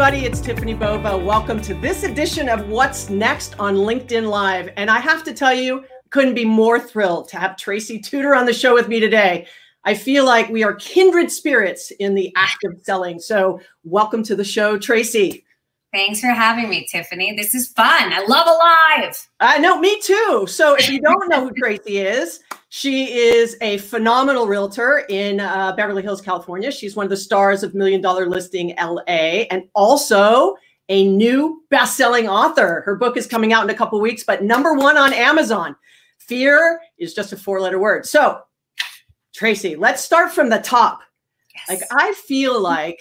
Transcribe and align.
Everybody, 0.00 0.24
it's 0.24 0.40
Tiffani 0.40 0.78
Bova. 0.78 1.14
Welcome 1.14 1.60
to 1.60 1.74
this 1.74 2.04
edition 2.04 2.48
of 2.48 2.66
What's 2.70 3.10
Next 3.10 3.54
on 3.60 3.74
LinkedIn 3.74 4.30
Live. 4.30 4.70
And 4.78 4.88
I 4.88 4.98
have 4.98 5.22
to 5.24 5.34
tell 5.34 5.52
you, 5.52 5.84
couldn't 6.08 6.32
be 6.32 6.46
more 6.46 6.80
thrilled 6.80 7.28
to 7.28 7.36
have 7.36 7.54
Tracy 7.58 7.98
Tutor 8.00 8.34
on 8.34 8.46
the 8.46 8.52
show 8.54 8.72
with 8.72 8.88
me 8.88 8.98
today. 8.98 9.46
I 9.84 9.92
feel 9.92 10.24
like 10.24 10.48
we 10.48 10.64
are 10.64 10.72
kindred 10.72 11.30
spirits 11.30 11.90
in 11.90 12.14
the 12.14 12.32
act 12.34 12.64
of 12.64 12.80
selling. 12.82 13.20
So, 13.20 13.60
welcome 13.84 14.22
to 14.22 14.34
the 14.34 14.42
show, 14.42 14.78
Tracy. 14.78 15.44
Thanks 15.92 16.20
for 16.20 16.28
having 16.28 16.70
me, 16.70 16.86
Tiffany. 16.90 17.36
This 17.36 17.54
is 17.54 17.68
fun. 17.68 18.10
I 18.10 18.24
love 18.26 18.46
Alive. 18.46 19.28
I 19.40 19.56
uh, 19.56 19.60
know, 19.60 19.78
me 19.78 20.00
too. 20.00 20.46
So, 20.48 20.76
if 20.76 20.88
you 20.88 21.02
don't 21.02 21.28
know 21.28 21.46
who 21.46 21.52
Tracy 21.52 21.98
is, 21.98 22.40
she 22.70 23.12
is 23.12 23.56
a 23.62 23.78
phenomenal 23.78 24.46
realtor 24.46 25.04
in 25.08 25.40
uh, 25.40 25.72
Beverly 25.76 26.02
Hills, 26.02 26.20
California. 26.20 26.70
She's 26.70 26.94
one 26.94 27.04
of 27.04 27.10
the 27.10 27.16
stars 27.16 27.64
of 27.64 27.74
Million 27.74 28.00
Dollar 28.00 28.26
Listing 28.26 28.76
LA 28.80 29.42
and 29.50 29.64
also 29.74 30.54
a 30.88 31.08
new 31.08 31.64
best 31.70 31.96
selling 31.96 32.28
author. 32.28 32.82
Her 32.84 32.94
book 32.94 33.16
is 33.16 33.26
coming 33.26 33.52
out 33.52 33.64
in 33.64 33.70
a 33.70 33.74
couple 33.74 34.00
weeks, 34.00 34.22
but 34.22 34.44
number 34.44 34.74
one 34.74 34.96
on 34.96 35.12
Amazon. 35.12 35.74
Fear 36.18 36.80
is 36.96 37.12
just 37.12 37.32
a 37.32 37.36
four 37.36 37.60
letter 37.60 37.80
word. 37.80 38.06
So, 38.06 38.40
Tracy, 39.34 39.74
let's 39.74 40.00
start 40.00 40.30
from 40.30 40.48
the 40.48 40.60
top. 40.60 41.00
Yes. 41.52 41.80
Like, 41.80 41.88
I 41.90 42.12
feel 42.12 42.60
like 42.60 43.00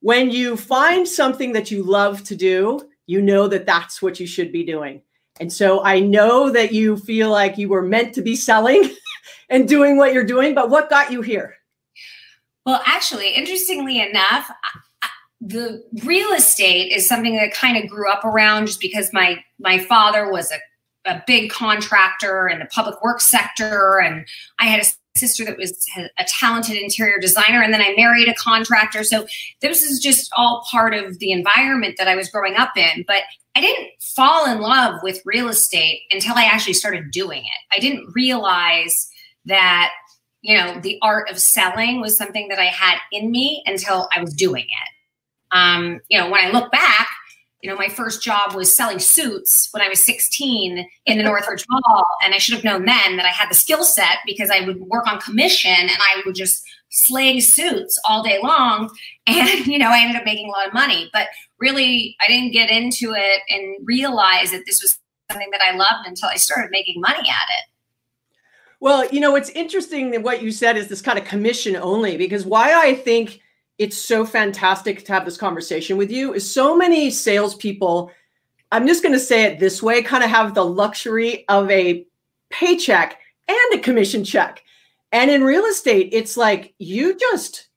when 0.00 0.30
you 0.30 0.56
find 0.56 1.06
something 1.06 1.52
that 1.52 1.70
you 1.70 1.82
love 1.82 2.24
to 2.24 2.36
do, 2.36 2.88
you 3.04 3.20
know 3.20 3.48
that 3.48 3.66
that's 3.66 4.00
what 4.00 4.18
you 4.18 4.26
should 4.26 4.50
be 4.50 4.64
doing. 4.64 5.02
And 5.40 5.52
so 5.52 5.82
I 5.84 6.00
know 6.00 6.50
that 6.50 6.72
you 6.72 6.96
feel 6.96 7.30
like 7.30 7.58
you 7.58 7.68
were 7.68 7.82
meant 7.82 8.14
to 8.14 8.22
be 8.22 8.36
selling 8.36 8.90
and 9.48 9.68
doing 9.68 9.96
what 9.96 10.12
you're 10.12 10.24
doing, 10.24 10.54
but 10.54 10.70
what 10.70 10.90
got 10.90 11.10
you 11.10 11.22
here? 11.22 11.56
Well, 12.64 12.80
actually, 12.86 13.34
interestingly 13.34 14.00
enough, 14.00 14.50
the 15.40 15.84
real 16.04 16.32
estate 16.32 16.90
is 16.92 17.06
something 17.06 17.36
that 17.36 17.52
kind 17.52 17.76
of 17.76 17.90
grew 17.90 18.10
up 18.10 18.24
around 18.24 18.66
just 18.66 18.80
because 18.80 19.12
my 19.12 19.42
my 19.58 19.78
father 19.78 20.30
was 20.30 20.50
a, 20.50 21.10
a 21.10 21.22
big 21.26 21.50
contractor 21.50 22.48
in 22.48 22.58
the 22.60 22.64
public 22.66 23.02
works 23.02 23.26
sector 23.26 24.00
and 24.00 24.26
I 24.58 24.66
had 24.66 24.80
a 24.80 25.18
sister 25.18 25.44
that 25.44 25.58
was 25.58 25.86
a 26.18 26.24
talented 26.24 26.76
interior 26.76 27.18
designer 27.20 27.62
and 27.62 27.74
then 27.74 27.82
I 27.82 27.94
married 27.96 28.28
a 28.28 28.34
contractor. 28.34 29.04
So 29.04 29.26
this 29.60 29.82
is 29.82 30.00
just 30.00 30.32
all 30.36 30.66
part 30.70 30.94
of 30.94 31.18
the 31.18 31.30
environment 31.30 31.96
that 31.98 32.08
I 32.08 32.16
was 32.16 32.30
growing 32.30 32.56
up 32.56 32.76
in. 32.76 33.04
But 33.06 33.22
I 33.54 33.60
didn't 33.60 33.90
fall 34.00 34.50
in 34.50 34.60
love 34.60 35.00
with 35.02 35.22
real 35.24 35.48
estate 35.48 36.02
until 36.10 36.34
I 36.36 36.44
actually 36.44 36.72
started 36.74 37.10
doing 37.10 37.40
it. 37.44 37.76
I 37.76 37.80
didn't 37.80 38.12
realize 38.14 39.08
that, 39.46 39.92
you 40.42 40.56
know, 40.56 40.80
the 40.80 40.98
art 41.02 41.30
of 41.30 41.38
selling 41.38 42.00
was 42.00 42.16
something 42.16 42.48
that 42.48 42.58
I 42.58 42.66
had 42.66 42.98
in 43.12 43.30
me 43.30 43.62
until 43.66 44.08
I 44.14 44.20
was 44.20 44.34
doing 44.34 44.64
it. 44.64 45.56
Um, 45.56 46.00
you 46.08 46.18
know, 46.18 46.28
when 46.28 46.44
I 46.44 46.50
look 46.50 46.72
back, 46.72 47.08
you 47.62 47.70
know, 47.70 47.76
my 47.76 47.88
first 47.88 48.22
job 48.22 48.54
was 48.54 48.74
selling 48.74 48.98
suits 48.98 49.68
when 49.70 49.82
I 49.82 49.88
was 49.88 50.02
16 50.02 50.86
in 51.06 51.18
the 51.18 51.24
Northridge 51.24 51.64
Mall. 51.70 52.04
And 52.22 52.34
I 52.34 52.38
should 52.38 52.54
have 52.54 52.64
known 52.64 52.84
then 52.84 53.16
that 53.16 53.24
I 53.24 53.30
had 53.30 53.50
the 53.50 53.54
skill 53.54 53.84
set 53.84 54.18
because 54.26 54.50
I 54.50 54.60
would 54.60 54.80
work 54.80 55.06
on 55.06 55.20
commission 55.20 55.70
and 55.70 55.90
I 55.90 56.22
would 56.26 56.34
just 56.34 56.62
slaying 56.94 57.40
suits 57.40 58.00
all 58.08 58.22
day 58.22 58.38
long. 58.42 58.90
And, 59.26 59.66
you 59.66 59.78
know, 59.78 59.88
I 59.88 60.00
ended 60.00 60.16
up 60.16 60.26
making 60.26 60.48
a 60.48 60.50
lot 60.50 60.66
of 60.66 60.74
money. 60.74 61.08
But 61.10 61.28
really, 61.58 62.14
I 62.20 62.26
didn't 62.26 62.52
get 62.52 62.68
into 62.68 63.14
it 63.16 63.40
and 63.48 63.78
realize 63.82 64.50
that 64.50 64.64
this 64.66 64.82
was 64.82 64.98
something 65.30 65.48
that 65.50 65.62
I 65.62 65.74
loved 65.74 66.06
until 66.06 66.28
I 66.28 66.36
started 66.36 66.70
making 66.70 67.00
money 67.00 67.20
at 67.20 67.22
it. 67.24 67.64
Well, 68.80 69.08
you 69.08 69.20
know, 69.20 69.34
it's 69.34 69.48
interesting 69.50 70.10
that 70.10 70.22
what 70.22 70.42
you 70.42 70.52
said 70.52 70.76
is 70.76 70.88
this 70.88 71.00
kind 71.00 71.18
of 71.18 71.24
commission 71.24 71.74
only, 71.74 72.18
because 72.18 72.44
why 72.44 72.74
I 72.78 72.94
think 72.94 73.40
it's 73.78 73.96
so 73.96 74.26
fantastic 74.26 75.06
to 75.06 75.12
have 75.14 75.24
this 75.24 75.38
conversation 75.38 75.96
with 75.96 76.10
you 76.10 76.34
is 76.34 76.52
so 76.52 76.76
many 76.76 77.10
salespeople, 77.10 78.10
I'm 78.72 78.86
just 78.86 79.02
going 79.02 79.14
to 79.14 79.18
say 79.18 79.44
it 79.44 79.58
this 79.58 79.82
way, 79.82 80.02
kind 80.02 80.22
of 80.22 80.28
have 80.28 80.54
the 80.54 80.66
luxury 80.66 81.46
of 81.48 81.70
a 81.70 82.06
paycheck 82.50 83.18
and 83.48 83.74
a 83.74 83.78
commission 83.78 84.22
check. 84.22 84.63
And 85.14 85.30
in 85.30 85.44
real 85.44 85.64
estate, 85.66 86.08
it's 86.12 86.36
like 86.36 86.74
you 86.78 87.16
just, 87.16 87.68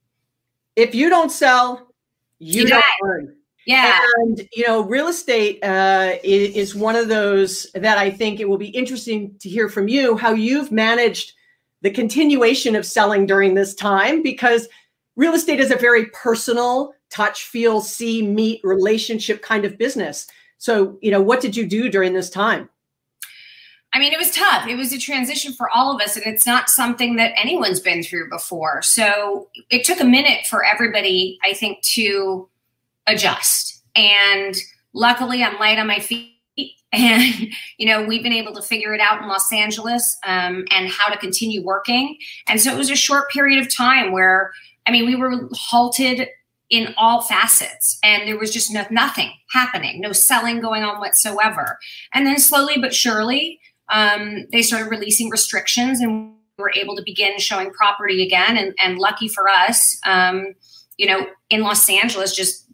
if 0.75 0.95
you 0.95 1.07
don't 1.07 1.31
sell, 1.31 1.93
you, 2.39 2.63
you 2.63 2.67
don't 2.67 2.83
earn. 3.05 3.35
Yeah. 3.67 4.01
And, 4.17 4.41
you 4.53 4.65
know, 4.65 4.81
real 4.81 5.07
estate 5.07 5.63
uh, 5.63 6.15
is, 6.23 6.55
is 6.55 6.75
one 6.75 6.95
of 6.95 7.09
those 7.09 7.67
that 7.75 7.99
I 7.99 8.09
think 8.09 8.39
it 8.39 8.49
will 8.49 8.57
be 8.57 8.69
interesting 8.69 9.35
to 9.39 9.49
hear 9.49 9.69
from 9.69 9.87
you 9.87 10.17
how 10.17 10.31
you've 10.31 10.71
managed 10.71 11.33
the 11.83 11.91
continuation 11.91 12.75
of 12.75 12.87
selling 12.87 13.27
during 13.27 13.53
this 13.53 13.75
time 13.75 14.23
because 14.23 14.67
real 15.15 15.35
estate 15.35 15.59
is 15.59 15.69
a 15.69 15.75
very 15.75 16.07
personal 16.07 16.93
touch, 17.11 17.43
feel, 17.43 17.81
see, 17.81 18.23
meet 18.23 18.61
relationship 18.63 19.43
kind 19.43 19.63
of 19.63 19.77
business. 19.77 20.25
So, 20.57 20.97
you 21.03 21.11
know, 21.11 21.21
what 21.21 21.41
did 21.41 21.55
you 21.55 21.67
do 21.67 21.87
during 21.87 22.13
this 22.13 22.31
time? 22.31 22.67
I 23.97 23.99
mean, 23.99 24.13
it 24.13 24.19
was 24.19 24.29
tough. 24.29 24.67
It 24.67 24.75
was 24.75 24.93
a 24.93 24.99
transition 24.99 25.53
for 25.53 25.71
all 25.71 25.91
of 25.91 25.99
us, 25.99 26.15
and 26.15 26.27
it's 26.27 26.45
not 26.45 26.69
something 26.69 27.15
that 27.15 27.33
anyone's 27.35 27.79
been 27.79 28.03
through 28.03 28.29
before. 28.29 28.83
So 28.83 29.47
it 29.71 29.85
took 29.85 29.99
a 29.99 30.05
minute 30.05 30.45
for 30.47 30.63
everybody, 30.63 31.39
I 31.43 31.53
think, 31.53 31.81
to 31.95 32.47
adjust. 33.07 33.81
And 33.95 34.55
luckily, 34.93 35.43
I'm 35.43 35.57
light 35.57 35.79
on 35.79 35.87
my 35.87 35.99
feet. 35.99 36.33
And, 36.93 37.49
you 37.77 37.85
know, 37.85 38.05
we've 38.05 38.23
been 38.23 38.31
able 38.31 38.53
to 38.53 38.61
figure 38.61 38.93
it 38.93 39.01
out 39.01 39.21
in 39.21 39.27
Los 39.27 39.51
Angeles 39.51 40.17
um, 40.25 40.63
and 40.71 40.87
how 40.89 41.09
to 41.09 41.17
continue 41.17 41.61
working. 41.61 42.17
And 42.47 42.61
so 42.61 42.71
it 42.71 42.77
was 42.77 42.89
a 42.89 42.95
short 42.95 43.29
period 43.29 43.59
of 43.59 43.71
time 43.75 44.13
where 44.13 44.53
I 44.87 44.91
mean, 44.91 45.05
we 45.05 45.15
were 45.15 45.49
halted 45.51 46.29
in 46.69 46.93
all 46.97 47.21
facets 47.21 47.99
and 48.03 48.27
there 48.27 48.37
was 48.37 48.53
just 48.53 48.71
no, 48.71 48.85
nothing 48.89 49.31
happening, 49.51 49.99
no 49.99 50.13
selling 50.13 50.61
going 50.61 50.83
on 50.83 50.99
whatsoever. 50.99 51.77
And 52.13 52.25
then 52.25 52.39
slowly 52.39 52.77
but 52.79 52.95
surely, 52.95 53.59
um, 53.89 54.45
they 54.51 54.61
started 54.61 54.89
releasing 54.89 55.29
restrictions 55.29 56.01
and 56.01 56.31
we 56.57 56.63
were 56.63 56.73
able 56.75 56.95
to 56.95 57.03
begin 57.03 57.37
showing 57.39 57.71
property 57.71 58.23
again. 58.23 58.57
And, 58.57 58.73
and 58.79 58.97
lucky 58.97 59.27
for 59.27 59.49
us, 59.49 59.99
um, 60.05 60.53
you 60.97 61.07
know, 61.07 61.27
in 61.49 61.61
Los 61.61 61.89
Angeles, 61.89 62.35
just 62.35 62.67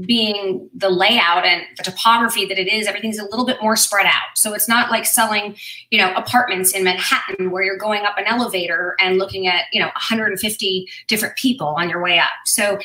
being 0.00 0.68
the 0.74 0.88
layout 0.88 1.44
and 1.44 1.62
the 1.76 1.82
topography 1.82 2.46
that 2.46 2.58
it 2.58 2.72
is, 2.72 2.86
everything's 2.86 3.18
a 3.18 3.24
little 3.24 3.44
bit 3.44 3.60
more 3.60 3.76
spread 3.76 4.06
out. 4.06 4.34
So 4.34 4.54
it's 4.54 4.68
not 4.68 4.90
like 4.90 5.04
selling, 5.04 5.56
you 5.90 5.98
know, 5.98 6.12
apartments 6.14 6.72
in 6.72 6.82
Manhattan 6.82 7.50
where 7.50 7.62
you're 7.62 7.76
going 7.76 8.04
up 8.04 8.16
an 8.16 8.24
elevator 8.26 8.96
and 8.98 9.18
looking 9.18 9.46
at, 9.46 9.64
you 9.72 9.80
know, 9.80 9.86
150 9.86 10.88
different 11.08 11.36
people 11.36 11.68
on 11.68 11.90
your 11.90 12.02
way 12.02 12.18
up. 12.18 12.32
So 12.46 12.78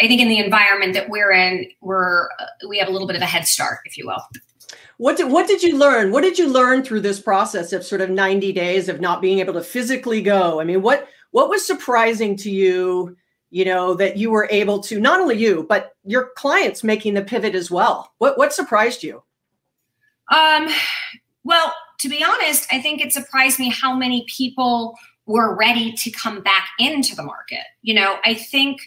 I 0.00 0.06
think 0.06 0.20
in 0.20 0.28
the 0.28 0.38
environment 0.38 0.94
that 0.94 1.08
we're 1.08 1.32
in, 1.32 1.70
we're 1.80 2.28
we 2.68 2.78
have 2.78 2.88
a 2.88 2.92
little 2.92 3.06
bit 3.06 3.16
of 3.16 3.22
a 3.22 3.26
head 3.26 3.46
start, 3.46 3.78
if 3.84 3.96
you 3.96 4.06
will. 4.06 4.22
What 4.98 5.16
did 5.16 5.30
what 5.30 5.46
did 5.46 5.62
you 5.62 5.76
learn? 5.76 6.10
What 6.10 6.22
did 6.22 6.38
you 6.38 6.48
learn 6.48 6.82
through 6.82 7.00
this 7.00 7.20
process 7.20 7.72
of 7.72 7.84
sort 7.84 8.00
of 8.00 8.10
90 8.10 8.52
days 8.52 8.88
of 8.88 9.00
not 9.00 9.20
being 9.20 9.40
able 9.40 9.54
to 9.54 9.62
physically 9.62 10.22
go? 10.22 10.60
I 10.60 10.64
mean, 10.64 10.82
what 10.82 11.08
what 11.32 11.50
was 11.50 11.66
surprising 11.66 12.36
to 12.38 12.50
you? 12.50 13.16
you 13.50 13.64
know 13.64 13.94
that 13.94 14.16
you 14.16 14.30
were 14.30 14.48
able 14.50 14.80
to 14.80 15.00
not 15.00 15.20
only 15.20 15.36
you 15.36 15.64
but 15.68 15.94
your 16.04 16.30
clients 16.36 16.82
making 16.82 17.14
the 17.14 17.22
pivot 17.22 17.54
as 17.54 17.70
well 17.70 18.12
what 18.18 18.36
what 18.36 18.52
surprised 18.52 19.02
you 19.02 19.22
um 20.32 20.68
well 21.44 21.72
to 21.98 22.08
be 22.08 22.24
honest 22.24 22.66
i 22.72 22.80
think 22.80 23.00
it 23.00 23.12
surprised 23.12 23.58
me 23.58 23.70
how 23.70 23.94
many 23.94 24.24
people 24.28 24.94
were 25.26 25.56
ready 25.56 25.92
to 25.92 26.10
come 26.10 26.42
back 26.42 26.68
into 26.78 27.14
the 27.14 27.22
market 27.22 27.64
you 27.82 27.94
know 27.94 28.16
i 28.24 28.34
think 28.34 28.80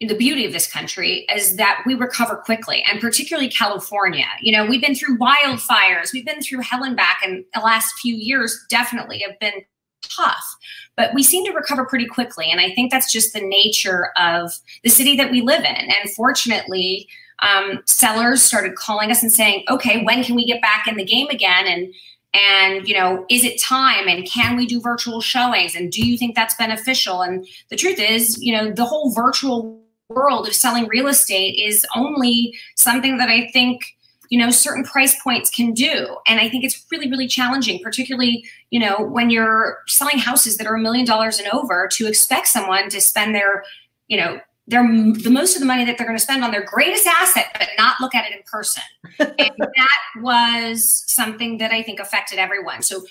the 0.00 0.14
beauty 0.14 0.44
of 0.44 0.52
this 0.52 0.70
country 0.70 1.26
is 1.34 1.56
that 1.56 1.82
we 1.86 1.94
recover 1.94 2.36
quickly 2.36 2.84
and 2.90 3.00
particularly 3.00 3.48
california 3.48 4.26
you 4.42 4.52
know 4.52 4.66
we've 4.66 4.82
been 4.82 4.94
through 4.94 5.16
wildfires 5.16 6.12
we've 6.12 6.26
been 6.26 6.42
through 6.42 6.60
hell 6.60 6.84
and 6.84 6.96
back 6.96 7.20
and 7.24 7.44
the 7.54 7.60
last 7.60 7.94
few 8.00 8.14
years 8.14 8.62
definitely 8.68 9.24
have 9.26 9.38
been 9.38 9.64
tough. 10.08 10.56
But 10.96 11.14
we 11.14 11.22
seem 11.22 11.44
to 11.44 11.52
recover 11.52 11.84
pretty 11.84 12.06
quickly. 12.06 12.50
And 12.50 12.60
I 12.60 12.70
think 12.70 12.90
that's 12.90 13.12
just 13.12 13.32
the 13.32 13.40
nature 13.40 14.10
of 14.16 14.52
the 14.82 14.90
city 14.90 15.16
that 15.16 15.30
we 15.30 15.42
live 15.42 15.60
in. 15.60 15.66
And 15.76 16.10
fortunately, 16.14 17.08
um, 17.40 17.82
sellers 17.84 18.42
started 18.42 18.76
calling 18.76 19.10
us 19.10 19.22
and 19.22 19.32
saying, 19.32 19.64
okay, 19.68 20.02
when 20.02 20.24
can 20.24 20.34
we 20.34 20.46
get 20.46 20.62
back 20.62 20.86
in 20.86 20.96
the 20.96 21.04
game 21.04 21.28
again? 21.28 21.66
And 21.66 21.94
and 22.34 22.86
you 22.86 22.92
know 22.92 23.24
is 23.30 23.44
it 23.44 23.58
time 23.62 24.08
and 24.08 24.26
can 24.26 24.56
we 24.56 24.66
do 24.66 24.80
virtual 24.80 25.22
showings 25.22 25.74
and 25.74 25.90
do 25.90 26.06
you 26.06 26.18
think 26.18 26.34
that's 26.34 26.56
beneficial 26.56 27.22
and 27.22 27.46
the 27.70 27.76
truth 27.76 27.98
is 27.98 28.36
you 28.42 28.52
know 28.52 28.70
the 28.70 28.84
whole 28.84 29.14
virtual 29.14 29.80
world 30.08 30.46
of 30.46 30.54
selling 30.54 30.86
real 30.86 31.08
estate 31.08 31.58
is 31.58 31.86
only 31.94 32.54
something 32.76 33.18
that 33.18 33.28
i 33.28 33.48
think 33.52 33.96
you 34.28 34.38
know 34.38 34.50
certain 34.50 34.84
price 34.84 35.20
points 35.22 35.50
can 35.50 35.72
do. 35.72 36.16
And 36.26 36.40
i 36.40 36.48
think 36.48 36.64
it's 36.64 36.84
really 36.90 37.10
really 37.10 37.28
challenging 37.28 37.80
particularly 37.82 38.44
you 38.70 38.80
know 38.80 38.98
when 39.00 39.30
you're 39.30 39.78
selling 39.86 40.18
houses 40.18 40.56
that 40.56 40.66
are 40.66 40.74
a 40.74 40.80
million 40.80 41.06
dollars 41.06 41.38
and 41.38 41.48
over 41.52 41.88
to 41.92 42.06
expect 42.06 42.48
someone 42.48 42.88
to 42.90 43.00
spend 43.00 43.34
their 43.34 43.64
you 44.08 44.16
know 44.16 44.40
their 44.68 44.82
the 44.82 45.30
most 45.30 45.54
of 45.54 45.60
the 45.60 45.66
money 45.66 45.84
that 45.84 45.96
they're 45.96 46.06
going 46.06 46.18
to 46.18 46.22
spend 46.22 46.42
on 46.42 46.50
their 46.50 46.64
greatest 46.64 47.06
asset 47.06 47.46
but 47.58 47.68
not 47.78 47.96
look 48.00 48.14
at 48.14 48.26
it 48.30 48.36
in 48.36 48.42
person. 48.50 48.82
And 49.18 49.52
that 49.58 50.22
was 50.22 51.04
something 51.06 51.58
that 51.58 51.72
i 51.72 51.82
think 51.82 52.00
affected 52.00 52.38
everyone. 52.38 52.82
So 52.82 53.04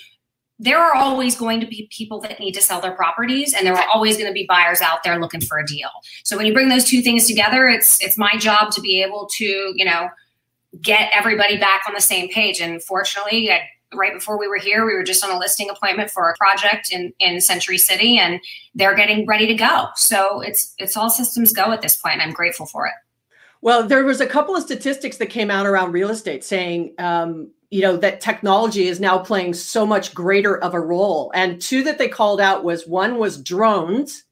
there 0.58 0.78
are 0.78 0.94
always 0.94 1.36
going 1.36 1.60
to 1.60 1.66
be 1.66 1.88
people 1.90 2.20
that 2.20 2.40
need 2.40 2.52
to 2.52 2.62
sell 2.62 2.80
their 2.80 2.94
properties 2.94 3.52
and 3.52 3.66
there 3.66 3.74
are 3.74 3.86
always 3.92 4.16
going 4.16 4.28
to 4.28 4.32
be 4.32 4.46
buyers 4.48 4.80
out 4.80 5.02
there 5.04 5.20
looking 5.20 5.40
for 5.40 5.58
a 5.58 5.66
deal. 5.66 5.90
So 6.24 6.36
when 6.36 6.46
you 6.46 6.54
bring 6.54 6.68
those 6.68 6.84
two 6.84 7.02
things 7.02 7.26
together 7.26 7.68
it's 7.68 8.02
it's 8.02 8.16
my 8.16 8.36
job 8.38 8.70
to 8.72 8.80
be 8.80 9.02
able 9.02 9.26
to 9.32 9.72
you 9.74 9.84
know 9.84 10.08
get 10.80 11.10
everybody 11.14 11.58
back 11.58 11.82
on 11.86 11.94
the 11.94 12.00
same 12.00 12.28
page. 12.28 12.60
And 12.60 12.82
fortunately 12.82 13.50
I, 13.50 13.68
right 13.94 14.14
before 14.14 14.38
we 14.38 14.48
were 14.48 14.56
here 14.56 14.86
we 14.86 14.94
were 14.94 15.04
just 15.04 15.22
on 15.24 15.30
a 15.30 15.38
listing 15.38 15.68
appointment 15.70 16.10
for 16.10 16.30
a 16.30 16.36
project 16.36 16.90
in 16.90 17.12
in 17.18 17.40
century 17.40 17.78
city 17.78 18.18
and 18.18 18.40
they're 18.74 18.96
getting 18.96 19.26
ready 19.26 19.46
to 19.46 19.54
go. 19.54 19.88
So 19.94 20.40
it's 20.40 20.74
it's 20.78 20.96
all 20.96 21.10
systems 21.10 21.52
go 21.52 21.70
at 21.72 21.82
this 21.82 21.96
point 21.96 22.20
i'm 22.22 22.32
grateful 22.32 22.64
for 22.64 22.86
it. 22.86 22.94
Well 23.60 23.86
there 23.86 24.04
was 24.04 24.22
a 24.22 24.26
couple 24.26 24.56
of 24.56 24.62
statistics 24.62 25.18
that 25.18 25.26
came 25.26 25.50
out 25.50 25.66
around 25.66 25.92
real 25.92 26.08
estate 26.08 26.44
saying 26.44 26.94
um, 26.98 27.50
you 27.70 27.82
know 27.82 27.96
that 27.96 28.20
technology 28.20 28.86
is 28.86 29.00
now 29.00 29.18
playing 29.18 29.54
so 29.54 29.84
much 29.84 30.14
greater 30.14 30.58
of 30.58 30.74
a 30.74 30.80
role. 30.80 31.32
And 31.34 31.60
two 31.60 31.82
that 31.84 31.98
they 31.98 32.08
called 32.08 32.40
out 32.40 32.64
was 32.64 32.86
one 32.86 33.18
was 33.18 33.42
drones 33.42 34.24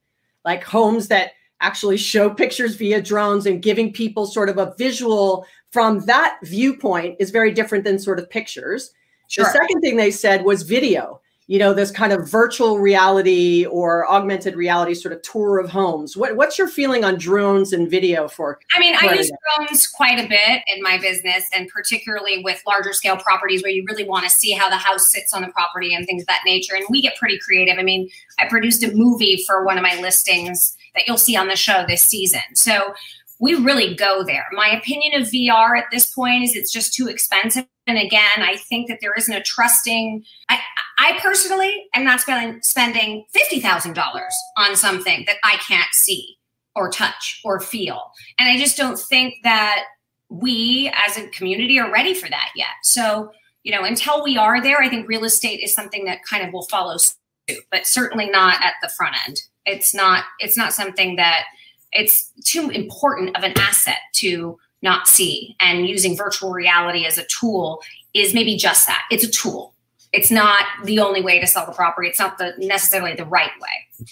like 0.44 0.62
homes 0.62 1.08
that 1.08 1.32
actually 1.60 1.96
show 1.96 2.28
pictures 2.28 2.76
via 2.76 3.00
drones 3.00 3.46
and 3.46 3.62
giving 3.62 3.92
people 3.92 4.26
sort 4.26 4.48
of 4.48 4.58
a 4.58 4.74
visual 4.76 5.46
from 5.70 6.00
that 6.06 6.38
viewpoint 6.42 7.16
is 7.18 7.30
very 7.30 7.52
different 7.52 7.84
than 7.84 7.98
sort 7.98 8.18
of 8.18 8.28
pictures. 8.30 8.92
Sure. 9.28 9.44
the 9.44 9.50
second 9.50 9.80
thing 9.80 9.96
they 9.96 10.10
said 10.10 10.44
was 10.44 10.62
video 10.62 11.20
you 11.46 11.58
know 11.58 11.74
this 11.74 11.90
kind 11.90 12.12
of 12.12 12.28
virtual 12.28 12.78
reality 12.78 13.66
or 13.66 14.10
augmented 14.10 14.56
reality 14.56 14.94
sort 14.94 15.12
of 15.12 15.20
tour 15.22 15.58
of 15.58 15.68
homes 15.68 16.16
what, 16.16 16.36
what's 16.36 16.58
your 16.58 16.68
feeling 16.68 17.04
on 17.04 17.16
drones 17.16 17.72
and 17.72 17.90
video 17.90 18.26
for 18.28 18.58
i 18.74 18.80
mean 18.80 18.94
i 19.00 19.12
use 19.12 19.30
drones 19.56 19.86
quite 19.86 20.18
a 20.18 20.26
bit 20.28 20.62
in 20.74 20.82
my 20.82 20.98
business 20.98 21.48
and 21.54 21.68
particularly 21.68 22.42
with 22.42 22.62
larger 22.66 22.92
scale 22.92 23.16
properties 23.16 23.62
where 23.62 23.72
you 23.72 23.84
really 23.88 24.04
want 24.04 24.24
to 24.24 24.30
see 24.30 24.52
how 24.52 24.68
the 24.70 24.76
house 24.76 25.10
sits 25.10 25.32
on 25.32 25.42
the 25.42 25.48
property 25.48 25.94
and 25.94 26.06
things 26.06 26.22
of 26.22 26.26
that 26.26 26.40
nature 26.46 26.74
and 26.74 26.84
we 26.88 27.02
get 27.02 27.16
pretty 27.16 27.38
creative 27.38 27.78
i 27.78 27.82
mean 27.82 28.08
i 28.38 28.48
produced 28.48 28.82
a 28.82 28.94
movie 28.94 29.42
for 29.46 29.64
one 29.64 29.76
of 29.76 29.82
my 29.82 30.00
listings 30.00 30.76
that 30.94 31.06
you'll 31.06 31.18
see 31.18 31.36
on 31.36 31.48
the 31.48 31.56
show 31.56 31.84
this 31.86 32.02
season 32.02 32.42
so 32.54 32.94
we 33.40 33.54
really 33.56 33.94
go 33.94 34.22
there. 34.24 34.46
My 34.52 34.68
opinion 34.68 35.20
of 35.20 35.28
VR 35.28 35.76
at 35.76 35.86
this 35.90 36.06
point 36.06 36.44
is 36.44 36.54
it's 36.56 36.72
just 36.72 36.94
too 36.94 37.08
expensive. 37.08 37.66
And 37.86 37.98
again, 37.98 38.38
I 38.38 38.56
think 38.56 38.88
that 38.88 38.98
there 39.00 39.12
isn't 39.16 39.34
a 39.34 39.42
trusting. 39.42 40.24
I, 40.48 40.58
I 40.98 41.18
personally 41.20 41.86
am 41.94 42.04
not 42.04 42.20
spending 42.20 42.60
spending 42.62 43.26
fifty 43.32 43.60
thousand 43.60 43.94
dollars 43.94 44.34
on 44.56 44.76
something 44.76 45.24
that 45.26 45.36
I 45.44 45.56
can't 45.56 45.92
see 45.92 46.38
or 46.74 46.90
touch 46.90 47.40
or 47.44 47.60
feel, 47.60 48.12
and 48.38 48.48
I 48.48 48.56
just 48.56 48.76
don't 48.76 48.98
think 48.98 49.34
that 49.42 49.84
we 50.30 50.90
as 51.06 51.18
a 51.18 51.28
community 51.28 51.78
are 51.78 51.92
ready 51.92 52.14
for 52.14 52.28
that 52.28 52.48
yet. 52.56 52.68
So, 52.82 53.30
you 53.62 53.72
know, 53.72 53.84
until 53.84 54.24
we 54.24 54.36
are 54.36 54.62
there, 54.62 54.80
I 54.80 54.88
think 54.88 55.06
real 55.06 55.24
estate 55.24 55.60
is 55.62 55.74
something 55.74 56.06
that 56.06 56.18
kind 56.28 56.44
of 56.44 56.52
will 56.52 56.66
follow 56.70 56.96
suit, 56.96 57.64
but 57.70 57.86
certainly 57.86 58.30
not 58.30 58.62
at 58.62 58.74
the 58.82 58.88
front 58.88 59.14
end. 59.26 59.36
It's 59.66 59.94
not. 59.94 60.24
It's 60.40 60.56
not 60.56 60.72
something 60.72 61.16
that 61.16 61.44
it's 61.92 62.32
too 62.44 62.70
important 62.70 63.36
of 63.36 63.44
an 63.44 63.52
asset 63.58 63.98
to 64.14 64.58
not 64.84 65.08
see. 65.08 65.56
And 65.58 65.88
using 65.88 66.16
virtual 66.16 66.52
reality 66.52 67.06
as 67.06 67.18
a 67.18 67.24
tool 67.24 67.82
is 68.14 68.32
maybe 68.34 68.56
just 68.56 68.86
that. 68.86 69.02
It's 69.10 69.24
a 69.24 69.30
tool. 69.30 69.74
It's 70.12 70.30
not 70.30 70.64
the 70.84 71.00
only 71.00 71.22
way 71.22 71.40
to 71.40 71.46
sell 71.46 71.66
the 71.66 71.72
property. 71.72 72.08
It's 72.08 72.20
not 72.20 72.38
the 72.38 72.54
necessarily 72.58 73.14
the 73.14 73.24
right 73.24 73.50
way. 73.60 74.06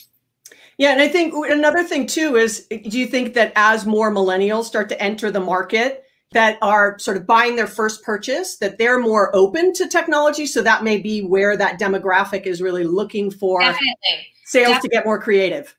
Yeah, 0.78 0.90
and 0.90 1.00
I 1.00 1.06
think 1.06 1.32
another 1.34 1.84
thing 1.84 2.08
too 2.08 2.34
is 2.34 2.66
do 2.66 2.98
you 2.98 3.06
think 3.06 3.34
that 3.34 3.52
as 3.54 3.86
more 3.86 4.10
millennials 4.12 4.64
start 4.64 4.88
to 4.88 5.00
enter 5.00 5.30
the 5.30 5.38
market 5.38 6.02
that 6.32 6.58
are 6.62 6.98
sort 6.98 7.19
of 7.19 7.26
buying 7.26 7.56
their 7.56 7.66
first 7.66 8.02
purchase 8.02 8.56
that 8.56 8.78
they're 8.78 8.98
more 8.98 9.34
open 9.36 9.72
to 9.74 9.86
technology 9.86 10.46
so 10.46 10.62
that 10.62 10.82
may 10.82 10.96
be 10.96 11.20
where 11.22 11.56
that 11.56 11.78
demographic 11.78 12.46
is 12.46 12.62
really 12.62 12.84
looking 12.84 13.30
for 13.30 13.60
Definitely. 13.60 13.94
sales 14.46 14.69
Definitely. 14.69 14.88
to 14.88 14.92
get 14.92 15.04
more 15.04 15.20
creative. 15.20 15.76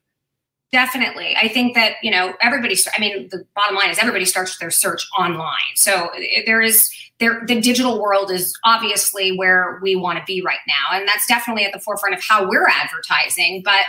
Definitely. 0.74 1.36
I 1.40 1.46
think 1.46 1.76
that, 1.76 1.98
you 2.02 2.10
know, 2.10 2.34
everybody, 2.40 2.76
I 2.96 3.00
mean, 3.00 3.28
the 3.30 3.46
bottom 3.54 3.76
line 3.76 3.90
is 3.90 3.98
everybody 4.00 4.24
starts 4.24 4.58
their 4.58 4.72
search 4.72 5.06
online. 5.16 5.76
So 5.76 6.10
there 6.46 6.60
is, 6.60 6.90
there, 7.20 7.44
the 7.46 7.60
digital 7.60 8.02
world 8.02 8.32
is 8.32 8.52
obviously 8.64 9.38
where 9.38 9.78
we 9.84 9.94
want 9.94 10.18
to 10.18 10.24
be 10.26 10.42
right 10.42 10.58
now. 10.66 10.98
And 10.98 11.06
that's 11.06 11.28
definitely 11.28 11.64
at 11.64 11.72
the 11.72 11.78
forefront 11.78 12.16
of 12.16 12.24
how 12.24 12.48
we're 12.48 12.66
advertising. 12.66 13.62
But 13.64 13.82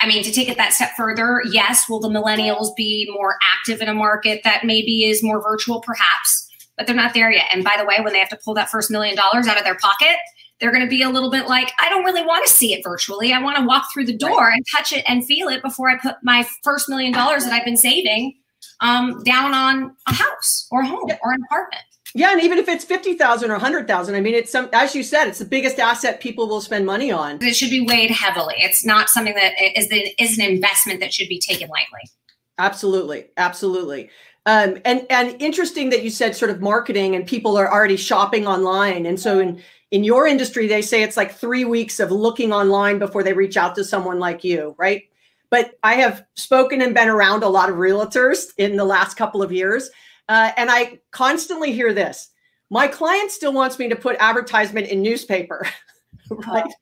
I 0.00 0.08
mean, 0.08 0.24
to 0.24 0.32
take 0.32 0.48
it 0.48 0.56
that 0.56 0.72
step 0.72 0.92
further, 0.96 1.42
yes, 1.52 1.90
will 1.90 2.00
the 2.00 2.08
millennials 2.08 2.74
be 2.74 3.06
more 3.12 3.36
active 3.58 3.82
in 3.82 3.88
a 3.88 3.94
market 3.94 4.40
that 4.44 4.64
maybe 4.64 5.04
is 5.04 5.22
more 5.22 5.42
virtual? 5.42 5.82
Perhaps, 5.82 6.48
but 6.78 6.86
they're 6.86 6.96
not 6.96 7.12
there 7.12 7.30
yet. 7.30 7.48
And 7.52 7.62
by 7.62 7.76
the 7.78 7.84
way, 7.84 7.96
when 8.02 8.14
they 8.14 8.18
have 8.18 8.30
to 8.30 8.38
pull 8.42 8.54
that 8.54 8.70
first 8.70 8.90
million 8.90 9.14
dollars 9.14 9.46
out 9.46 9.58
of 9.58 9.64
their 9.64 9.76
pocket, 9.76 10.16
they're 10.60 10.70
going 10.72 10.84
to 10.84 10.88
be 10.88 11.02
a 11.02 11.08
little 11.08 11.30
bit 11.30 11.46
like, 11.48 11.72
I 11.78 11.88
don't 11.88 12.04
really 12.04 12.24
want 12.24 12.46
to 12.46 12.52
see 12.52 12.72
it 12.72 12.82
virtually. 12.84 13.32
I 13.32 13.42
want 13.42 13.58
to 13.58 13.64
walk 13.64 13.92
through 13.92 14.06
the 14.06 14.16
door 14.16 14.46
right. 14.46 14.54
and 14.54 14.64
touch 14.74 14.92
it 14.92 15.04
and 15.08 15.24
feel 15.24 15.48
it 15.48 15.62
before 15.62 15.90
I 15.90 15.98
put 15.98 16.16
my 16.22 16.46
first 16.62 16.88
million 16.88 17.12
dollars 17.12 17.44
that 17.44 17.52
I've 17.52 17.64
been 17.64 17.76
saving 17.76 18.34
um, 18.80 19.22
down 19.24 19.52
on 19.54 19.96
a 20.06 20.14
house 20.14 20.68
or 20.70 20.82
a 20.82 20.86
home 20.86 21.06
yeah. 21.08 21.18
or 21.22 21.32
an 21.32 21.42
apartment. 21.50 21.82
Yeah, 22.16 22.30
and 22.30 22.40
even 22.40 22.58
if 22.58 22.68
it's 22.68 22.84
fifty 22.84 23.14
thousand 23.14 23.50
or 23.50 23.58
hundred 23.58 23.88
thousand, 23.88 24.14
I 24.14 24.20
mean, 24.20 24.34
it's 24.34 24.52
some 24.52 24.68
as 24.72 24.94
you 24.94 25.02
said, 25.02 25.26
it's 25.26 25.40
the 25.40 25.44
biggest 25.44 25.80
asset 25.80 26.20
people 26.20 26.48
will 26.48 26.60
spend 26.60 26.86
money 26.86 27.10
on. 27.10 27.42
It 27.42 27.56
should 27.56 27.70
be 27.70 27.80
weighed 27.80 28.12
heavily. 28.12 28.54
It's 28.58 28.84
not 28.84 29.08
something 29.08 29.34
that 29.34 29.54
is 29.76 29.88
the, 29.88 30.14
is 30.22 30.38
an 30.38 30.44
investment 30.44 31.00
that 31.00 31.12
should 31.12 31.28
be 31.28 31.40
taken 31.40 31.68
lightly. 31.68 32.08
Absolutely, 32.56 33.26
absolutely. 33.36 34.10
Um, 34.46 34.78
and 34.84 35.06
and 35.10 35.42
interesting 35.42 35.90
that 35.90 36.04
you 36.04 36.10
said 36.10 36.36
sort 36.36 36.52
of 36.52 36.60
marketing 36.60 37.16
and 37.16 37.26
people 37.26 37.56
are 37.56 37.72
already 37.72 37.96
shopping 37.96 38.46
online, 38.46 39.06
and 39.06 39.18
so 39.18 39.40
in 39.40 39.60
in 39.94 40.02
your 40.02 40.26
industry, 40.26 40.66
they 40.66 40.82
say 40.82 41.04
it's 41.04 41.16
like 41.16 41.32
three 41.32 41.64
weeks 41.64 42.00
of 42.00 42.10
looking 42.10 42.52
online 42.52 42.98
before 42.98 43.22
they 43.22 43.32
reach 43.32 43.56
out 43.56 43.76
to 43.76 43.84
someone 43.84 44.18
like 44.18 44.42
you, 44.42 44.74
right? 44.76 45.04
But 45.50 45.78
I 45.84 45.94
have 45.94 46.24
spoken 46.34 46.82
and 46.82 46.92
been 46.92 47.08
around 47.08 47.44
a 47.44 47.48
lot 47.48 47.70
of 47.70 47.76
realtors 47.76 48.46
in 48.58 48.74
the 48.74 48.84
last 48.84 49.16
couple 49.16 49.40
of 49.40 49.52
years. 49.52 49.88
Uh, 50.28 50.50
and 50.56 50.68
I 50.68 50.98
constantly 51.12 51.72
hear 51.72 51.94
this 51.94 52.32
my 52.70 52.88
client 52.88 53.30
still 53.30 53.52
wants 53.52 53.78
me 53.78 53.88
to 53.88 53.94
put 53.94 54.16
advertisement 54.18 54.88
in 54.88 55.00
newspaper. 55.00 55.64
right? 56.28 56.64
Oh, 56.66 56.72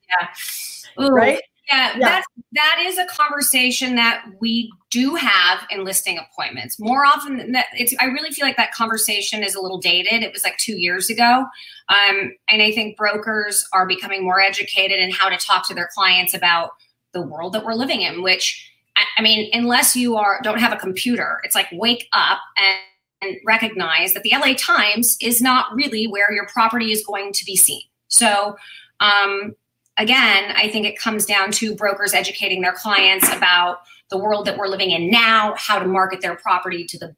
yeah. 0.98 1.04
Ooh. 1.04 1.08
Right? 1.10 1.42
Yeah, 1.68 1.92
yeah, 1.92 1.98
that's 1.98 2.26
that 2.54 2.84
is 2.86 2.98
a 2.98 3.06
conversation 3.06 3.94
that 3.94 4.24
we 4.40 4.70
do 4.90 5.14
have 5.14 5.64
in 5.70 5.84
listing 5.84 6.18
appointments. 6.18 6.78
More 6.78 7.06
often 7.06 7.36
than 7.36 7.52
that, 7.52 7.66
it's 7.72 7.94
I 8.00 8.06
really 8.06 8.30
feel 8.30 8.44
like 8.44 8.56
that 8.56 8.72
conversation 8.72 9.42
is 9.42 9.54
a 9.54 9.60
little 9.60 9.78
dated. 9.78 10.22
It 10.22 10.32
was 10.32 10.44
like 10.44 10.56
two 10.58 10.78
years 10.78 11.08
ago. 11.08 11.46
Um, 11.88 12.32
and 12.48 12.60
I 12.62 12.72
think 12.72 12.96
brokers 12.96 13.66
are 13.72 13.86
becoming 13.86 14.24
more 14.24 14.40
educated 14.40 14.98
in 14.98 15.10
how 15.10 15.28
to 15.28 15.36
talk 15.36 15.66
to 15.68 15.74
their 15.74 15.88
clients 15.94 16.34
about 16.34 16.70
the 17.12 17.22
world 17.22 17.52
that 17.52 17.64
we're 17.64 17.74
living 17.74 18.02
in, 18.02 18.22
which 18.22 18.70
I, 18.96 19.04
I 19.18 19.22
mean, 19.22 19.48
unless 19.52 19.94
you 19.94 20.16
are 20.16 20.40
don't 20.42 20.58
have 20.58 20.72
a 20.72 20.76
computer, 20.76 21.40
it's 21.44 21.54
like 21.54 21.68
wake 21.72 22.08
up 22.12 22.38
and 22.56 22.78
and 23.22 23.36
recognize 23.46 24.14
that 24.14 24.24
the 24.24 24.32
LA 24.32 24.54
Times 24.58 25.16
is 25.20 25.40
not 25.40 25.72
really 25.74 26.06
where 26.06 26.32
your 26.32 26.46
property 26.48 26.90
is 26.92 27.04
going 27.06 27.32
to 27.32 27.44
be 27.44 27.56
seen. 27.56 27.82
So, 28.08 28.56
um, 29.00 29.54
again, 29.98 30.52
I 30.56 30.68
think 30.68 30.86
it 30.86 30.98
comes 30.98 31.26
down 31.26 31.50
to 31.52 31.74
brokers 31.74 32.14
educating 32.14 32.62
their 32.62 32.72
clients 32.72 33.28
about 33.34 33.78
the 34.10 34.18
world 34.18 34.46
that 34.46 34.56
we're 34.56 34.68
living 34.68 34.90
in 34.90 35.10
now, 35.10 35.54
how 35.56 35.78
to 35.78 35.86
market 35.86 36.20
their 36.20 36.36
property 36.36 36.84
to 36.84 36.98
the 36.98 37.16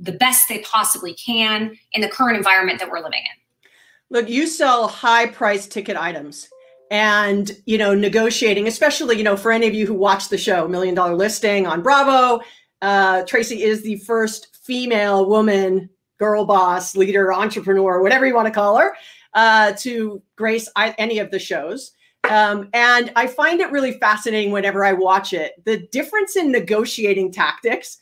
the 0.00 0.12
best 0.12 0.48
they 0.48 0.58
possibly 0.60 1.14
can 1.14 1.78
in 1.92 2.00
the 2.00 2.08
current 2.08 2.36
environment 2.36 2.80
that 2.80 2.90
we're 2.90 2.98
living 2.98 3.20
in. 3.20 3.70
Look, 4.10 4.28
you 4.28 4.48
sell 4.48 4.88
high 4.88 5.26
price 5.26 5.68
ticket 5.68 5.96
items 5.96 6.48
and 6.90 7.50
you 7.66 7.76
know 7.76 7.94
negotiating 7.94 8.68
especially 8.68 9.16
you 9.16 9.24
know 9.24 9.36
for 9.36 9.50
any 9.50 9.66
of 9.66 9.74
you 9.74 9.86
who 9.86 9.94
watch 9.94 10.28
the 10.28 10.38
show 10.38 10.68
million 10.68 10.94
dollar 10.94 11.16
listing 11.16 11.66
on 11.66 11.82
bravo 11.82 12.40
uh, 12.82 13.24
tracy 13.24 13.62
is 13.62 13.82
the 13.82 13.96
first 13.96 14.56
female 14.64 15.28
woman 15.28 15.90
girl 16.20 16.44
boss 16.44 16.94
leader 16.94 17.32
entrepreneur 17.32 18.00
whatever 18.00 18.24
you 18.24 18.34
want 18.34 18.46
to 18.46 18.52
call 18.52 18.78
her 18.78 18.94
uh, 19.34 19.72
to 19.72 20.22
grace 20.36 20.68
any 20.76 21.18
of 21.18 21.30
the 21.32 21.38
shows 21.38 21.92
um, 22.30 22.68
and 22.72 23.12
I 23.16 23.26
find 23.26 23.60
it 23.60 23.70
really 23.70 23.92
fascinating 23.92 24.52
whenever 24.52 24.84
I 24.84 24.92
watch 24.92 25.32
it 25.32 25.52
the 25.64 25.78
difference 25.92 26.36
in 26.36 26.50
negotiating 26.50 27.32
tactics 27.32 27.98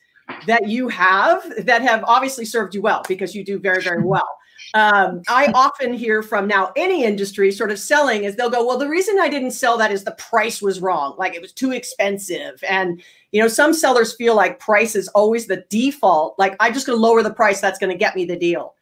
that 0.47 0.69
you 0.69 0.89
have 0.89 1.43
that 1.67 1.83
have 1.83 2.05
obviously 2.07 2.45
served 2.45 2.75
you 2.75 2.83
well 2.83 3.03
because 3.07 3.35
you 3.35 3.45
do 3.45 3.59
very, 3.59 3.83
very 3.83 4.03
well. 4.03 4.29
Um, 4.73 5.23
I 5.29 5.53
often 5.55 5.93
hear 5.93 6.23
from 6.23 6.49
now 6.49 6.73
any 6.77 7.05
industry 7.05 7.53
sort 7.53 7.71
of 7.71 7.79
selling 7.79 8.25
is 8.25 8.35
they'll 8.35 8.51
go, 8.51 8.67
well, 8.67 8.79
the 8.79 8.89
reason 8.89 9.19
I 9.21 9.29
didn't 9.29 9.53
sell 9.53 9.77
that 9.79 9.93
is 9.93 10.05
the 10.05 10.13
price 10.13 10.61
was 10.63 10.81
wrong, 10.81 11.15
like 11.19 11.35
it 11.35 11.43
was 11.43 11.53
too 11.53 11.73
expensive. 11.73 12.63
And, 12.69 13.03
you 13.31 13.41
know, 13.41 13.49
some 13.49 13.73
sellers 13.73 14.15
feel 14.17 14.35
like 14.35 14.59
price 14.59 14.97
is 14.97 15.09
always 15.09 15.47
the 15.47 15.65
default, 15.69 16.39
like 16.39 16.57
I'm 16.59 16.73
just 16.73 16.87
going 16.87 16.99
to 16.99 17.03
lower 17.03 17.23
the 17.23 17.33
price, 17.33 17.61
that's 17.61 17.79
going 17.79 17.93
to 17.93 17.99
get 17.99 18.17
me 18.17 18.25
the 18.25 18.37
deal. 18.37 18.75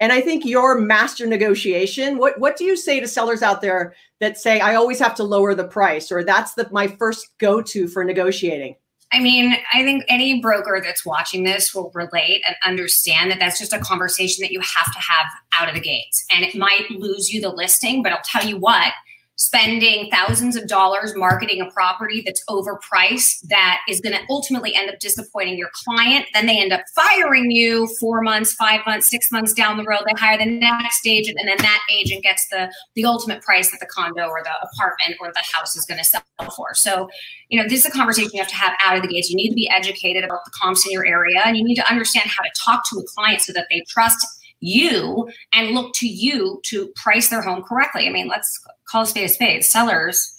And 0.00 0.12
I 0.12 0.20
think 0.20 0.44
your 0.44 0.78
master 0.78 1.26
negotiation, 1.26 2.18
what 2.18 2.38
what 2.38 2.56
do 2.56 2.64
you 2.64 2.76
say 2.76 3.00
to 3.00 3.08
sellers 3.08 3.42
out 3.42 3.60
there 3.60 3.94
that 4.20 4.38
say 4.38 4.60
I 4.60 4.74
always 4.74 4.98
have 5.00 5.14
to 5.16 5.24
lower 5.24 5.54
the 5.54 5.66
price 5.66 6.12
or 6.12 6.22
that's 6.22 6.54
the 6.54 6.68
my 6.70 6.86
first 6.86 7.26
go-to 7.38 7.88
for 7.88 8.04
negotiating? 8.04 8.76
I 9.12 9.20
mean, 9.20 9.56
I 9.72 9.82
think 9.82 10.04
any 10.08 10.40
broker 10.40 10.80
that's 10.84 11.04
watching 11.06 11.42
this 11.42 11.74
will 11.74 11.90
relate 11.94 12.42
and 12.46 12.54
understand 12.64 13.30
that 13.30 13.38
that's 13.38 13.58
just 13.58 13.72
a 13.72 13.78
conversation 13.78 14.42
that 14.42 14.52
you 14.52 14.60
have 14.60 14.92
to 14.92 14.98
have 14.98 15.26
out 15.58 15.68
of 15.68 15.74
the 15.74 15.80
gates. 15.80 16.26
And 16.30 16.44
it 16.44 16.54
might 16.54 16.90
lose 16.90 17.32
you 17.32 17.40
the 17.40 17.48
listing, 17.48 18.02
but 18.02 18.12
I'll 18.12 18.20
tell 18.22 18.44
you 18.44 18.58
what, 18.58 18.92
spending 19.38 20.10
thousands 20.10 20.56
of 20.56 20.66
dollars 20.66 21.14
marketing 21.14 21.60
a 21.60 21.70
property 21.70 22.22
that's 22.26 22.42
overpriced 22.50 23.38
that 23.48 23.78
is 23.88 24.00
going 24.00 24.12
to 24.12 24.20
ultimately 24.28 24.74
end 24.74 24.90
up 24.90 24.98
disappointing 24.98 25.56
your 25.56 25.70
client. 25.72 26.26
Then 26.34 26.46
they 26.46 26.60
end 26.60 26.72
up 26.72 26.80
firing 26.94 27.52
you 27.52 27.86
four 28.00 28.20
months, 28.20 28.52
five 28.52 28.80
months, 28.84 29.08
six 29.08 29.30
months 29.30 29.52
down 29.52 29.76
the 29.76 29.84
road. 29.84 30.00
They 30.06 30.20
hire 30.20 30.36
the 30.36 30.44
next 30.44 31.06
agent, 31.06 31.38
and 31.38 31.48
then 31.48 31.58
that 31.58 31.80
agent 31.90 32.24
gets 32.24 32.46
the 32.50 32.70
the 32.96 33.04
ultimate 33.04 33.42
price 33.42 33.70
that 33.70 33.78
the 33.80 33.86
condo 33.86 34.26
or 34.26 34.42
the 34.42 34.50
apartment 34.50 35.16
or 35.20 35.32
the 35.32 35.42
house 35.52 35.76
is 35.76 35.84
going 35.84 35.98
to 35.98 36.04
sell 36.04 36.22
for. 36.56 36.74
So, 36.74 37.08
you 37.48 37.62
know, 37.62 37.68
this 37.68 37.84
is 37.84 37.86
a 37.86 37.96
conversation 37.96 38.30
you 38.34 38.40
have 38.40 38.50
to 38.50 38.56
have 38.56 38.72
out 38.84 38.96
of 38.96 39.02
the 39.02 39.08
gates. 39.08 39.30
You 39.30 39.36
need 39.36 39.50
to 39.50 39.54
be 39.54 39.70
educated 39.70 40.24
about 40.24 40.44
the 40.44 40.50
comps 40.60 40.84
in 40.84 40.90
your 40.90 41.06
area, 41.06 41.42
and 41.44 41.56
you 41.56 41.62
need 41.62 41.76
to 41.76 41.88
understand 41.88 42.28
how 42.28 42.42
to 42.42 42.50
talk 42.58 42.88
to 42.90 42.98
a 42.98 43.04
client 43.04 43.40
so 43.42 43.52
that 43.52 43.66
they 43.70 43.84
trust 43.88 44.26
you 44.60 45.28
and 45.52 45.70
look 45.70 45.94
to 45.94 46.08
you 46.08 46.60
to 46.64 46.92
price 46.96 47.28
their 47.28 47.42
home 47.42 47.62
correctly. 47.62 48.06
I 48.06 48.10
mean, 48.10 48.28
let's 48.28 48.60
call 48.88 49.02
a 49.02 49.06
spade 49.06 49.24
a 49.24 49.28
spade. 49.28 49.64
Sellers 49.64 50.34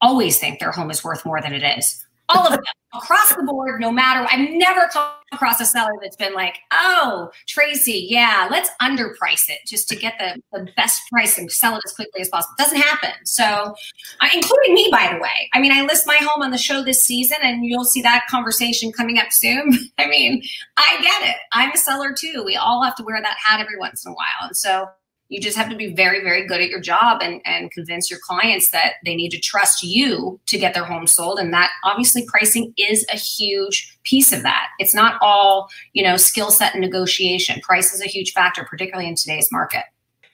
always 0.00 0.38
think 0.38 0.60
their 0.60 0.72
home 0.72 0.90
is 0.90 1.02
worth 1.02 1.24
more 1.24 1.40
than 1.40 1.52
it 1.52 1.78
is 1.78 2.04
all 2.28 2.46
of 2.46 2.52
them 2.52 2.62
across 2.94 3.34
the 3.34 3.42
board, 3.42 3.80
no 3.80 3.90
matter. 3.90 4.26
I've 4.30 4.50
never 4.50 4.88
come 4.88 5.10
across 5.32 5.60
a 5.60 5.66
seller 5.66 5.92
that's 6.00 6.16
been 6.16 6.34
like, 6.34 6.58
"Oh, 6.72 7.30
Tracy, 7.46 8.06
yeah, 8.08 8.48
let's 8.50 8.70
underprice 8.80 9.48
it 9.48 9.58
just 9.66 9.88
to 9.90 9.96
get 9.96 10.14
the, 10.18 10.40
the 10.52 10.70
best 10.76 11.00
price 11.10 11.38
and 11.38 11.50
sell 11.50 11.76
it 11.76 11.82
as 11.84 11.92
quickly 11.92 12.20
as 12.20 12.28
possible." 12.28 12.54
It 12.58 12.62
doesn't 12.62 12.80
happen. 12.80 13.10
So, 13.24 13.44
uh, 13.44 14.28
including 14.32 14.74
me, 14.74 14.88
by 14.90 15.10
the 15.12 15.20
way. 15.20 15.50
I 15.54 15.60
mean, 15.60 15.72
I 15.72 15.82
list 15.82 16.06
my 16.06 16.16
home 16.16 16.42
on 16.42 16.50
the 16.50 16.58
show 16.58 16.82
this 16.82 17.02
season, 17.02 17.38
and 17.42 17.64
you'll 17.64 17.84
see 17.84 18.02
that 18.02 18.26
conversation 18.30 18.92
coming 18.92 19.18
up 19.18 19.28
soon. 19.30 19.72
I 19.98 20.06
mean, 20.06 20.42
I 20.76 20.98
get 21.02 21.30
it. 21.30 21.36
I'm 21.52 21.72
a 21.72 21.76
seller 21.76 22.14
too. 22.18 22.42
We 22.44 22.56
all 22.56 22.82
have 22.82 22.94
to 22.96 23.02
wear 23.02 23.20
that 23.20 23.36
hat 23.44 23.60
every 23.60 23.78
once 23.78 24.04
in 24.04 24.12
a 24.12 24.14
while, 24.14 24.48
and 24.48 24.56
so 24.56 24.88
you 25.28 25.40
just 25.40 25.56
have 25.56 25.68
to 25.68 25.76
be 25.76 25.92
very 25.92 26.22
very 26.22 26.46
good 26.46 26.60
at 26.60 26.68
your 26.68 26.80
job 26.80 27.20
and, 27.22 27.40
and 27.44 27.70
convince 27.70 28.10
your 28.10 28.20
clients 28.22 28.70
that 28.70 28.94
they 29.04 29.14
need 29.14 29.30
to 29.30 29.38
trust 29.38 29.82
you 29.82 30.40
to 30.46 30.58
get 30.58 30.74
their 30.74 30.84
home 30.84 31.06
sold. 31.06 31.38
And 31.38 31.52
that 31.52 31.70
obviously 31.84 32.24
pricing 32.26 32.72
is 32.76 33.06
a 33.12 33.16
huge 33.16 33.98
piece 34.04 34.32
of 34.32 34.42
that. 34.42 34.68
It's 34.78 34.94
not 34.94 35.18
all 35.20 35.68
you 35.92 36.02
know 36.02 36.16
skill 36.16 36.50
set 36.50 36.74
and 36.74 36.80
negotiation. 36.80 37.60
Price 37.60 37.92
is 37.92 38.02
a 38.02 38.08
huge 38.08 38.32
factor 38.32 38.64
particularly 38.64 39.08
in 39.08 39.14
today's 39.14 39.50
market. 39.52 39.84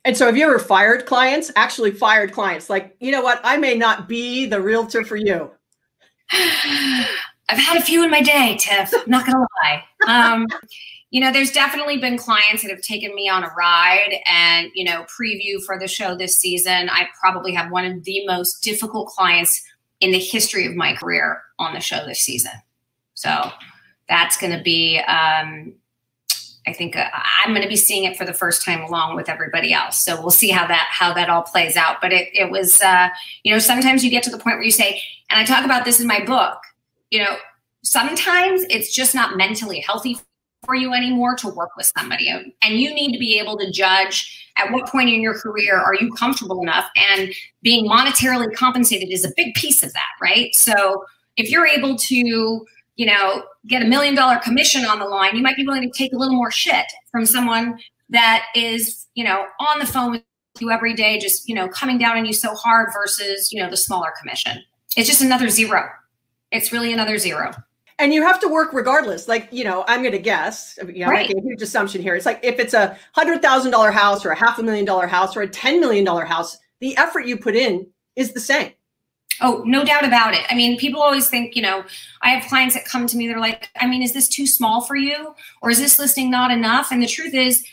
And 0.06 0.16
so 0.16 0.26
have 0.26 0.36
you 0.36 0.44
ever 0.44 0.58
fired 0.58 1.06
clients? 1.06 1.50
Actually 1.56 1.90
fired 1.90 2.32
clients. 2.32 2.70
Like 2.70 2.96
you 3.00 3.10
know 3.10 3.22
what? 3.22 3.40
I 3.44 3.56
may 3.56 3.74
not 3.74 4.08
be 4.08 4.46
the 4.46 4.60
realtor 4.60 5.04
for 5.04 5.16
you. 5.16 5.50
I've 7.48 7.58
had 7.58 7.76
a 7.76 7.82
few 7.82 8.02
in 8.02 8.10
my 8.10 8.22
day 8.22 8.56
tiff. 8.58 8.92
Not 9.06 9.26
gonna 9.26 9.46
lie. 9.62 9.84
Um, 10.06 10.46
you 11.14 11.20
know, 11.20 11.30
there's 11.30 11.52
definitely 11.52 11.96
been 11.96 12.18
clients 12.18 12.62
that 12.62 12.72
have 12.72 12.80
taken 12.80 13.14
me 13.14 13.28
on 13.28 13.44
a 13.44 13.50
ride 13.56 14.16
and, 14.26 14.72
you 14.74 14.82
know, 14.82 15.04
preview 15.04 15.62
for 15.64 15.78
the 15.78 15.86
show 15.86 16.16
this 16.16 16.36
season. 16.36 16.90
I 16.90 17.06
probably 17.20 17.54
have 17.54 17.70
one 17.70 17.84
of 17.84 18.02
the 18.02 18.26
most 18.26 18.64
difficult 18.64 19.06
clients 19.10 19.62
in 20.00 20.10
the 20.10 20.18
history 20.18 20.66
of 20.66 20.74
my 20.74 20.92
career 20.96 21.40
on 21.60 21.72
the 21.72 21.78
show 21.78 22.04
this 22.04 22.18
season. 22.18 22.50
So 23.14 23.48
that's 24.08 24.36
going 24.36 24.58
to 24.58 24.62
be, 24.64 24.98
um, 25.06 25.74
I 26.66 26.72
think 26.72 26.96
uh, 26.96 27.08
I'm 27.12 27.52
going 27.52 27.62
to 27.62 27.68
be 27.68 27.76
seeing 27.76 28.02
it 28.02 28.16
for 28.16 28.24
the 28.24 28.34
first 28.34 28.64
time 28.64 28.80
along 28.80 29.14
with 29.14 29.28
everybody 29.28 29.72
else. 29.72 30.04
So 30.04 30.20
we'll 30.20 30.32
see 30.32 30.50
how 30.50 30.66
that 30.66 30.88
how 30.90 31.14
that 31.14 31.30
all 31.30 31.42
plays 31.42 31.76
out. 31.76 32.00
But 32.00 32.12
it 32.12 32.30
it 32.32 32.50
was 32.50 32.80
uh, 32.80 33.10
you 33.44 33.52
know 33.52 33.60
sometimes 33.60 34.02
you 34.02 34.10
get 34.10 34.24
to 34.24 34.30
the 34.30 34.38
point 34.38 34.56
where 34.56 34.64
you 34.64 34.70
say, 34.70 35.00
and 35.30 35.38
I 35.38 35.44
talk 35.44 35.64
about 35.64 35.84
this 35.84 36.00
in 36.00 36.08
my 36.08 36.24
book. 36.24 36.58
You 37.10 37.22
know, 37.22 37.36
sometimes 37.84 38.64
it's 38.70 38.92
just 38.92 39.14
not 39.14 39.36
mentally 39.36 39.78
healthy 39.78 40.18
for 40.64 40.74
you 40.74 40.92
anymore 40.92 41.36
to 41.36 41.48
work 41.48 41.70
with 41.76 41.90
somebody. 41.96 42.28
And 42.28 42.80
you 42.80 42.94
need 42.94 43.12
to 43.12 43.18
be 43.18 43.38
able 43.38 43.56
to 43.58 43.70
judge 43.70 44.50
at 44.56 44.72
what 44.72 44.86
point 44.88 45.10
in 45.10 45.20
your 45.20 45.38
career 45.38 45.78
are 45.78 45.94
you 45.94 46.12
comfortable 46.12 46.62
enough. 46.62 46.88
And 46.96 47.32
being 47.62 47.88
monetarily 47.88 48.52
compensated 48.54 49.12
is 49.12 49.24
a 49.24 49.32
big 49.36 49.54
piece 49.54 49.82
of 49.82 49.92
that, 49.92 50.08
right? 50.20 50.54
So 50.54 51.04
if 51.36 51.50
you're 51.50 51.66
able 51.66 51.96
to, 51.96 52.16
you 52.96 53.06
know, 53.06 53.44
get 53.66 53.82
a 53.82 53.86
million 53.86 54.14
dollar 54.14 54.38
commission 54.38 54.84
on 54.84 54.98
the 54.98 55.06
line, 55.06 55.36
you 55.36 55.42
might 55.42 55.56
be 55.56 55.66
willing 55.66 55.82
to 55.82 55.98
take 55.98 56.12
a 56.12 56.16
little 56.16 56.36
more 56.36 56.50
shit 56.50 56.86
from 57.10 57.26
someone 57.26 57.78
that 58.10 58.46
is, 58.54 59.06
you 59.14 59.24
know, 59.24 59.46
on 59.58 59.78
the 59.78 59.86
phone 59.86 60.12
with 60.12 60.22
you 60.60 60.70
every 60.70 60.94
day, 60.94 61.18
just, 61.18 61.48
you 61.48 61.54
know, 61.54 61.68
coming 61.68 61.98
down 61.98 62.16
on 62.16 62.24
you 62.24 62.32
so 62.32 62.54
hard 62.54 62.90
versus, 62.92 63.50
you 63.52 63.60
know, 63.60 63.68
the 63.68 63.76
smaller 63.76 64.12
commission. 64.20 64.62
It's 64.96 65.08
just 65.08 65.20
another 65.20 65.48
zero. 65.48 65.88
It's 66.52 66.72
really 66.72 66.92
another 66.92 67.18
zero 67.18 67.52
and 67.98 68.12
you 68.12 68.22
have 68.22 68.40
to 68.40 68.48
work 68.48 68.72
regardless. 68.72 69.28
Like, 69.28 69.48
you 69.52 69.64
know, 69.64 69.84
I'm 69.86 70.00
going 70.00 70.12
to 70.12 70.18
guess, 70.18 70.78
you 70.86 71.04
know, 71.04 71.10
right. 71.10 71.28
making 71.28 71.38
a 71.38 71.42
huge 71.42 71.62
assumption 71.62 72.02
here. 72.02 72.14
It's 72.14 72.26
like 72.26 72.40
if 72.42 72.58
it's 72.58 72.74
a 72.74 72.98
hundred 73.12 73.42
thousand 73.42 73.70
dollar 73.70 73.90
house 73.90 74.24
or 74.24 74.30
a 74.30 74.36
half 74.36 74.58
a 74.58 74.62
million 74.62 74.84
dollar 74.84 75.06
house 75.06 75.36
or 75.36 75.42
a 75.42 75.48
$10 75.48 75.80
million 75.80 76.06
house, 76.06 76.58
the 76.80 76.96
effort 76.96 77.26
you 77.26 77.36
put 77.36 77.54
in 77.54 77.86
is 78.16 78.32
the 78.32 78.40
same. 78.40 78.72
Oh, 79.40 79.62
no 79.66 79.84
doubt 79.84 80.04
about 80.04 80.34
it. 80.34 80.44
I 80.48 80.54
mean, 80.54 80.78
people 80.78 81.02
always 81.02 81.28
think, 81.28 81.56
you 81.56 81.62
know, 81.62 81.84
I 82.22 82.30
have 82.30 82.48
clients 82.48 82.74
that 82.74 82.84
come 82.84 83.06
to 83.08 83.16
me, 83.16 83.26
they're 83.26 83.40
like, 83.40 83.68
I 83.80 83.86
mean, 83.86 84.02
is 84.02 84.12
this 84.12 84.28
too 84.28 84.46
small 84.46 84.80
for 84.80 84.94
you? 84.94 85.34
Or 85.60 85.70
is 85.70 85.78
this 85.78 85.98
listing 85.98 86.30
not 86.30 86.52
enough? 86.52 86.92
And 86.92 87.02
the 87.02 87.06
truth 87.06 87.34
is, 87.34 87.64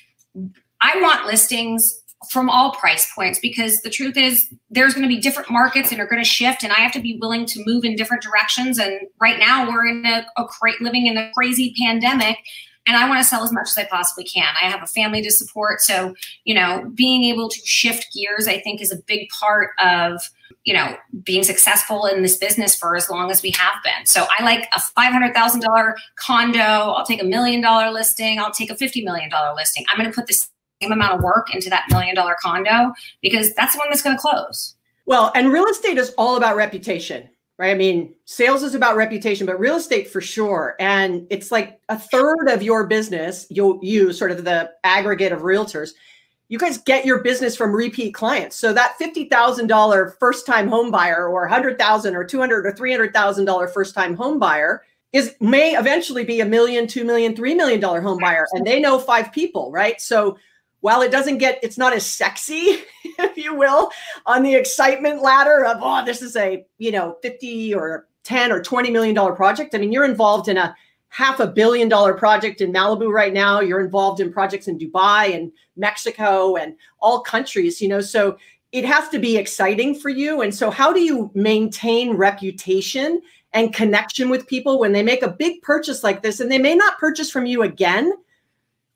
I 0.81 0.99
want 1.01 1.27
listings 1.27 2.00
from 2.29 2.49
all 2.49 2.71
price 2.73 3.11
points 3.13 3.39
because 3.39 3.81
the 3.81 3.89
truth 3.89 4.15
is 4.15 4.49
there's 4.69 4.93
going 4.93 5.03
to 5.03 5.13
be 5.13 5.19
different 5.19 5.49
markets 5.49 5.91
and 5.91 5.99
are 5.99 6.05
going 6.05 6.21
to 6.21 6.27
shift 6.27 6.63
and 6.63 6.71
i 6.71 6.75
have 6.75 6.91
to 6.91 6.99
be 6.99 7.17
willing 7.19 7.45
to 7.45 7.63
move 7.65 7.83
in 7.83 7.95
different 7.95 8.21
directions. 8.21 8.77
And 8.77 9.07
right 9.19 9.39
now 9.39 9.67
we're 9.67 9.87
in 9.87 10.05
a, 10.05 10.25
a 10.37 10.45
cra- 10.45 10.81
living 10.81 11.07
in 11.07 11.17
a 11.17 11.31
crazy 11.33 11.73
pandemic 11.79 12.37
and 12.85 12.95
i 12.95 13.07
want 13.09 13.19
to 13.19 13.27
sell 13.27 13.43
as 13.43 13.51
much 13.51 13.69
as 13.69 13.77
i 13.77 13.85
possibly 13.85 14.23
can. 14.23 14.53
I 14.61 14.69
have 14.69 14.83
a 14.83 14.87
family 14.87 15.21
to 15.23 15.31
support 15.31 15.81
so 15.81 16.13
you 16.45 16.53
know 16.53 16.91
being 16.93 17.23
able 17.23 17.49
to 17.49 17.59
shift 17.65 18.07
gears 18.13 18.47
i 18.47 18.59
think 18.59 18.81
is 18.81 18.91
a 18.91 19.01
big 19.07 19.27
part 19.29 19.69
of 19.83 20.21
you 20.63 20.75
know 20.75 20.95
being 21.23 21.43
successful 21.43 22.05
in 22.05 22.21
this 22.21 22.37
business 22.37 22.75
for 22.75 22.95
as 22.95 23.09
long 23.09 23.31
as 23.31 23.41
we 23.41 23.49
have 23.51 23.81
been. 23.83 24.05
So 24.05 24.27
i 24.37 24.43
like 24.43 24.69
a 24.75 24.79
$500000 24.79 25.93
condo 26.17 26.59
i'll 26.59 27.05
take 27.05 27.21
a 27.21 27.25
million 27.25 27.61
dollar 27.61 27.91
listing 27.91 28.39
i'll 28.39 28.51
take 28.51 28.69
a 28.69 28.75
$50 28.75 29.03
million 29.03 29.31
listing. 29.55 29.85
I'm 29.89 29.97
going 29.97 30.09
to 30.09 30.15
put 30.15 30.27
this 30.27 30.50
same 30.81 30.91
amount 30.91 31.13
of 31.13 31.21
work 31.21 31.53
into 31.53 31.69
that 31.69 31.85
million 31.89 32.15
dollar 32.15 32.35
condo 32.41 32.93
because 33.21 33.53
that's 33.53 33.73
the 33.73 33.79
one 33.79 33.87
that's 33.89 34.01
going 34.01 34.15
to 34.15 34.21
close. 34.21 34.75
Well, 35.05 35.31
and 35.35 35.51
real 35.51 35.65
estate 35.65 35.97
is 35.97 36.13
all 36.17 36.37
about 36.37 36.55
reputation, 36.55 37.29
right? 37.57 37.71
I 37.71 37.75
mean, 37.75 38.13
sales 38.25 38.63
is 38.63 38.75
about 38.75 38.95
reputation, 38.95 39.45
but 39.45 39.59
real 39.59 39.75
estate 39.75 40.09
for 40.09 40.21
sure. 40.21 40.75
And 40.79 41.27
it's 41.29 41.51
like 41.51 41.79
a 41.89 41.97
third 41.97 42.49
of 42.49 42.63
your 42.63 42.87
business, 42.87 43.47
you'll 43.49 43.79
use 43.83 44.17
sort 44.17 44.31
of 44.31 44.43
the 44.43 44.71
aggregate 44.83 45.31
of 45.31 45.41
realtors. 45.41 45.91
You 46.49 46.59
guys 46.59 46.77
get 46.77 47.05
your 47.05 47.23
business 47.23 47.55
from 47.55 47.73
repeat 47.73 48.13
clients. 48.13 48.57
So 48.57 48.73
that 48.73 48.95
$50,000 48.99 50.19
first 50.19 50.45
time 50.45 50.67
home 50.67 50.91
buyer 50.91 51.27
or 51.27 51.41
100,000 51.41 52.15
or 52.15 52.23
200 52.25 52.65
or 52.65 52.73
$300,000 52.73 53.73
first 53.73 53.95
time 53.95 54.15
home 54.15 54.37
buyer 54.37 54.83
is 55.13 55.35
may 55.39 55.75
eventually 55.75 56.23
be 56.23 56.39
a 56.39 56.45
million, 56.45 56.87
two 56.87 57.03
million, 57.03 57.35
three 57.35 57.53
million 57.53 57.79
dollar 57.79 58.01
home 58.01 58.17
buyer. 58.19 58.45
And 58.53 58.65
they 58.65 58.79
know 58.79 58.97
five 58.99 59.31
people, 59.31 59.71
right? 59.71 59.99
So 59.99 60.37
while 60.81 61.01
it 61.01 61.11
doesn't 61.11 61.37
get 61.37 61.59
it's 61.63 61.77
not 61.77 61.93
as 61.93 62.05
sexy 62.05 62.79
if 63.03 63.37
you 63.37 63.55
will 63.55 63.89
on 64.25 64.43
the 64.43 64.53
excitement 64.53 65.21
ladder 65.21 65.65
of 65.65 65.77
oh 65.81 66.03
this 66.05 66.21
is 66.21 66.35
a 66.35 66.65
you 66.77 66.91
know 66.91 67.17
50 67.21 67.73
or 67.73 68.07
10 68.23 68.51
or 68.51 68.61
20 68.61 68.91
million 68.91 69.15
dollar 69.15 69.33
project. 69.33 69.73
I 69.73 69.79
mean 69.79 69.91
you're 69.91 70.05
involved 70.05 70.47
in 70.47 70.57
a 70.57 70.75
half 71.09 71.39
a 71.39 71.47
billion 71.47 71.89
dollar 71.89 72.13
project 72.13 72.61
in 72.61 72.71
malibu 72.71 73.11
right 73.11 73.33
now. 73.33 73.59
You're 73.59 73.81
involved 73.81 74.19
in 74.19 74.31
projects 74.31 74.67
in 74.67 74.77
dubai 74.77 75.35
and 75.35 75.51
mexico 75.75 76.55
and 76.55 76.75
all 76.99 77.21
countries 77.21 77.81
you 77.81 77.87
know 77.87 78.01
so 78.01 78.37
it 78.71 78.85
has 78.85 79.09
to 79.09 79.19
be 79.19 79.37
exciting 79.37 79.95
for 79.95 80.09
you. 80.09 80.41
And 80.41 80.55
so 80.55 80.69
how 80.69 80.93
do 80.93 81.01
you 81.01 81.29
maintain 81.33 82.13
reputation 82.15 83.21
and 83.53 83.73
connection 83.73 84.29
with 84.29 84.47
people 84.47 84.79
when 84.79 84.93
they 84.93 85.03
make 85.03 85.23
a 85.23 85.29
big 85.29 85.61
purchase 85.61 86.03
like 86.03 86.23
this? 86.23 86.39
And 86.39 86.49
they 86.49 86.57
may 86.57 86.75
not 86.75 86.97
purchase 86.97 87.29
from 87.29 87.45
you 87.45 87.63
again 87.63 88.13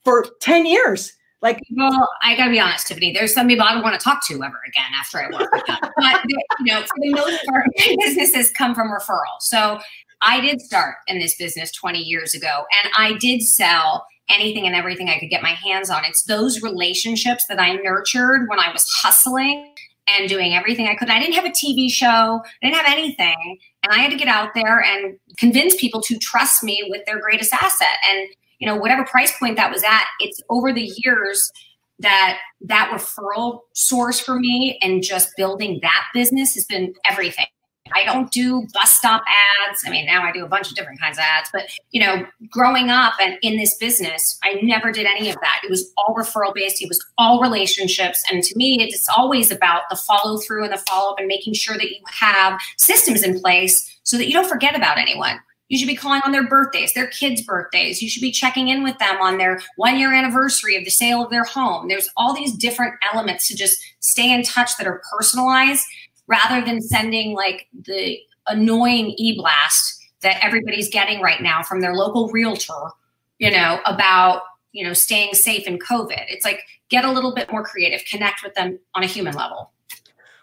for 0.06 0.26
10 0.40 0.66
years 0.66 1.14
like, 1.46 1.62
well, 1.72 2.10
I 2.24 2.36
gotta 2.36 2.50
be 2.50 2.60
honest, 2.60 2.88
Tiffani. 2.88 3.14
There's 3.14 3.34
some 3.34 3.48
people 3.48 3.64
I 3.64 3.74
don't 3.74 3.84
want 3.84 3.98
to 3.98 4.04
talk 4.04 4.26
to 4.28 4.34
ever 4.34 4.60
again 4.68 4.92
after 4.96 5.20
I 5.20 5.28
work 5.28 5.52
with 5.54 5.66
them. 5.68 5.78
but 5.98 6.22
you 6.26 6.74
know, 6.74 6.82
for 6.82 6.96
the 7.00 7.12
most 7.12 7.46
part, 7.46 7.66
businesses 8.00 8.52
come 8.52 8.74
from 8.74 8.90
referral. 8.90 9.40
So 9.40 9.80
I 10.22 10.42
did 10.42 10.60
start 10.60 10.96
in 11.08 11.20
this 11.20 11.38
business 11.38 11.72
20 11.72 12.00
years 12.00 12.34
ago, 12.34 12.66
and 12.84 12.92
I 12.98 13.14
did 13.20 13.44
sell 13.44 14.08
anything 14.28 14.66
and 14.66 14.76
everything 14.76 15.08
I 15.08 15.20
could 15.20 15.30
get 15.30 15.44
my 15.44 15.52
hands 15.52 15.92
on. 15.92 16.04
It's 16.04 16.24
those 16.24 16.64
relationships 16.64 17.46
that 17.48 17.62
I 17.62 17.76
nurtured 17.76 18.50
when 18.50 18.60
I 18.60 18.72
was 18.72 18.84
hustling 18.90 19.72
and 20.08 20.28
doing 20.28 20.56
everything 20.56 20.88
I 20.88 20.96
could. 20.96 21.10
I 21.10 21.20
didn't 21.20 21.36
have 21.36 21.46
a 21.46 21.50
TV 21.50 21.92
show, 21.92 22.42
I 22.44 22.66
didn't 22.66 22.76
have 22.76 22.92
anything. 22.92 23.60
And 23.84 23.94
I 23.94 24.00
had 24.00 24.10
to 24.10 24.18
get 24.18 24.28
out 24.28 24.56
there 24.56 24.82
and 24.82 25.16
convince 25.38 25.76
people 25.76 26.02
to 26.02 26.18
trust 26.18 26.64
me 26.64 26.88
with 26.90 27.06
their 27.06 27.20
greatest 27.20 27.54
asset. 27.54 27.98
And 28.10 28.30
you 28.60 28.68
know 28.68 28.76
whatever 28.76 29.04
price 29.06 29.38
point 29.38 29.58
that 29.58 29.72
was 29.72 29.84
at 29.84 30.04
it's 30.20 30.42
over 30.50 30.74
the 30.74 30.92
years 31.04 31.52
that 32.00 32.38
that 32.62 32.90
referral 32.94 33.62
source 33.74 34.20
for 34.20 34.40
me 34.40 34.78
and 34.82 35.04
just 35.04 35.36
building 35.38 35.80
that 35.82 36.06
business 36.14 36.54
has 36.54 36.66
been 36.66 36.94
everything 37.10 37.46
I 37.94 38.04
don't 38.04 38.32
do 38.32 38.66
bus 38.74 38.92
stop 38.92 39.22
ads. 39.70 39.84
I 39.86 39.92
mean, 39.92 40.06
now 40.06 40.24
I 40.24 40.32
do 40.32 40.44
a 40.44 40.48
bunch 40.48 40.70
of 40.70 40.76
different 40.76 41.00
kinds 41.00 41.18
of 41.18 41.24
ads, 41.24 41.50
but 41.54 41.68
you 41.92 42.02
know, 42.02 42.26
growing 42.50 42.90
up 42.90 43.14
and 43.22 43.38
in 43.42 43.58
this 43.58 43.76
business, 43.78 44.40
I 44.44 44.60
never 44.64 44.92
did 44.92 45.06
any 45.06 45.30
of 45.30 45.36
that. 45.42 45.62
It 45.64 45.70
was 45.70 45.92
all 45.98 46.16
referral 46.16 46.54
based. 46.54 46.82
It 46.82 46.88
was 46.88 47.04
all 47.18 47.42
relationships. 47.42 48.24
And 48.32 48.44
to 48.44 48.58
me, 48.58 48.82
it's 48.82 49.08
always 49.16 49.52
about 49.52 49.84
the 49.90 49.96
follow 49.96 50.38
through 50.40 50.64
and 50.64 50.74
the 50.74 50.78
follow 50.78 51.12
up 51.12 51.20
and 51.20 51.28
making 51.28 51.54
sure 51.54 51.76
that 51.76 51.90
you 51.90 52.00
have 52.08 52.60
systems 52.78 53.22
in 53.22 53.40
place 53.40 54.00
so 54.04 54.18
that 54.18 54.28
you 54.28 54.34
don't 54.34 54.50
forget 54.50 54.76
about 54.76 54.98
anyone. 54.98 55.40
You 55.68 55.80
should 55.80 55.88
be 55.88 55.96
calling 55.96 56.22
on 56.24 56.32
their 56.32 56.48
birthdays, 56.48 56.94
their 56.94 57.08
kids' 57.08 57.42
birthdays. 57.42 58.02
You 58.02 58.10
should 58.10 58.22
be 58.22 58.32
checking 58.32 58.68
in 58.68 58.84
with 58.84 58.98
them 59.00 59.20
on 59.20 59.38
their 59.40 59.62
one 59.78 59.98
year 59.98 60.14
anniversary 60.14 60.76
of 60.76 60.86
the 60.86 60.92
sale 60.92 61.24
of 61.24 61.32
their 61.32 61.44
home. 61.44 61.88
There's 61.88 62.10
all 62.16 62.36
these 62.36 62.54
different 62.54 62.94
elements 63.12 63.48
to 63.48 63.56
just 63.56 63.84
stay 64.00 64.32
in 64.32 64.44
touch 64.44 64.78
that 64.78 64.86
are 64.86 65.02
personalized 65.18 65.84
rather 66.28 66.64
than 66.64 66.82
sending 66.82 67.34
like 67.34 67.68
the 67.86 68.20
annoying 68.48 69.16
e-blast 69.18 70.04
that 70.22 70.44
everybody's 70.44 70.90
getting 70.90 71.20
right 71.20 71.42
now 71.42 71.64
from 71.64 71.82
their 71.82 71.96
local 71.96 72.30
realtor, 72.30 72.92
you 73.40 73.50
know, 73.50 73.80
about, 73.86 74.44
you 74.72 74.84
know, 74.84 74.94
staying 74.94 75.34
safe 75.34 75.66
in 75.68 75.80
COVID. 75.80 76.26
It's 76.30 76.46
like 76.46 76.62
get 76.90 77.06
a 77.06 77.12
little 77.12 77.34
bit 77.34 77.52
more 77.52 77.64
creative, 77.64 78.02
connect 78.10 78.44
with 78.44 78.54
them 78.54 78.80
on 78.94 79.04
a 79.04 79.08
human 79.08 79.34
level. 79.34 79.72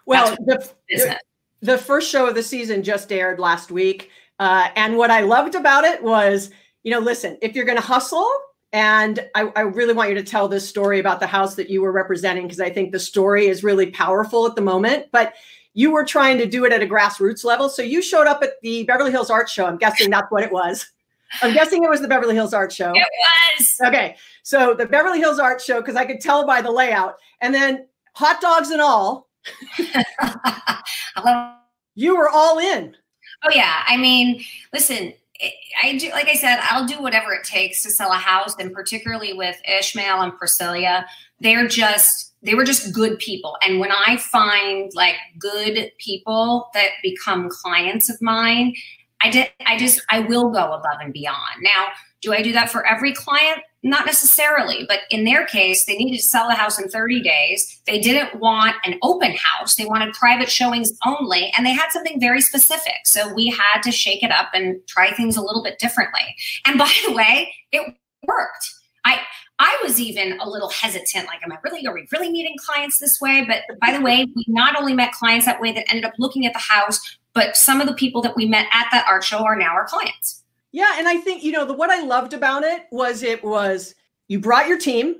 Well, 0.05 0.35
the, 0.45 0.69
the, 0.89 1.19
the 1.61 1.77
first 1.77 2.09
show 2.09 2.27
of 2.27 2.35
the 2.35 2.43
season 2.43 2.83
just 2.83 3.11
aired 3.11 3.39
last 3.39 3.71
week. 3.71 4.09
Uh, 4.39 4.69
and 4.75 4.97
what 4.97 5.11
I 5.11 5.21
loved 5.21 5.55
about 5.55 5.83
it 5.83 6.03
was, 6.03 6.49
you 6.83 6.91
know, 6.91 6.99
listen, 6.99 7.37
if 7.41 7.55
you're 7.55 7.65
going 7.65 7.77
to 7.77 7.83
hustle, 7.83 8.29
and 8.73 9.19
I, 9.35 9.51
I, 9.55 9.61
really 9.61 9.93
want 9.93 10.09
you 10.09 10.15
to 10.15 10.23
tell 10.23 10.47
this 10.47 10.67
story 10.67 10.99
about 10.99 11.19
the 11.19 11.27
house 11.27 11.53
that 11.55 11.69
you 11.69 11.83
were 11.83 11.91
representing 11.91 12.47
because 12.47 12.59
I 12.59 12.71
think 12.71 12.91
the 12.91 12.99
story 12.99 13.45
is 13.45 13.63
really 13.63 13.91
powerful 13.91 14.47
at 14.47 14.55
the 14.55 14.61
moment. 14.61 15.05
But 15.11 15.35
you 15.75 15.91
were 15.91 16.03
trying 16.03 16.39
to 16.39 16.47
do 16.47 16.65
it 16.65 16.73
at 16.73 16.81
a 16.81 16.87
grassroots 16.87 17.43
level. 17.43 17.69
So 17.69 17.83
you 17.83 18.01
showed 18.01 18.27
up 18.27 18.41
at 18.41 18.59
the 18.61 18.83
Beverly 18.83 19.11
Hills 19.11 19.29
Art 19.29 19.49
Show. 19.49 19.65
I'm 19.65 19.77
guessing 19.77 20.09
that's 20.09 20.29
what 20.31 20.43
it 20.43 20.51
was. 20.51 20.91
I'm 21.41 21.53
guessing 21.53 21.83
it 21.83 21.89
was 21.89 22.01
the 22.01 22.07
Beverly 22.07 22.35
Hills 22.35 22.53
Art 22.53 22.71
Show. 22.71 22.91
It 22.93 23.07
was. 23.57 23.75
Okay. 23.85 24.15
So 24.43 24.73
the 24.73 24.85
Beverly 24.85 25.19
Hills 25.19 25.39
Art 25.39 25.61
Show, 25.61 25.79
because 25.79 25.95
I 25.95 26.05
could 26.05 26.19
tell 26.19 26.45
by 26.45 26.61
the 26.61 26.71
layout, 26.71 27.15
and 27.41 27.53
then 27.53 27.87
hot 28.13 28.41
dogs 28.41 28.69
and 28.69 28.81
all. 28.81 29.29
you 31.95 32.15
were 32.15 32.29
all 32.29 32.59
in. 32.59 32.95
Oh, 33.43 33.51
yeah. 33.53 33.83
I 33.85 33.97
mean, 33.97 34.43
listen, 34.71 35.13
eh, 35.41 35.49
I 35.83 35.97
do, 35.97 36.09
like 36.11 36.27
I 36.27 36.35
said, 36.35 36.59
I'll 36.61 36.85
do 36.85 37.01
whatever 37.01 37.33
it 37.33 37.43
takes 37.43 37.83
to 37.83 37.91
sell 37.91 38.11
a 38.11 38.17
house, 38.17 38.55
and 38.57 38.73
particularly 38.73 39.33
with 39.33 39.57
Ishmael 39.67 40.21
and 40.21 40.37
Priscilla, 40.37 41.05
they're 41.39 41.67
just 41.67 42.31
they 42.43 42.55
were 42.55 42.65
just 42.65 42.93
good 42.93 43.17
people. 43.19 43.57
And 43.65 43.79
when 43.79 43.91
I 43.91 44.17
find 44.17 44.91
like 44.93 45.15
good 45.39 45.91
people 45.97 46.69
that 46.73 46.89
become 47.01 47.49
clients 47.49 48.09
of 48.09 48.21
mine, 48.21 48.73
I 49.21 49.29
did 49.29 49.49
I 49.65 49.77
just 49.77 50.01
I 50.09 50.19
will 50.19 50.51
go 50.51 50.73
above 50.73 50.97
and 51.01 51.13
beyond. 51.13 51.61
Now, 51.61 51.87
do 52.21 52.33
I 52.33 52.41
do 52.41 52.51
that 52.53 52.69
for 52.69 52.85
every 52.85 53.13
client? 53.13 53.59
Not 53.85 54.05
necessarily, 54.05 54.85
but 54.87 55.01
in 55.09 55.25
their 55.25 55.45
case, 55.45 55.85
they 55.85 55.97
needed 55.97 56.17
to 56.17 56.23
sell 56.23 56.47
the 56.47 56.55
house 56.55 56.79
in 56.79 56.87
30 56.87 57.21
days. 57.21 57.81
They 57.85 57.99
didn't 57.99 58.39
want 58.39 58.77
an 58.85 58.97
open 59.01 59.35
house. 59.35 59.75
They 59.75 59.85
wanted 59.85 60.13
private 60.13 60.49
showings 60.49 60.93
only, 61.05 61.51
and 61.57 61.65
they 61.65 61.73
had 61.73 61.89
something 61.91 62.19
very 62.19 62.39
specific. 62.39 62.93
So 63.03 63.33
we 63.33 63.47
had 63.47 63.81
to 63.83 63.91
shake 63.91 64.23
it 64.23 64.31
up 64.31 64.49
and 64.53 64.77
try 64.87 65.11
things 65.11 65.35
a 65.35 65.41
little 65.41 65.61
bit 65.63 65.79
differently. 65.79 66.21
And 66.65 66.79
by 66.79 66.91
the 67.05 67.13
way, 67.13 67.53
it 67.73 67.93
worked. 68.25 68.73
I 69.03 69.19
I 69.59 69.79
was 69.83 69.99
even 69.99 70.39
a 70.39 70.49
little 70.49 70.69
hesitant, 70.69 71.27
like, 71.27 71.43
am 71.43 71.51
I 71.51 71.57
really, 71.63 71.85
are 71.85 71.93
we 71.93 72.07
really 72.11 72.31
meeting 72.31 72.55
clients 72.57 72.99
this 72.99 73.21
way? 73.21 73.45
But 73.47 73.79
by 73.79 73.95
the 73.95 74.01
way, 74.01 74.25
we 74.35 74.43
not 74.47 74.75
only 74.75 74.93
met 74.93 75.11
clients 75.13 75.45
that 75.45 75.61
way 75.61 75.71
that 75.71 75.85
ended 75.89 76.05
up 76.05 76.13
looking 76.17 76.45
at 76.45 76.53
the 76.53 76.59
house, 76.59 76.99
but 77.33 77.55
some 77.55 77.79
of 77.79 77.87
the 77.87 77.93
people 77.93 78.21
that 78.23 78.35
we 78.35 78.45
met 78.45 78.65
at 78.73 78.87
that 78.91 79.05
art 79.07 79.23
show 79.23 79.39
are 79.39 79.55
now 79.55 79.73
our 79.73 79.85
clients. 79.85 80.42
Yeah. 80.73 80.95
And 80.97 81.07
I 81.07 81.17
think, 81.17 81.43
you 81.43 81.53
know, 81.53 81.65
the 81.65 81.73
what 81.73 81.89
I 81.89 82.01
loved 82.01 82.33
about 82.33 82.63
it 82.63 82.87
was 82.91 83.23
it 83.23 83.41
was 83.43 83.95
you 84.27 84.39
brought 84.39 84.67
your 84.67 84.77
team, 84.77 85.15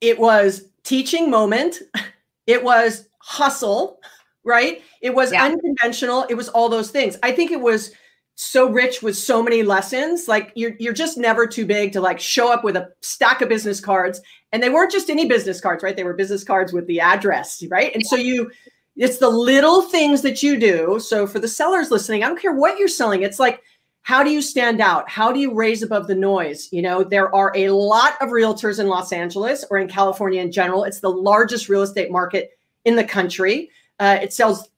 it 0.00 0.18
was 0.18 0.70
teaching 0.82 1.30
moment, 1.30 1.78
it 2.46 2.64
was 2.64 3.08
hustle, 3.18 4.00
right? 4.42 4.82
It 5.00 5.14
was 5.14 5.32
yeah. 5.32 5.44
unconventional, 5.44 6.26
it 6.28 6.34
was 6.34 6.48
all 6.48 6.68
those 6.68 6.90
things. 6.90 7.16
I 7.22 7.30
think 7.30 7.52
it 7.52 7.60
was 7.60 7.92
so 8.36 8.68
rich 8.68 9.02
with 9.02 9.16
so 9.16 9.40
many 9.42 9.62
lessons 9.62 10.26
like 10.26 10.50
you're 10.56 10.72
you're 10.80 10.92
just 10.92 11.16
never 11.16 11.46
too 11.46 11.64
big 11.64 11.92
to 11.92 12.00
like 12.00 12.18
show 12.18 12.52
up 12.52 12.64
with 12.64 12.76
a 12.76 12.88
stack 13.00 13.40
of 13.40 13.48
business 13.48 13.80
cards 13.80 14.20
and 14.50 14.60
they 14.60 14.70
weren't 14.70 14.90
just 14.90 15.08
any 15.08 15.24
business 15.24 15.60
cards 15.60 15.84
right 15.84 15.96
they 15.96 16.02
were 16.02 16.14
business 16.14 16.42
cards 16.42 16.72
with 16.72 16.84
the 16.88 16.98
address 16.98 17.62
right 17.70 17.94
and 17.94 18.02
yeah. 18.02 18.08
so 18.08 18.16
you 18.16 18.50
it's 18.96 19.18
the 19.18 19.28
little 19.28 19.82
things 19.82 20.20
that 20.22 20.42
you 20.42 20.58
do 20.58 20.98
so 20.98 21.28
for 21.28 21.38
the 21.38 21.46
sellers 21.46 21.92
listening 21.92 22.24
i 22.24 22.26
don't 22.26 22.40
care 22.40 22.52
what 22.52 22.76
you're 22.76 22.88
selling 22.88 23.22
it's 23.22 23.38
like 23.38 23.62
how 24.04 24.22
do 24.22 24.30
you 24.30 24.40
stand 24.40 24.80
out 24.80 25.08
how 25.10 25.32
do 25.32 25.40
you 25.40 25.52
raise 25.52 25.82
above 25.82 26.06
the 26.06 26.14
noise 26.14 26.68
you 26.70 26.80
know 26.80 27.02
there 27.02 27.34
are 27.34 27.52
a 27.56 27.70
lot 27.70 28.12
of 28.20 28.30
realtors 28.30 28.78
in 28.78 28.86
los 28.86 29.12
angeles 29.12 29.64
or 29.70 29.78
in 29.78 29.88
california 29.88 30.40
in 30.40 30.52
general 30.52 30.84
it's 30.84 31.00
the 31.00 31.10
largest 31.10 31.68
real 31.68 31.82
estate 31.82 32.10
market 32.10 32.56
in 32.84 32.96
the 32.96 33.04
country 33.04 33.70
uh, 34.00 34.18
it 34.22 34.32
sells 34.32 34.68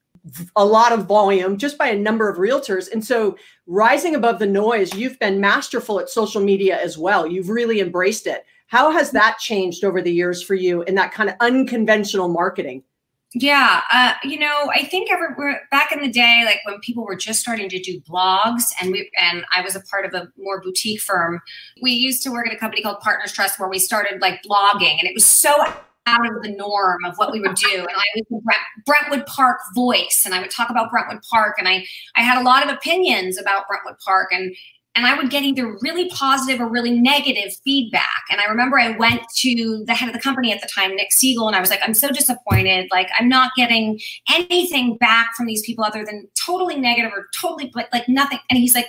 a 0.57 0.65
lot 0.65 0.93
of 0.93 1.07
volume 1.07 1.57
just 1.57 1.79
by 1.79 1.89
a 1.89 1.99
number 1.99 2.29
of 2.29 2.39
realtors. 2.39 2.91
And 2.91 3.05
so, 3.05 3.37
rising 3.67 4.15
above 4.15 4.39
the 4.39 4.47
noise, 4.47 4.95
you've 4.95 5.19
been 5.19 5.41
masterful 5.41 6.01
at 6.01 6.11
social 6.11 6.43
media 6.43 6.81
as 6.83 6.99
well. 6.99 7.27
You've 7.27 7.49
really 7.49 7.81
embraced 7.81 8.27
it. 8.27 8.45
How 8.67 8.91
has 8.91 9.13
that 9.13 9.39
changed 9.39 9.85
over 9.85 10.03
the 10.03 10.13
years 10.13 10.43
for 10.43 10.55
you 10.55 10.83
in 10.83 10.97
that 10.97 11.13
kind 11.13 11.31
of 11.31 11.37
unconventional 11.41 12.29
marketing? 12.29 12.83
Yeah, 13.39 13.83
uh, 13.93 14.15
you 14.25 14.39
know, 14.39 14.71
I 14.75 14.85
think 14.85 15.13
ever 15.13 15.37
back 15.71 15.93
in 15.93 16.01
the 16.01 16.09
day, 16.09 16.45
like 16.47 16.61
when 16.65 16.81
people 16.81 17.05
were 17.05 17.17
just 17.17 17.39
starting 17.39 17.69
to 17.69 17.79
do 17.79 18.01
blogs, 18.01 18.65
and 18.81 18.91
we 18.93 19.11
and 19.19 19.45
I 19.55 19.61
was 19.61 19.77
a 19.77 19.81
part 19.81 20.07
of 20.07 20.15
a 20.15 20.33
more 20.39 20.63
boutique 20.63 21.03
firm. 21.03 21.43
We 21.83 21.93
used 21.93 22.23
to 22.23 22.31
work 22.31 22.47
at 22.47 22.55
a 22.55 22.57
company 22.57 22.81
called 22.81 23.01
Partners 23.01 23.33
Trust, 23.33 23.61
where 23.61 23.69
we 23.69 23.79
started 23.79 24.23
like 24.23 24.41
blogging, 24.43 24.99
and 24.99 25.03
it 25.03 25.13
was 25.13 25.27
so 25.27 25.53
out 26.07 26.27
of 26.27 26.43
the 26.43 26.51
norm 26.57 27.05
of 27.05 27.17
what 27.17 27.31
we 27.31 27.41
would 27.41 27.57
do. 27.57 27.79
And 27.81 27.91
I 27.91 28.05
was 28.15 28.25
the 28.31 28.41
Brentwood 28.87 29.27
Park 29.27 29.59
voice, 29.75 30.23
and 30.25 30.35
I 30.35 30.41
would 30.41 30.51
talk 30.51 30.71
about 30.71 30.91
Brentwood 30.91 31.21
Park, 31.31 31.57
and 31.59 31.69
I 31.69 31.85
I 32.15 32.23
had 32.23 32.41
a 32.41 32.43
lot 32.43 32.65
of 32.65 32.75
opinions 32.75 33.39
about 33.39 33.69
Brentwood 33.69 33.99
Park, 34.03 34.29
and 34.33 34.57
and 34.97 35.07
I 35.07 35.15
would 35.15 35.31
get 35.31 35.43
either 35.43 35.77
really 35.83 36.09
positive 36.09 36.61
or 36.61 36.69
really 36.69 36.99
negative 36.99 37.55
feedback. 37.63 38.25
And 38.31 38.41
I 38.41 38.47
remember 38.47 38.81
I 38.81 38.97
went 38.97 39.23
to 39.37 39.85
the 39.87 39.95
head 39.95 40.09
of 40.09 40.15
the 40.15 40.21
company 40.21 40.53
at 40.53 40.61
the 40.61 40.69
time, 40.75 40.97
Nick 40.97 41.11
Segal, 41.15 41.47
and 41.47 41.55
I 41.55 41.61
was 41.61 41.71
like, 41.71 41.81
I'm 41.83 41.95
so 41.95 42.09
disappointed. 42.09 42.89
Like 42.91 43.09
I'm 43.19 43.29
not 43.29 43.53
getting 43.57 44.01
anything 44.33 44.97
back 44.97 45.35
from 45.37 45.47
these 45.47 45.63
people 45.63 45.85
other 45.85 46.05
than 46.05 46.27
totally 46.35 46.77
negative 46.77 47.13
or 47.15 47.29
totally 47.39 47.73
like 47.93 48.09
nothing. 48.09 48.39
And 48.51 48.59
he's 48.59 48.75
like, 48.75 48.89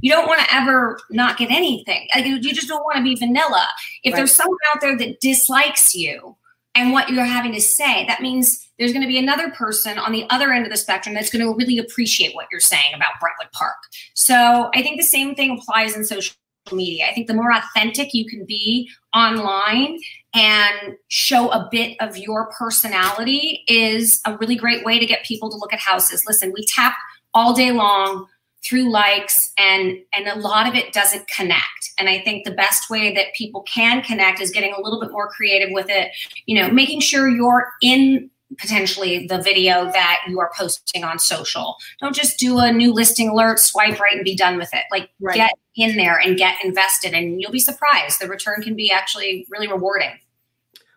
you 0.00 0.10
don't 0.10 0.26
want 0.26 0.40
to 0.40 0.54
ever 0.54 0.98
not 1.10 1.38
get 1.38 1.50
anything. 1.50 2.08
Like, 2.14 2.26
you 2.26 2.40
just 2.40 2.68
don't 2.68 2.84
want 2.84 2.96
to 2.96 3.02
be 3.02 3.14
vanilla. 3.14 3.68
If 4.02 4.12
right. 4.12 4.18
there's 4.18 4.34
someone 4.34 4.58
out 4.74 4.80
there 4.80 4.96
that 4.98 5.20
dislikes 5.20 5.94
you, 5.94 6.36
and 6.74 6.92
what 6.92 7.10
you're 7.10 7.24
having 7.24 7.52
to 7.52 7.60
say, 7.60 8.06
that 8.06 8.22
means 8.22 8.68
there's 8.78 8.92
going 8.92 9.02
to 9.02 9.08
be 9.08 9.18
another 9.18 9.50
person 9.50 9.98
on 9.98 10.12
the 10.12 10.24
other 10.30 10.52
end 10.52 10.64
of 10.64 10.72
the 10.72 10.78
spectrum 10.78 11.14
that's 11.14 11.30
going 11.30 11.44
to 11.44 11.54
really 11.54 11.78
appreciate 11.78 12.34
what 12.34 12.46
you're 12.50 12.60
saying 12.60 12.94
about 12.94 13.10
Brentwood 13.20 13.52
Park. 13.52 13.76
So 14.14 14.70
I 14.74 14.82
think 14.82 14.98
the 14.98 15.06
same 15.06 15.34
thing 15.34 15.58
applies 15.58 15.96
in 15.96 16.04
social 16.04 16.34
media. 16.72 17.06
I 17.08 17.12
think 17.12 17.26
the 17.26 17.34
more 17.34 17.52
authentic 17.52 18.14
you 18.14 18.24
can 18.24 18.46
be 18.46 18.88
online 19.14 19.98
and 20.34 20.96
show 21.08 21.50
a 21.50 21.68
bit 21.70 21.96
of 22.00 22.16
your 22.16 22.50
personality 22.52 23.64
is 23.68 24.20
a 24.26 24.36
really 24.38 24.56
great 24.56 24.84
way 24.84 24.98
to 24.98 25.06
get 25.06 25.24
people 25.24 25.50
to 25.50 25.56
look 25.56 25.72
at 25.72 25.80
houses. 25.80 26.24
Listen, 26.26 26.52
we 26.54 26.64
tap 26.64 26.94
all 27.34 27.54
day 27.54 27.72
long 27.72 28.26
through 28.64 28.90
likes 28.90 29.52
and 29.58 29.98
and 30.12 30.28
a 30.28 30.38
lot 30.38 30.68
of 30.68 30.74
it 30.74 30.92
doesn't 30.92 31.26
connect. 31.28 31.92
And 31.98 32.08
i 32.08 32.20
think 32.20 32.44
the 32.44 32.52
best 32.52 32.90
way 32.90 33.14
that 33.14 33.34
people 33.34 33.62
can 33.62 34.02
connect 34.02 34.40
is 34.40 34.50
getting 34.50 34.72
a 34.72 34.80
little 34.80 35.00
bit 35.00 35.12
more 35.12 35.28
creative 35.28 35.70
with 35.72 35.86
it 35.88 36.10
you 36.46 36.60
know 36.60 36.70
making 36.70 37.00
sure 37.00 37.28
you're 37.28 37.70
in 37.82 38.30
potentially 38.58 39.26
the 39.26 39.40
video 39.40 39.86
that 39.92 40.20
you 40.28 40.38
are 40.38 40.50
posting 40.54 41.04
on 41.04 41.18
social. 41.18 41.76
Don't 42.00 42.14
just 42.14 42.38
do 42.38 42.58
a 42.58 42.70
new 42.70 42.92
listing 42.92 43.30
alert 43.30 43.58
swipe 43.58 43.98
right 43.98 44.14
and 44.14 44.24
be 44.24 44.36
done 44.36 44.58
with 44.58 44.68
it. 44.74 44.84
Like 44.90 45.08
right. 45.20 45.36
get 45.36 45.52
in 45.74 45.96
there 45.96 46.18
and 46.18 46.36
get 46.36 46.62
invested 46.62 47.14
and 47.14 47.40
you'll 47.40 47.50
be 47.50 47.58
surprised. 47.58 48.20
The 48.20 48.28
return 48.28 48.60
can 48.62 48.74
be 48.76 48.90
actually 48.92 49.46
really 49.50 49.68
rewarding. 49.68 50.12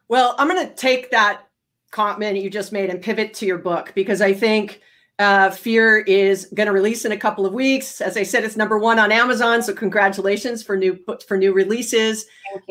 Well 0.08 0.36
i'm 0.38 0.48
going 0.48 0.68
to 0.68 0.74
take 0.76 1.12
that 1.12 1.48
comment 1.92 2.38
you 2.38 2.50
just 2.50 2.72
made 2.72 2.90
and 2.90 3.02
pivot 3.02 3.34
to 3.34 3.46
your 3.46 3.58
book 3.58 3.92
because 3.96 4.22
i 4.22 4.34
think 4.34 4.82
uh, 5.18 5.50
Fear 5.50 6.00
is 6.00 6.46
going 6.54 6.68
to 6.68 6.74
release 6.74 7.06
in 7.06 7.14
a 7.14 7.18
couple 7.18 7.46
of 7.46 7.54
weeks. 7.54 8.02
As 8.02 8.18
I 8.18 8.24
said, 8.24 8.44
it's 8.44 8.58
number 8.58 8.78
one 8.78 9.00
on 9.00 9.14
Amazon, 9.14 9.64
so 9.64 9.74
congratulations 9.74 10.62
for 10.62 10.76
new 10.76 11.00
for 11.26 11.38
new 11.38 11.54
releases. 11.54 12.26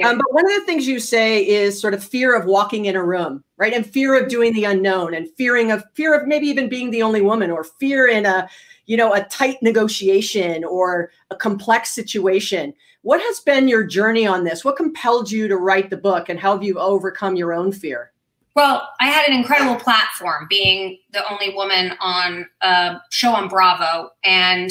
Um, 0.05 0.19
but 0.19 0.33
one 0.33 0.45
of 0.45 0.53
the 0.53 0.67
things 0.67 0.87
you 0.87 1.01
say 1.01 1.47
is 1.47 1.81
sort 1.81 1.95
of 1.95 2.05
fear 2.05 2.37
of 2.37 2.45
walking 2.45 2.85
in 2.85 2.97
a 2.97 3.05
room, 3.05 3.43
right? 3.57 3.73
And 3.73 3.87
fear 3.87 4.15
of 4.21 4.29
doing 4.29 4.53
the 4.53 4.65
unknown, 4.65 5.15
and 5.15 5.29
fearing 5.37 5.71
of 5.71 5.85
fear 5.95 6.15
of 6.15 6.27
maybe 6.27 6.47
even 6.47 6.69
being 6.69 6.91
the 6.91 7.03
only 7.03 7.23
woman, 7.23 7.51
or 7.51 7.65
fear 7.65 8.09
in 8.09 8.27
a 8.27 8.47
you 8.85 8.99
know 8.99 9.15
a 9.15 9.25
tight 9.25 9.57
negotiation 9.63 10.65
or 10.65 11.11
a 11.31 11.37
complex 11.37 11.91
situation. 11.91 12.75
What 13.01 13.23
has 13.23 13.41
been 13.41 13.69
your 13.69 13.85
journey 13.85 14.27
on 14.27 14.45
this? 14.45 14.65
What 14.65 14.77
compelled 14.77 15.31
you 15.31 15.49
to 15.49 15.57
write 15.57 15.89
the 15.89 15.97
book, 15.97 16.29
and 16.29 16.39
how 16.39 16.53
have 16.53 16.63
you 16.63 16.79
overcome 16.79 17.37
your 17.37 17.55
own 17.55 17.73
fear? 17.73 18.13
Well, 18.55 18.89
I 19.01 19.07
had 19.07 19.29
an 19.29 19.35
incredible 19.35 19.77
platform 19.77 20.47
being 20.49 20.99
the 21.13 21.29
only 21.31 21.55
woman 21.55 21.95
on 22.01 22.47
a 22.61 23.01
show 23.11 23.33
on 23.33 23.49
Bravo 23.49 24.11
and 24.23 24.71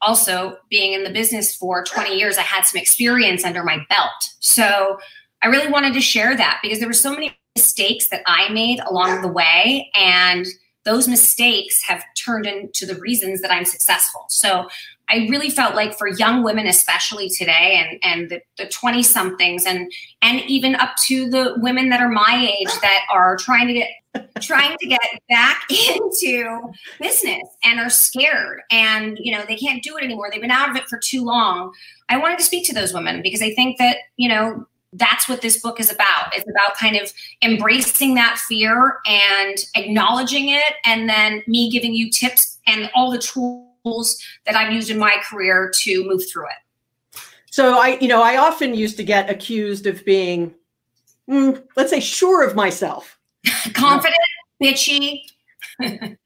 also 0.00 0.58
being 0.70 0.92
in 0.92 1.02
the 1.02 1.10
business 1.10 1.54
for 1.54 1.82
20 1.82 2.16
years. 2.16 2.38
I 2.38 2.42
had 2.42 2.62
some 2.62 2.80
experience 2.80 3.44
under 3.44 3.64
my 3.64 3.84
belt. 3.88 4.12
So 4.38 4.98
I 5.42 5.48
really 5.48 5.70
wanted 5.70 5.94
to 5.94 6.00
share 6.00 6.36
that 6.36 6.60
because 6.62 6.78
there 6.78 6.88
were 6.88 6.94
so 6.94 7.12
many 7.12 7.36
mistakes 7.56 8.08
that 8.10 8.22
I 8.26 8.48
made 8.50 8.80
along 8.80 9.22
the 9.22 9.28
way. 9.28 9.90
And 9.94 10.46
those 10.86 11.08
mistakes 11.08 11.82
have 11.82 12.02
turned 12.16 12.46
into 12.46 12.86
the 12.86 12.94
reasons 12.94 13.42
that 13.42 13.52
I'm 13.52 13.64
successful. 13.64 14.24
So 14.28 14.68
I 15.10 15.26
really 15.28 15.50
felt 15.50 15.74
like 15.74 15.98
for 15.98 16.08
young 16.08 16.42
women, 16.42 16.66
especially 16.66 17.28
today, 17.28 17.84
and 18.02 18.30
and 18.30 18.40
the 18.56 18.66
20 18.66 19.02
somethings, 19.02 19.66
and 19.66 19.92
and 20.22 20.40
even 20.42 20.74
up 20.76 20.96
to 21.06 21.28
the 21.28 21.54
women 21.58 21.90
that 21.90 22.00
are 22.00 22.08
my 22.08 22.56
age 22.58 22.72
that 22.80 23.04
are 23.12 23.36
trying 23.36 23.66
to 23.66 23.74
get 23.74 23.88
trying 24.40 24.76
to 24.78 24.86
get 24.86 25.00
back 25.28 25.62
into 25.70 26.58
business 27.00 27.42
and 27.64 27.78
are 27.78 27.90
scared 27.90 28.60
and 28.70 29.18
you 29.20 29.30
know 29.30 29.44
they 29.46 29.56
can't 29.56 29.82
do 29.82 29.96
it 29.98 30.04
anymore 30.04 30.30
they've 30.32 30.40
been 30.40 30.50
out 30.50 30.70
of 30.70 30.76
it 30.76 30.88
for 30.88 30.98
too 30.98 31.22
long 31.22 31.70
i 32.08 32.16
wanted 32.16 32.38
to 32.38 32.44
speak 32.44 32.66
to 32.66 32.72
those 32.72 32.94
women 32.94 33.20
because 33.20 33.42
i 33.42 33.52
think 33.52 33.76
that 33.76 33.98
you 34.16 34.26
know 34.26 34.66
that's 34.98 35.28
what 35.28 35.42
this 35.42 35.60
book 35.60 35.80
is 35.80 35.92
about 35.92 36.34
it's 36.34 36.48
about 36.48 36.76
kind 36.76 36.96
of 36.96 37.12
embracing 37.42 38.14
that 38.14 38.38
fear 38.38 38.98
and 39.06 39.58
acknowledging 39.74 40.48
it 40.48 40.74
and 40.84 41.08
then 41.08 41.42
me 41.46 41.70
giving 41.70 41.94
you 41.94 42.10
tips 42.10 42.56
and 42.66 42.90
all 42.94 43.10
the 43.10 43.18
tools 43.18 43.66
that 44.44 44.56
I've 44.56 44.72
used 44.72 44.90
in 44.90 44.98
my 44.98 45.16
career 45.28 45.72
to 45.82 46.04
move 46.04 46.22
through 46.30 46.46
it. 46.46 47.20
So 47.50 47.78
I, 47.78 47.98
you 48.00 48.08
know, 48.08 48.22
I 48.22 48.36
often 48.36 48.74
used 48.74 48.96
to 48.98 49.04
get 49.04 49.30
accused 49.30 49.86
of 49.86 50.04
being, 50.04 50.54
mm, 51.30 51.62
let's 51.76 51.90
say, 51.90 52.00
sure 52.00 52.46
of 52.46 52.54
myself, 52.54 53.18
confident, 53.72 54.16
bitchy. 54.62 55.22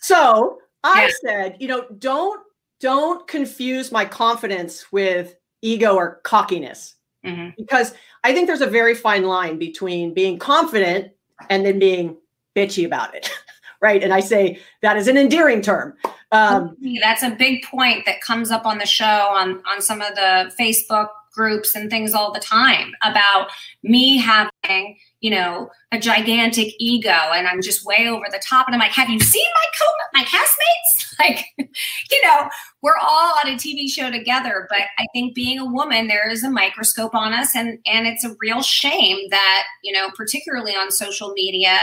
so 0.00 0.58
I 0.82 1.04
yeah. 1.04 1.10
said, 1.24 1.56
you 1.60 1.68
know, 1.68 1.84
don't 1.98 2.40
don't 2.80 3.28
confuse 3.28 3.92
my 3.92 4.04
confidence 4.04 4.90
with 4.90 5.36
ego 5.60 5.94
or 5.94 6.20
cockiness, 6.24 6.96
mm-hmm. 7.24 7.50
because 7.56 7.94
I 8.24 8.32
think 8.32 8.46
there's 8.46 8.60
a 8.60 8.66
very 8.66 8.94
fine 8.94 9.24
line 9.24 9.58
between 9.58 10.14
being 10.14 10.38
confident 10.38 11.12
and 11.50 11.64
then 11.64 11.78
being 11.78 12.16
bitchy 12.54 12.84
about 12.84 13.14
it. 13.14 13.30
right? 13.80 14.02
And 14.02 14.14
I 14.14 14.20
say 14.20 14.60
that 14.80 14.96
is 14.96 15.08
an 15.08 15.16
endearing 15.16 15.60
term. 15.60 15.94
Um, 16.30 16.76
That's 17.00 17.22
a 17.22 17.30
big 17.30 17.64
point 17.64 18.06
that 18.06 18.20
comes 18.22 18.50
up 18.50 18.64
on 18.64 18.78
the 18.78 18.86
show 18.86 19.04
on 19.04 19.62
on 19.66 19.82
some 19.82 20.00
of 20.00 20.14
the 20.14 20.52
Facebook 20.58 21.08
groups 21.32 21.74
and 21.74 21.90
things 21.90 22.14
all 22.14 22.32
the 22.32 22.40
time 22.40 22.92
about 23.02 23.50
me 23.82 24.18
having 24.18 24.96
you 25.20 25.30
know 25.30 25.70
a 25.92 25.98
gigantic 25.98 26.74
ego 26.78 27.08
and 27.08 27.48
i'm 27.48 27.62
just 27.62 27.84
way 27.84 28.08
over 28.08 28.24
the 28.30 28.42
top 28.46 28.66
and 28.66 28.74
i'm 28.74 28.80
like 28.80 28.92
have 28.92 29.08
you 29.08 29.18
seen 29.18 29.46
my 29.54 29.66
co 29.78 29.86
my 30.12 30.24
castmates? 30.24 31.08
Like 31.18 31.44
you 32.10 32.20
know 32.24 32.48
we're 32.80 32.96
all 33.00 33.34
on 33.44 33.52
a 33.52 33.54
tv 33.54 33.88
show 33.88 34.10
together 34.10 34.66
but 34.70 34.80
i 34.98 35.06
think 35.12 35.34
being 35.34 35.58
a 35.58 35.64
woman 35.64 36.08
there 36.08 36.28
is 36.28 36.42
a 36.42 36.50
microscope 36.50 37.14
on 37.14 37.32
us 37.32 37.54
and 37.54 37.78
and 37.86 38.06
it's 38.08 38.24
a 38.24 38.34
real 38.40 38.60
shame 38.60 39.28
that 39.30 39.64
you 39.84 39.92
know 39.92 40.10
particularly 40.16 40.72
on 40.72 40.90
social 40.90 41.32
media 41.34 41.80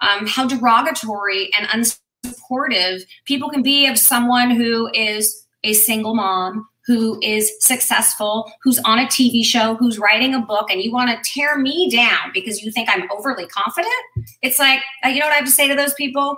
um, 0.00 0.26
how 0.26 0.46
derogatory 0.46 1.50
and 1.58 1.66
unsupportive 1.68 3.02
people 3.24 3.50
can 3.50 3.62
be 3.62 3.86
of 3.86 3.98
someone 3.98 4.50
who 4.50 4.88
is 4.94 5.46
a 5.64 5.72
single 5.72 6.14
mom 6.14 6.66
who 6.88 7.20
is 7.22 7.52
successful, 7.60 8.50
who's 8.62 8.78
on 8.86 8.98
a 8.98 9.04
TV 9.04 9.44
show, 9.44 9.74
who's 9.74 9.98
writing 9.98 10.34
a 10.34 10.40
book, 10.40 10.70
and 10.70 10.80
you 10.80 10.90
want 10.90 11.10
to 11.10 11.30
tear 11.30 11.58
me 11.58 11.90
down 11.90 12.30
because 12.32 12.62
you 12.62 12.72
think 12.72 12.88
I'm 12.90 13.06
overly 13.12 13.46
confident. 13.46 13.92
It's 14.40 14.58
like, 14.58 14.80
uh, 15.04 15.08
you 15.10 15.20
know 15.20 15.26
what 15.26 15.34
I 15.34 15.36
have 15.36 15.44
to 15.44 15.50
say 15.50 15.68
to 15.68 15.74
those 15.74 15.94
people? 15.94 16.36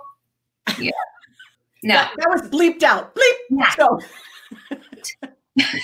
Yeah. 0.78 0.90
No. 1.82 1.94
That, 1.94 2.12
that 2.18 2.28
was 2.28 2.42
bleeped 2.50 2.82
out. 2.82 3.14
Bleep. 3.14 3.32
Yeah. 3.48 3.70
So. 3.70 4.00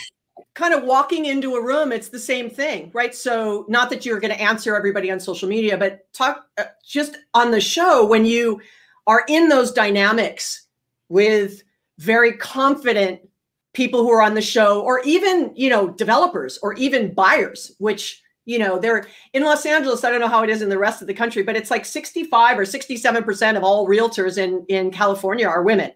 kind 0.52 0.74
of 0.74 0.84
walking 0.84 1.24
into 1.24 1.54
a 1.54 1.64
room, 1.64 1.90
it's 1.90 2.10
the 2.10 2.18
same 2.18 2.50
thing, 2.50 2.90
right? 2.92 3.14
So, 3.14 3.64
not 3.66 3.88
that 3.88 4.04
you're 4.04 4.20
going 4.20 4.34
to 4.34 4.38
answer 4.38 4.76
everybody 4.76 5.10
on 5.10 5.18
social 5.18 5.48
media, 5.48 5.78
but 5.78 6.12
talk 6.12 6.48
uh, 6.58 6.64
just 6.86 7.16
on 7.32 7.50
the 7.50 7.62
show 7.62 8.04
when 8.04 8.26
you 8.26 8.60
are 9.06 9.24
in 9.26 9.48
those 9.48 9.72
dynamics 9.72 10.66
with 11.08 11.62
very 11.96 12.34
confident 12.34 13.25
people 13.76 14.02
who 14.02 14.10
are 14.10 14.22
on 14.22 14.34
the 14.34 14.42
show, 14.42 14.80
or 14.80 15.00
even, 15.04 15.52
you 15.54 15.68
know, 15.68 15.88
developers 15.88 16.58
or 16.62 16.72
even 16.74 17.12
buyers, 17.12 17.72
which, 17.78 18.22
you 18.46 18.58
know, 18.58 18.78
they're 18.78 19.06
in 19.34 19.44
Los 19.44 19.66
Angeles. 19.66 20.02
I 20.02 20.10
don't 20.10 20.20
know 20.20 20.28
how 20.28 20.42
it 20.42 20.48
is 20.48 20.62
in 20.62 20.70
the 20.70 20.78
rest 20.78 21.02
of 21.02 21.08
the 21.08 21.14
country, 21.14 21.42
but 21.42 21.56
it's 21.56 21.70
like 21.70 21.84
65 21.84 22.58
or 22.58 22.64
67% 22.64 23.56
of 23.56 23.62
all 23.62 23.86
realtors 23.86 24.38
in, 24.38 24.64
in 24.68 24.90
California 24.90 25.46
are 25.46 25.62
women. 25.62 25.92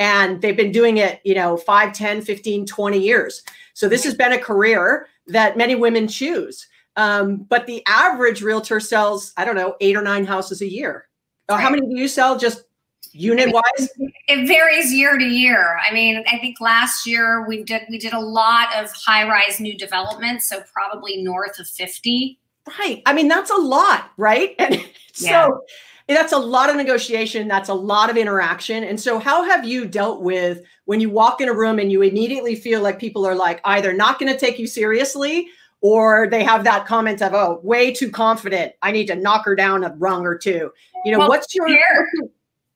And 0.00 0.42
they've 0.42 0.56
been 0.56 0.72
doing 0.72 0.96
it 0.96 1.20
you 1.22 1.34
know 1.34 1.56
5 1.56 1.92
10 1.92 2.22
15 2.22 2.66
20 2.66 2.98
years. 2.98 3.42
So 3.74 3.88
this 3.88 4.02
has 4.04 4.14
been 4.14 4.32
a 4.32 4.38
career 4.38 5.06
that 5.28 5.56
many 5.56 5.76
women 5.76 6.08
choose. 6.08 6.66
Um, 6.96 7.46
but 7.48 7.66
the 7.66 7.82
average 7.86 8.42
realtor 8.42 8.78
sells 8.80 9.32
i 9.38 9.44
don't 9.46 9.54
know 9.54 9.76
eight 9.80 9.96
or 9.96 10.02
nine 10.02 10.24
houses 10.24 10.60
a 10.60 10.70
year. 10.70 11.06
How 11.48 11.70
many 11.70 11.86
do 11.86 11.98
you 11.98 12.08
sell? 12.08 12.38
Just 12.38 12.64
unit 13.12 13.52
wise? 13.52 13.88
it 14.28 14.46
varies 14.46 14.92
year 14.92 15.18
to 15.18 15.24
year. 15.24 15.78
I 15.88 15.92
mean 15.92 16.24
i 16.30 16.38
think 16.38 16.60
last 16.60 17.06
year 17.06 17.46
we 17.46 17.62
did 17.64 17.82
we 17.90 17.98
did 17.98 18.12
a 18.12 18.20
lot 18.20 18.74
of 18.76 18.90
high 18.92 19.28
rise 19.28 19.60
new 19.60 19.76
developments 19.76 20.48
so 20.48 20.62
probably 20.72 21.22
north 21.22 21.58
of 21.58 21.66
50 21.66 22.38
right. 22.78 23.02
I 23.06 23.12
mean 23.12 23.28
that's 23.28 23.50
a 23.50 23.56
lot 23.56 24.10
right? 24.16 24.54
And 24.58 25.28
yeah. 25.28 25.46
so 25.46 25.64
that's 26.08 26.32
a 26.32 26.38
lot 26.38 26.70
of 26.70 26.76
negotiation 26.76 27.48
that's 27.48 27.68
a 27.68 27.74
lot 27.74 28.10
of 28.10 28.16
interaction. 28.16 28.84
And 28.84 29.00
so 29.00 29.18
how 29.18 29.44
have 29.44 29.64
you 29.64 29.86
dealt 29.86 30.22
with 30.22 30.62
when 30.86 31.00
you 31.00 31.10
walk 31.10 31.40
in 31.40 31.48
a 31.48 31.54
room 31.54 31.78
and 31.78 31.92
you 31.92 32.02
immediately 32.02 32.54
feel 32.54 32.80
like 32.80 32.98
people 32.98 33.26
are 33.26 33.34
like 33.34 33.60
either 33.64 33.92
not 33.92 34.18
going 34.18 34.32
to 34.32 34.38
take 34.38 34.58
you 34.58 34.66
seriously 34.66 35.48
or 35.80 36.28
they 36.30 36.44
have 36.44 36.64
that 36.64 36.86
comment 36.86 37.20
of 37.20 37.34
oh 37.34 37.60
way 37.62 37.92
too 37.92 38.10
confident. 38.10 38.72
I 38.80 38.92
need 38.92 39.06
to 39.08 39.16
knock 39.16 39.44
her 39.44 39.54
down 39.54 39.84
a 39.84 39.94
rung 39.98 40.24
or 40.24 40.38
two. 40.38 40.72
You 41.04 41.12
know 41.12 41.18
well, 41.18 41.28
what's 41.28 41.54
your 41.54 41.68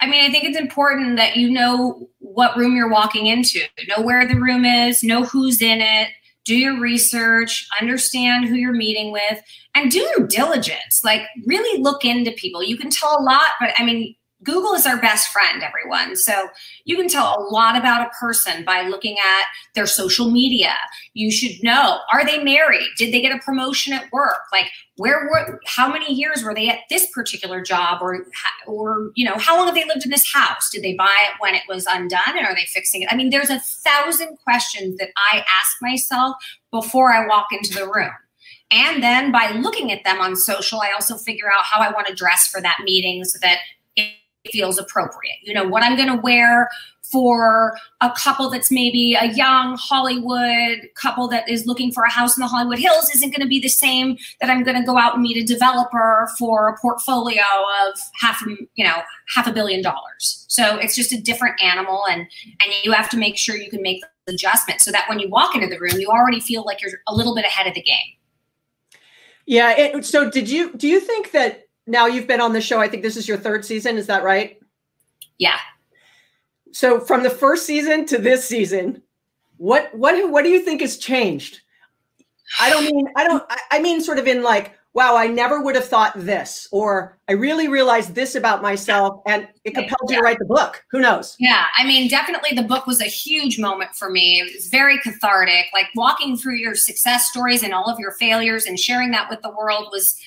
I 0.01 0.07
mean, 0.07 0.25
I 0.25 0.31
think 0.31 0.45
it's 0.45 0.59
important 0.59 1.17
that 1.17 1.37
you 1.37 1.51
know 1.51 2.09
what 2.19 2.57
room 2.57 2.77
you're 2.77 2.91
walking 2.91 3.27
into, 3.27 3.61
know 3.89 4.03
where 4.03 4.27
the 4.27 4.39
room 4.39 4.65
is, 4.65 5.03
know 5.03 5.25
who's 5.25 5.63
in 5.63 5.81
it, 5.81 6.09
do 6.45 6.55
your 6.55 6.79
research, 6.79 7.67
understand 7.81 8.47
who 8.47 8.55
you're 8.55 8.73
meeting 8.73 9.11
with, 9.11 9.43
and 9.75 9.91
do 9.91 9.99
your 9.99 10.27
diligence. 10.27 11.01
Like, 11.03 11.23
really 11.47 11.83
look 11.83 12.05
into 12.05 12.31
people. 12.33 12.63
You 12.63 12.77
can 12.77 12.91
tell 12.91 13.19
a 13.19 13.23
lot, 13.23 13.53
but 13.59 13.71
I 13.79 13.85
mean, 13.85 14.15
Google 14.47 14.75
is 14.75 14.87
our 14.87 14.99
best 14.99 15.29
friend, 15.29 15.63
everyone. 15.63 16.17
So 16.17 16.49
you 16.85 16.97
can 16.97 17.09
tell 17.09 17.37
a 17.37 17.53
lot 17.53 17.77
about 17.77 18.07
a 18.07 18.11
person 18.19 18.65
by 18.65 18.83
looking 18.83 19.17
at 19.19 19.45
their 19.75 19.87
social 19.87 20.31
media. 20.31 20.75
You 21.15 21.31
should 21.31 21.63
know 21.63 21.99
are 22.13 22.25
they 22.25 22.43
married? 22.43 22.89
Did 22.97 23.13
they 23.13 23.21
get 23.21 23.37
a 23.37 23.41
promotion 23.41 23.93
at 23.93 24.11
work? 24.13 24.39
Like, 24.53 24.71
where 24.97 25.29
were 25.29 25.61
how 25.67 25.93
many 25.93 26.13
years 26.15 26.43
were 26.43 26.55
they 26.55 26.69
at 26.69 26.81
this 26.89 27.11
particular 27.11 27.61
job 27.61 28.01
or 28.01 28.27
or 28.67 29.11
you 29.15 29.25
know 29.25 29.37
how 29.37 29.57
long 29.57 29.67
have 29.67 29.75
they 29.75 29.85
lived 29.85 30.05
in 30.05 30.11
this 30.11 30.33
house 30.33 30.71
did 30.71 30.83
they 30.83 30.95
buy 30.95 31.15
it 31.29 31.35
when 31.39 31.55
it 31.55 31.63
was 31.69 31.87
undone 31.87 32.21
and 32.27 32.47
are 32.47 32.55
they 32.55 32.65
fixing 32.67 33.03
it 33.03 33.09
i 33.11 33.17
mean 33.17 33.31
there's 33.31 33.51
a 33.51 33.61
thousand 33.61 34.37
questions 34.39 34.97
that 34.97 35.11
i 35.31 35.45
ask 35.55 35.77
myself 35.83 36.35
before 36.71 37.13
i 37.13 37.27
walk 37.27 37.47
into 37.53 37.75
the 37.75 37.87
room 37.87 38.11
and 38.71 39.03
then 39.03 39.31
by 39.31 39.51
looking 39.51 39.93
at 39.93 40.03
them 40.05 40.21
on 40.21 40.35
social 40.35 40.81
i 40.81 40.91
also 40.93 41.17
figure 41.17 41.49
out 41.49 41.65
how 41.65 41.81
i 41.81 41.93
want 41.93 42.07
to 42.07 42.15
dress 42.15 42.49
for 42.49 42.61
that 42.61 42.79
meeting 42.85 43.23
so 43.25 43.39
that 43.43 43.59
feels 44.51 44.79
appropriate. 44.79 45.37
You 45.43 45.55
know, 45.55 45.67
what 45.67 45.83
I'm 45.83 45.97
going 45.97 46.09
to 46.09 46.21
wear 46.21 46.69
for 47.11 47.79
a 48.01 48.11
couple 48.11 48.51
that's 48.51 48.71
maybe 48.71 49.15
a 49.15 49.27
young 49.33 49.77
Hollywood 49.79 50.89
couple 50.95 51.29
that 51.29 51.49
is 51.49 51.67
looking 51.67 51.93
for 51.93 52.03
a 52.03 52.11
house 52.11 52.37
in 52.37 52.41
the 52.41 52.49
Hollywood 52.49 52.79
Hills 52.79 53.11
isn't 53.15 53.31
going 53.31 53.43
to 53.43 53.49
be 53.49 53.61
the 53.61 53.69
same 53.69 54.17
that 54.41 54.51
I'm 54.51 54.65
going 54.65 54.77
to 54.77 54.85
go 54.85 54.99
out 54.99 55.15
and 55.15 55.23
meet 55.23 55.37
a 55.37 55.45
developer 55.45 56.29
for 56.39 56.69
a 56.69 56.79
portfolio 56.79 57.43
of 57.87 57.99
half 58.21 58.43
you 58.75 58.85
know, 58.85 58.97
half 59.35 59.47
a 59.47 59.53
billion 59.53 59.83
dollars. 59.83 60.45
So 60.49 60.77
it's 60.79 60.97
just 60.97 61.13
a 61.13 61.21
different 61.21 61.63
animal 61.63 62.05
and 62.09 62.21
and 62.21 62.73
you 62.83 62.93
have 62.93 63.09
to 63.11 63.17
make 63.17 63.37
sure 63.37 63.57
you 63.57 63.71
can 63.71 63.83
make 63.83 64.03
the 64.27 64.35
adjustment 64.35 64.81
so 64.81 64.91
that 64.91 65.09
when 65.09 65.21
you 65.21 65.29
walk 65.29 65.55
into 65.55 65.69
the 65.69 65.79
room 65.79 65.99
you 65.99 66.09
already 66.09 66.41
feel 66.41 66.65
like 66.65 66.83
you're 66.83 66.93
a 67.07 67.15
little 67.15 67.35
bit 67.35 67.45
ahead 67.45 67.67
of 67.67 67.75
the 67.75 67.83
game. 67.83 67.97
Yeah, 69.47 69.79
it, 69.79 70.05
so 70.05 70.29
did 70.29 70.51
you 70.51 70.73
do 70.77 70.89
you 70.89 70.99
think 70.99 71.31
that 71.31 71.66
now 71.87 72.07
you've 72.07 72.27
been 72.27 72.41
on 72.41 72.53
the 72.53 72.61
show. 72.61 72.81
I 72.81 72.89
think 72.89 73.03
this 73.03 73.17
is 73.17 73.29
your 73.29 73.39
third 73.39 73.65
season. 73.65 73.97
Is 73.97 74.07
that 74.07 74.25
right? 74.25 74.61
Yeah. 75.39 75.59
So 76.73 77.01
from 77.01 77.23
the 77.23 77.31
first 77.31 77.67
season 77.67 78.07
to 78.07 78.19
this 78.19 78.47
season, 78.47 79.03
what 79.57 79.95
what 79.95 80.31
what 80.31 80.43
do 80.43 80.51
you 80.51 80.61
think 80.61 80.81
has 80.81 80.99
changed? 80.99 81.61
I 82.61 82.71
don't 82.71 82.85
mean 82.85 83.09
I 83.17 83.25
don't 83.25 83.43
I 83.71 83.81
mean 83.81 84.01
sort 84.01 84.19
of 84.19 84.27
in 84.27 84.43
like 84.43 84.75
wow 84.93 85.17
I 85.17 85.27
never 85.27 85.63
would 85.63 85.75
have 85.75 85.87
thought 85.87 86.13
this 86.17 86.69
or 86.73 87.19
I 87.29 87.33
really 87.33 87.69
realized 87.69 88.15
this 88.15 88.35
about 88.35 88.63
myself 88.63 89.23
and 89.27 89.49
it 89.65 89.75
compelled 89.75 90.09
yeah. 90.11 90.17
you 90.17 90.21
to 90.21 90.25
write 90.25 90.39
the 90.39 90.45
book. 90.45 90.85
Who 90.91 91.01
knows? 91.01 91.37
Yeah, 91.39 91.65
I 91.77 91.87
mean 91.87 92.09
definitely 92.09 92.55
the 92.55 92.63
book 92.63 92.87
was 92.87 93.01
a 93.01 93.05
huge 93.05 93.59
moment 93.59 93.95
for 93.95 94.11
me. 94.11 94.41
It 94.41 94.55
was 94.55 94.67
very 94.67 94.99
cathartic. 94.99 95.67
Like 95.73 95.87
walking 95.95 96.37
through 96.37 96.57
your 96.57 96.75
success 96.75 97.27
stories 97.31 97.63
and 97.63 97.73
all 97.73 97.89
of 97.91 97.99
your 97.99 98.13
failures 98.13 98.67
and 98.67 98.79
sharing 98.79 99.13
that 99.13 99.31
with 99.31 99.41
the 99.43 99.51
world 99.51 99.89
was 99.93 100.21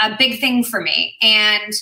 a 0.00 0.16
big 0.18 0.40
thing 0.40 0.64
for 0.64 0.80
me. 0.80 1.16
And, 1.22 1.72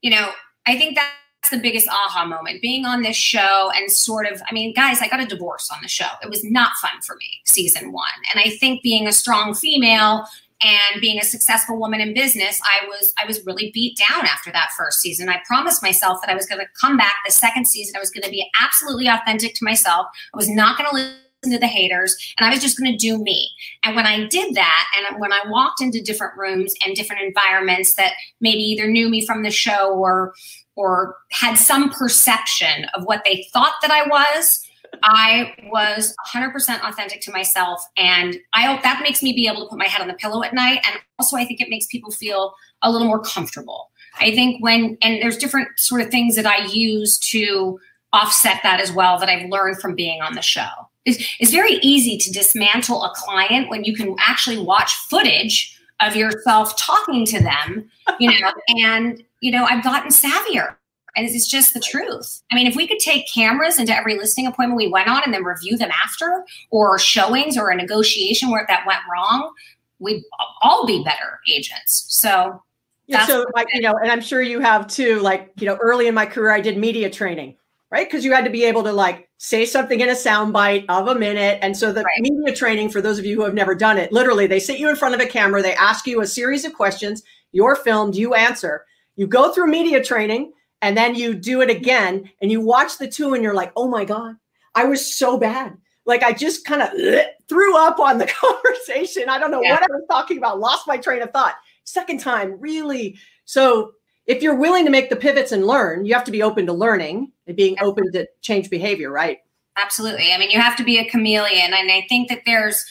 you 0.00 0.10
know, 0.10 0.30
I 0.66 0.78
think 0.78 0.96
that's 0.96 1.50
the 1.50 1.58
biggest 1.58 1.88
aha 1.88 2.24
moment 2.24 2.62
being 2.62 2.86
on 2.86 3.02
this 3.02 3.16
show 3.16 3.70
and 3.74 3.90
sort 3.90 4.26
of, 4.26 4.40
I 4.48 4.54
mean, 4.54 4.72
guys, 4.74 5.00
I 5.00 5.08
got 5.08 5.20
a 5.20 5.26
divorce 5.26 5.70
on 5.74 5.78
the 5.82 5.88
show. 5.88 6.08
It 6.22 6.30
was 6.30 6.42
not 6.44 6.72
fun 6.80 7.00
for 7.06 7.16
me, 7.16 7.40
season 7.44 7.92
one. 7.92 8.04
And 8.32 8.40
I 8.40 8.56
think 8.56 8.82
being 8.82 9.06
a 9.06 9.12
strong 9.12 9.54
female 9.54 10.26
and 10.62 11.00
being 11.00 11.18
a 11.18 11.24
successful 11.24 11.78
woman 11.78 12.00
in 12.00 12.14
business 12.14 12.60
i 12.64 12.86
was 12.86 13.12
i 13.20 13.26
was 13.26 13.44
really 13.44 13.72
beat 13.72 14.00
down 14.08 14.24
after 14.24 14.52
that 14.52 14.68
first 14.78 15.00
season 15.00 15.28
i 15.28 15.40
promised 15.46 15.82
myself 15.82 16.20
that 16.20 16.30
i 16.30 16.34
was 16.34 16.46
going 16.46 16.60
to 16.60 16.66
come 16.80 16.96
back 16.96 17.14
the 17.26 17.32
second 17.32 17.66
season 17.66 17.94
i 17.96 17.98
was 17.98 18.10
going 18.10 18.22
to 18.22 18.30
be 18.30 18.48
absolutely 18.62 19.08
authentic 19.08 19.54
to 19.54 19.64
myself 19.64 20.06
i 20.32 20.36
was 20.36 20.48
not 20.48 20.78
going 20.78 20.88
to 20.88 21.14
to 21.50 21.58
the 21.58 21.66
haters 21.66 22.16
and 22.38 22.46
i 22.46 22.50
was 22.50 22.60
just 22.60 22.78
going 22.78 22.90
to 22.90 22.98
do 22.98 23.18
me 23.18 23.48
and 23.82 23.96
when 23.96 24.06
i 24.06 24.26
did 24.26 24.54
that 24.54 24.86
and 24.96 25.20
when 25.20 25.32
i 25.32 25.40
walked 25.48 25.80
into 25.80 26.00
different 26.02 26.36
rooms 26.36 26.74
and 26.84 26.96
different 26.96 27.22
environments 27.22 27.94
that 27.94 28.12
maybe 28.40 28.62
either 28.62 28.88
knew 28.88 29.08
me 29.08 29.24
from 29.24 29.42
the 29.42 29.50
show 29.50 29.94
or 29.94 30.34
or 30.76 31.16
had 31.30 31.54
some 31.54 31.90
perception 31.90 32.86
of 32.94 33.04
what 33.04 33.22
they 33.24 33.46
thought 33.52 33.74
that 33.82 33.90
i 33.90 34.06
was 34.08 34.60
I 35.02 35.54
was 35.64 36.14
100% 36.32 36.88
authentic 36.88 37.20
to 37.22 37.32
myself. 37.32 37.84
And 37.96 38.36
I 38.52 38.62
hope 38.62 38.82
that 38.82 39.02
makes 39.02 39.22
me 39.22 39.32
be 39.32 39.46
able 39.46 39.62
to 39.62 39.68
put 39.68 39.78
my 39.78 39.86
head 39.86 40.00
on 40.00 40.08
the 40.08 40.14
pillow 40.14 40.42
at 40.42 40.54
night. 40.54 40.80
And 40.86 41.00
also, 41.18 41.36
I 41.36 41.44
think 41.44 41.60
it 41.60 41.68
makes 41.68 41.86
people 41.86 42.10
feel 42.10 42.54
a 42.82 42.90
little 42.90 43.06
more 43.06 43.20
comfortable. 43.20 43.90
I 44.20 44.34
think 44.34 44.62
when, 44.62 44.96
and 45.02 45.20
there's 45.22 45.36
different 45.36 45.68
sort 45.76 46.00
of 46.00 46.10
things 46.10 46.36
that 46.36 46.46
I 46.46 46.66
use 46.66 47.18
to 47.30 47.78
offset 48.12 48.60
that 48.62 48.80
as 48.80 48.92
well 48.92 49.18
that 49.18 49.28
I've 49.28 49.50
learned 49.50 49.80
from 49.80 49.94
being 49.94 50.22
on 50.22 50.34
the 50.34 50.42
show. 50.42 50.68
It's, 51.04 51.36
it's 51.38 51.50
very 51.50 51.74
easy 51.82 52.16
to 52.18 52.32
dismantle 52.32 53.04
a 53.04 53.12
client 53.14 53.68
when 53.68 53.84
you 53.84 53.94
can 53.94 54.16
actually 54.18 54.58
watch 54.58 54.94
footage 54.94 55.78
of 56.00 56.16
yourself 56.16 56.76
talking 56.76 57.24
to 57.26 57.42
them, 57.42 57.88
you 58.18 58.28
know, 58.40 58.52
and, 58.84 59.22
you 59.40 59.52
know, 59.52 59.64
I've 59.64 59.84
gotten 59.84 60.10
savvier 60.10 60.76
and 61.16 61.26
it's 61.26 61.48
just 61.48 61.74
the 61.74 61.80
truth. 61.80 62.42
I 62.50 62.54
mean, 62.54 62.66
if 62.66 62.76
we 62.76 62.86
could 62.86 62.98
take 62.98 63.28
cameras 63.32 63.78
into 63.78 63.94
every 63.94 64.16
listing 64.16 64.46
appointment 64.46 64.76
we 64.76 64.88
went 64.88 65.08
on 65.08 65.22
and 65.24 65.32
then 65.32 65.44
review 65.44 65.76
them 65.76 65.90
after, 65.90 66.44
or 66.70 66.98
showings 66.98 67.56
or 67.56 67.70
a 67.70 67.76
negotiation 67.76 68.50
where 68.50 68.64
that 68.68 68.84
went 68.86 69.00
wrong, 69.10 69.52
we'd 69.98 70.22
all 70.62 70.86
be 70.86 71.04
better 71.04 71.40
agents. 71.48 72.06
So, 72.08 72.62
yeah, 73.06 73.26
so 73.26 73.46
like, 73.54 73.68
you 73.72 73.82
know, 73.82 73.94
and 74.02 74.10
I'm 74.10 74.20
sure 74.20 74.42
you 74.42 74.60
have 74.60 74.86
too, 74.86 75.20
like, 75.20 75.52
you 75.56 75.66
know, 75.66 75.76
early 75.76 76.08
in 76.08 76.14
my 76.14 76.26
career, 76.26 76.50
I 76.50 76.60
did 76.60 76.76
media 76.76 77.10
training, 77.10 77.56
right? 77.90 78.06
Because 78.06 78.24
you 78.24 78.32
had 78.32 78.44
to 78.44 78.50
be 78.50 78.64
able 78.64 78.82
to 78.84 78.92
like 78.92 79.28
say 79.38 79.64
something 79.64 80.00
in 80.00 80.08
a 80.08 80.12
soundbite 80.12 80.86
of 80.88 81.08
a 81.08 81.14
minute. 81.14 81.58
And 81.62 81.76
so 81.76 81.92
the 81.92 82.02
right. 82.02 82.20
media 82.20 82.54
training, 82.54 82.90
for 82.90 83.00
those 83.00 83.18
of 83.18 83.24
you 83.24 83.36
who 83.36 83.44
have 83.44 83.54
never 83.54 83.74
done 83.74 83.98
it, 83.98 84.12
literally 84.12 84.46
they 84.46 84.60
sit 84.60 84.78
you 84.78 84.88
in 84.88 84.96
front 84.96 85.14
of 85.14 85.20
a 85.20 85.26
camera, 85.26 85.62
they 85.62 85.74
ask 85.74 86.06
you 86.06 86.20
a 86.20 86.26
series 86.26 86.64
of 86.64 86.74
questions, 86.74 87.22
you're 87.52 87.76
filmed, 87.76 88.16
you 88.16 88.34
answer. 88.34 88.84
You 89.16 89.26
go 89.26 89.52
through 89.52 89.68
media 89.68 90.02
training, 90.02 90.52
and 90.84 90.98
then 90.98 91.14
you 91.14 91.32
do 91.32 91.62
it 91.62 91.70
again 91.70 92.30
and 92.42 92.52
you 92.52 92.60
watch 92.60 92.98
the 92.98 93.08
two 93.08 93.32
and 93.32 93.42
you're 93.42 93.54
like, 93.54 93.72
oh 93.74 93.88
my 93.88 94.04
God, 94.04 94.36
I 94.74 94.84
was 94.84 95.16
so 95.16 95.38
bad. 95.38 95.78
Like 96.04 96.22
I 96.22 96.34
just 96.34 96.66
kind 96.66 96.82
of 96.82 96.90
threw 97.48 97.74
up 97.78 97.98
on 97.98 98.18
the 98.18 98.26
conversation. 98.40 99.30
I 99.30 99.38
don't 99.38 99.50
know 99.50 99.62
yeah. 99.62 99.70
what 99.72 99.82
I 99.82 99.86
was 99.88 100.04
talking 100.10 100.36
about, 100.36 100.60
lost 100.60 100.86
my 100.86 100.98
train 100.98 101.22
of 101.22 101.30
thought. 101.30 101.54
Second 101.84 102.20
time, 102.20 102.60
really. 102.60 103.16
So 103.46 103.92
if 104.26 104.42
you're 104.42 104.54
willing 104.54 104.84
to 104.84 104.90
make 104.90 105.10
the 105.10 105.16
pivots 105.16 105.52
and 105.52 105.66
learn, 105.66 106.04
you 106.04 106.14
have 106.14 106.24
to 106.24 106.30
be 106.30 106.42
open 106.42 106.66
to 106.66 106.72
learning 106.72 107.32
and 107.46 107.56
being 107.56 107.76
open 107.80 108.10
to 108.12 108.26
change 108.40 108.70
behavior, 108.70 109.10
right? 109.10 109.38
Absolutely. 109.76 110.32
I 110.32 110.38
mean, 110.38 110.50
you 110.50 110.60
have 110.60 110.76
to 110.76 110.84
be 110.84 110.98
a 110.98 111.04
chameleon. 111.04 111.72
And 111.74 111.90
I 111.90 112.06
think 112.08 112.28
that 112.28 112.42
there's 112.46 112.84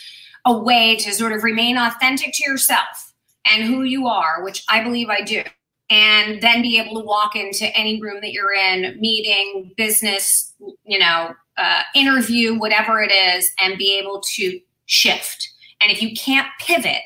a 0.46 0.58
way 0.58 0.96
to 0.98 1.13
sort 1.13 1.32
of 1.32 1.43
remain 1.43 1.78
authentic 1.78 2.34
to 2.34 2.50
yourself 2.50 3.13
and 3.52 3.63
who 3.63 3.84
you 3.84 4.08
are, 4.08 4.43
which 4.43 4.63
I 4.69 4.84
believe 4.84 5.10
I 5.10 5.22
do 5.22 5.43
and 5.89 6.41
then 6.41 6.62
be 6.62 6.80
able 6.80 7.00
to 7.00 7.06
walk 7.06 7.36
into 7.36 7.65
any 7.78 8.02
room 8.02 8.19
that 8.22 8.32
you're 8.32 8.54
in, 8.54 9.00
meeting, 9.00 9.74
business, 9.78 10.54
you 10.86 10.98
know, 10.98 11.36
uh, 11.58 11.82
interview, 11.93 12.58
whatever 12.58 13.02
it 13.02 13.12
is, 13.12 13.52
and 13.60 13.78
be 13.78 14.00
able 14.00 14.22
to 14.22 14.60
shift. 14.86 15.50
And 15.82 15.91
if 15.91 16.02
you 16.02 16.15
can't 16.15 16.48
pivot, 16.60 17.02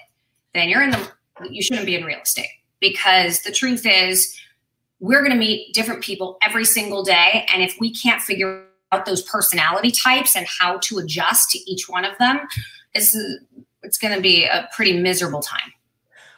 then 0.53 0.69
you're 0.69 0.83
in 0.83 0.91
the, 0.91 1.11
you 1.49 1.61
shouldn't 1.61 1.85
be 1.85 1.95
in 1.95 2.05
real 2.05 2.21
estate 2.21 2.47
because 2.79 3.41
the 3.41 3.51
truth 3.51 3.85
is, 3.85 4.39
we're 4.99 5.19
going 5.19 5.31
to 5.31 5.37
meet 5.37 5.73
different 5.73 6.01
people 6.01 6.37
every 6.41 6.65
single 6.65 7.03
day. 7.03 7.45
And 7.53 7.61
if 7.61 7.75
we 7.79 7.93
can't 7.93 8.21
figure 8.21 8.65
out 8.91 9.05
those 9.05 9.21
personality 9.21 9.91
types 9.91 10.35
and 10.35 10.47
how 10.47 10.79
to 10.79 10.99
adjust 10.99 11.51
to 11.51 11.59
each 11.69 11.87
one 11.87 12.05
of 12.05 12.17
them, 12.17 12.39
it's, 12.93 13.15
it's 13.83 13.97
going 13.97 14.15
to 14.15 14.21
be 14.21 14.45
a 14.45 14.67
pretty 14.73 14.99
miserable 14.99 15.41
time. 15.41 15.71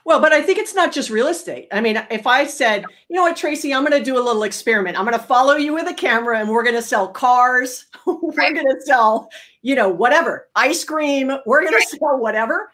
Well, 0.05 0.19
but 0.19 0.33
I 0.33 0.41
think 0.41 0.57
it's 0.57 0.73
not 0.73 0.91
just 0.91 1.09
real 1.09 1.27
estate. 1.27 1.67
I 1.71 1.81
mean, 1.81 2.01
if 2.09 2.25
I 2.25 2.47
said, 2.47 2.83
you 3.09 3.15
know 3.15 3.21
what, 3.21 3.37
Tracy, 3.37 3.73
I'm 3.73 3.85
going 3.85 3.97
to 3.97 4.03
do 4.03 4.17
a 4.17 4.23
little 4.23 4.43
experiment. 4.43 4.97
I'm 4.97 5.05
going 5.05 5.17
to 5.17 5.23
follow 5.23 5.55
you 5.55 5.73
with 5.73 5.87
a 5.87 5.93
camera 5.93 6.39
and 6.39 6.49
we're 6.49 6.63
going 6.63 6.75
to 6.75 6.81
sell 6.81 7.07
cars. 7.07 7.85
we're 8.07 8.31
right. 8.31 8.55
going 8.55 8.65
to 8.65 8.81
sell, 8.81 9.29
you 9.61 9.75
know, 9.75 9.87
whatever, 9.87 10.47
ice 10.55 10.83
cream. 10.83 11.31
We're 11.45 11.61
going 11.61 11.73
right. 11.73 11.87
to 11.91 11.97
sell 11.97 12.17
whatever. 12.17 12.71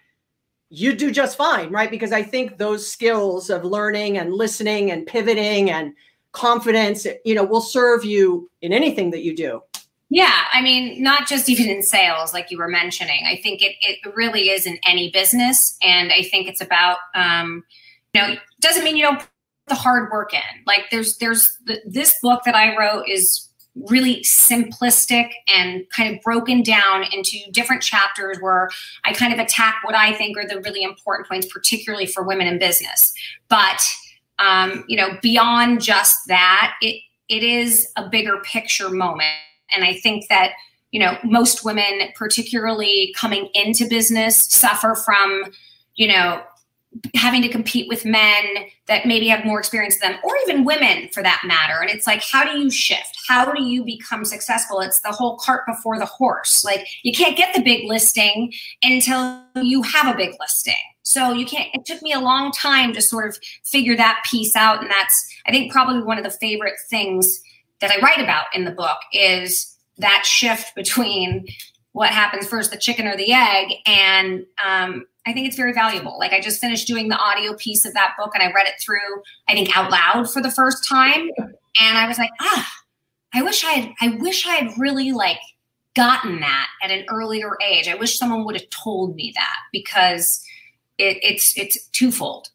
You 0.70 0.96
do 0.96 1.12
just 1.12 1.38
fine, 1.38 1.72
right? 1.72 1.92
Because 1.92 2.12
I 2.12 2.24
think 2.24 2.58
those 2.58 2.90
skills 2.90 3.50
of 3.50 3.64
learning 3.64 4.18
and 4.18 4.34
listening 4.34 4.92
and 4.92 5.06
pivoting 5.06 5.70
and 5.70 5.94
confidence, 6.32 7.08
you 7.24 7.36
know, 7.36 7.44
will 7.44 7.62
serve 7.62 8.04
you 8.04 8.50
in 8.62 8.74
anything 8.74 9.12
that 9.12 9.22
you 9.22 9.36
do. 9.36 9.62
Yeah, 10.10 10.44
I 10.54 10.62
mean, 10.62 11.02
not 11.02 11.28
just 11.28 11.50
even 11.50 11.68
in 11.68 11.82
sales, 11.82 12.34
like 12.34 12.52
you 12.52 12.58
were 12.58 12.68
mentioning. 12.68 13.26
I 13.28 13.38
think 13.42 13.62
it 13.62 13.76
it 13.82 14.16
really 14.16 14.50
is 14.50 14.68
in 14.68 14.78
any 14.88 15.10
business, 15.12 15.78
and 15.82 16.12
I 16.12 16.22
think 16.24 16.48
it's 16.48 16.62
about 16.62 16.98
um, 17.16 17.64
you 18.14 18.22
know, 18.22 18.36
doesn't 18.62 18.84
mean 18.84 18.98
you 18.98 19.04
don't 19.04 19.20
put 19.20 19.30
the 19.68 19.76
hard 19.76 20.12
work 20.12 20.34
in. 20.34 20.64
Like 20.68 20.86
there's 20.92 21.18
there's 21.18 21.58
the, 21.66 21.82
this 21.86 22.18
book 22.22 22.44
that 22.46 22.56
I 22.56 22.78
wrote 22.78 23.10
is 23.10 23.45
really 23.76 24.22
simplistic 24.22 25.32
and 25.54 25.84
kind 25.90 26.16
of 26.16 26.22
broken 26.22 26.64
down 26.64 27.04
into 27.12 27.38
different 27.52 27.82
chapters 27.82 28.38
where 28.40 28.70
I 29.04 29.14
kind 29.14 29.34
of 29.34 29.40
attack 29.40 29.76
what 29.84 29.96
I 29.96 30.14
think 30.14 30.38
are 30.38 30.48
the 30.48 30.62
really 30.62 30.84
important 30.84 31.28
points, 31.28 31.48
particularly 31.52 32.06
for 32.06 32.24
women 32.24 32.48
in 32.48 32.58
business. 32.58 33.14
But 33.50 33.82
um, 34.40 34.84
you 34.88 34.98
know, 34.98 35.18
beyond 35.22 35.82
just 35.82 36.28
that, 36.28 36.76
it 36.82 37.02
it 37.28 37.44
is 37.44 37.88
a 37.96 38.08
bigger 38.08 38.38
picture 38.44 38.90
moment 38.90 39.34
and 39.72 39.84
I 39.84 39.94
think 39.94 40.28
that, 40.30 40.52
you 40.92 41.00
know, 41.00 41.18
most 41.24 41.66
women, 41.66 42.10
particularly 42.16 43.14
coming 43.18 43.50
into 43.54 43.88
business, 43.88 44.46
suffer 44.46 44.96
from, 44.96 45.52
you 45.96 46.08
know, 46.08 46.42
having 47.14 47.42
to 47.42 47.50
compete 47.50 47.88
with 47.90 48.06
men 48.06 48.46
that 48.88 49.06
maybe 49.06 49.28
have 49.28 49.44
more 49.44 49.60
experience 49.60 50.00
than 50.00 50.14
them, 50.14 50.22
or 50.24 50.36
even 50.48 50.64
women 50.64 51.10
for 51.12 51.22
that 51.22 51.42
matter. 51.46 51.82
And 51.82 51.90
it's 51.90 52.08
like, 52.08 52.24
how 52.24 52.44
do 52.44 52.58
you 52.58 52.70
shift? 52.70 53.18
How 53.28 53.52
do 53.52 53.64
you 53.64 53.84
become 53.84 54.24
successful? 54.24 54.80
It's 54.80 55.02
the 55.02 55.12
whole 55.12 55.38
cart 55.38 55.66
before 55.68 56.00
the 56.00 56.06
horse. 56.06 56.64
Like, 56.64 56.88
you 57.04 57.12
can't 57.12 57.36
get 57.36 57.54
the 57.54 57.62
big 57.62 57.90
listing 57.90 58.54
until 58.82 59.44
you 59.62 59.82
have 59.82 60.14
a 60.14 60.18
big 60.18 60.36
listing. 60.40 60.76
So 61.04 61.34
you 61.34 61.46
can't, 61.46 61.70
it 61.74 61.86
took 61.86 62.02
me 62.02 62.14
a 62.14 62.20
long 62.20 62.52
time 62.52 62.94
to 62.94 63.02
sort 63.02 63.28
of 63.28 63.38
figure 63.66 63.96
that 63.98 64.24
piece 64.30 64.56
out. 64.56 64.82
And 64.82 64.90
that's, 64.90 65.28
I 65.46 65.52
think, 65.52 65.72
probably 65.72 66.02
one 66.02 66.18
of 66.18 66.24
the 66.24 66.32
favorite 66.32 66.76
things 66.90 67.42
that 67.82 67.92
I 67.92 68.00
write 68.00 68.22
about 68.22 68.46
in 68.54 68.64
the 68.64 68.72
book 68.72 68.98
is 69.12 69.78
that 69.98 70.26
shift 70.26 70.74
between 70.76 71.46
what 71.92 72.10
happens 72.10 72.48
first, 72.48 72.72
the 72.72 72.78
chicken 72.78 73.06
or 73.06 73.16
the 73.16 73.34
egg. 73.34 73.74
And 73.86 74.46
um, 74.66 75.06
I 75.26 75.34
think 75.34 75.48
it's 75.48 75.58
very 75.58 75.74
valuable. 75.74 76.18
Like 76.20 76.34
I 76.34 76.40
just 76.40 76.62
finished 76.62 76.88
doing 76.88 77.08
the 77.08 77.18
audio 77.18 77.56
piece 77.56 77.86
of 77.86 77.94
that 77.94 78.14
book 78.18 78.32
and 78.34 78.44
I 78.44 78.52
read 78.52 78.68
it 78.68 78.76
through, 78.80 79.24
I 79.48 79.54
think 79.54 79.76
out 79.76 79.92
loud 79.92 80.32
for 80.32 80.42
the 80.42 80.52
first 80.52 80.88
time. 80.88 81.30
And 81.38 81.98
I 81.98 82.08
was 82.08 82.18
like, 82.18 82.30
ah, 82.42 82.72
I 83.34 83.42
wish 83.42 83.64
I 83.64 83.72
had, 83.72 83.94
I 84.02 84.18
wish 84.18 84.46
I 84.46 84.56
had 84.56 84.78
really 84.78 85.12
like 85.12 85.40
gotten 85.96 86.40
that 86.42 86.68
at 86.84 86.92
an 86.92 87.06
earlier 87.10 87.58
age. 87.66 87.88
I 87.88 87.96
wish 87.96 88.18
someone 88.18 88.46
would 88.46 88.56
have 88.56 88.70
told 88.70 89.16
me 89.16 89.34
that 89.36 89.58
because 89.72 90.44
it, 90.98 91.18
it's, 91.24 91.58
it's 91.58 91.88
twofold. 91.88 92.50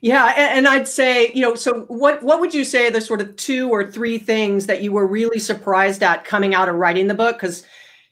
Yeah, 0.00 0.26
and, 0.36 0.68
I'd 0.68 0.86
say, 0.86 1.32
you 1.32 1.42
know, 1.42 1.56
so 1.56 1.80
what 1.88 2.22
what 2.22 2.38
would 2.38 2.54
you 2.54 2.64
say 2.64 2.88
the 2.88 3.00
sort 3.00 3.20
of 3.20 3.34
two 3.34 3.68
or 3.68 3.90
three 3.90 4.16
things 4.16 4.66
that 4.66 4.80
you 4.80 4.92
were 4.92 5.06
really 5.06 5.40
surprised 5.40 6.04
at 6.04 6.24
coming 6.24 6.54
out 6.54 6.68
of 6.68 6.76
writing 6.76 7.08
the 7.08 7.14
book? 7.14 7.36
Because, 7.36 7.64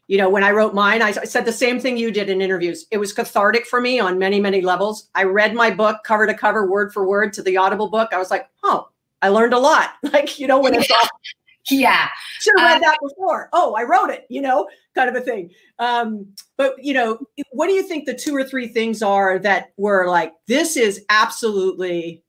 you 0.08 0.18
know, 0.18 0.28
when 0.28 0.44
I 0.44 0.52
wrote 0.52 0.74
mine, 0.74 1.02
I, 1.02 1.08
I 1.08 1.24
said 1.24 1.44
the 1.44 1.52
same 1.52 1.80
thing 1.80 1.96
you 1.96 2.10
did 2.10 2.30
in 2.30 2.40
interviews. 2.40 2.86
It 2.90 2.98
was 2.98 3.12
cathartic 3.12 3.66
for 3.66 3.80
me 3.80 3.98
on 3.98 4.18
many 4.18 4.40
many 4.40 4.60
levels. 4.60 5.08
I 5.14 5.24
read 5.24 5.54
my 5.54 5.70
book 5.70 6.04
cover 6.04 6.26
to 6.26 6.34
cover, 6.34 6.70
word 6.70 6.92
for 6.92 7.06
word 7.06 7.32
to 7.34 7.42
the 7.42 7.56
Audible 7.56 7.88
book. 7.88 8.10
I 8.12 8.18
was 8.18 8.30
like, 8.30 8.48
oh, 8.62 8.88
I 9.22 9.28
learned 9.28 9.54
a 9.54 9.58
lot. 9.58 9.90
Like, 10.12 10.38
you 10.38 10.46
know, 10.46 10.60
when 10.60 10.74
it's 10.74 10.90
all 10.90 11.08
yeah. 11.70 12.08
Should 12.40 12.54
have 12.58 12.66
read 12.66 12.76
uh, 12.76 12.90
that 12.90 12.98
before. 13.02 13.48
Oh, 13.52 13.74
I 13.74 13.82
wrote 13.82 14.10
it, 14.10 14.26
you 14.28 14.40
know, 14.40 14.68
kind 14.94 15.08
of 15.08 15.16
a 15.16 15.20
thing. 15.20 15.50
Um, 15.78 16.26
but 16.56 16.74
you 16.82 16.94
know, 16.94 17.18
what 17.50 17.66
do 17.66 17.72
you 17.72 17.82
think 17.82 18.06
the 18.06 18.14
two 18.14 18.34
or 18.34 18.44
three 18.44 18.68
things 18.68 19.02
are 19.02 19.38
that 19.40 19.72
were 19.76 20.08
like, 20.08 20.32
this 20.46 20.76
is 20.76 21.04
absolutely 21.10 22.22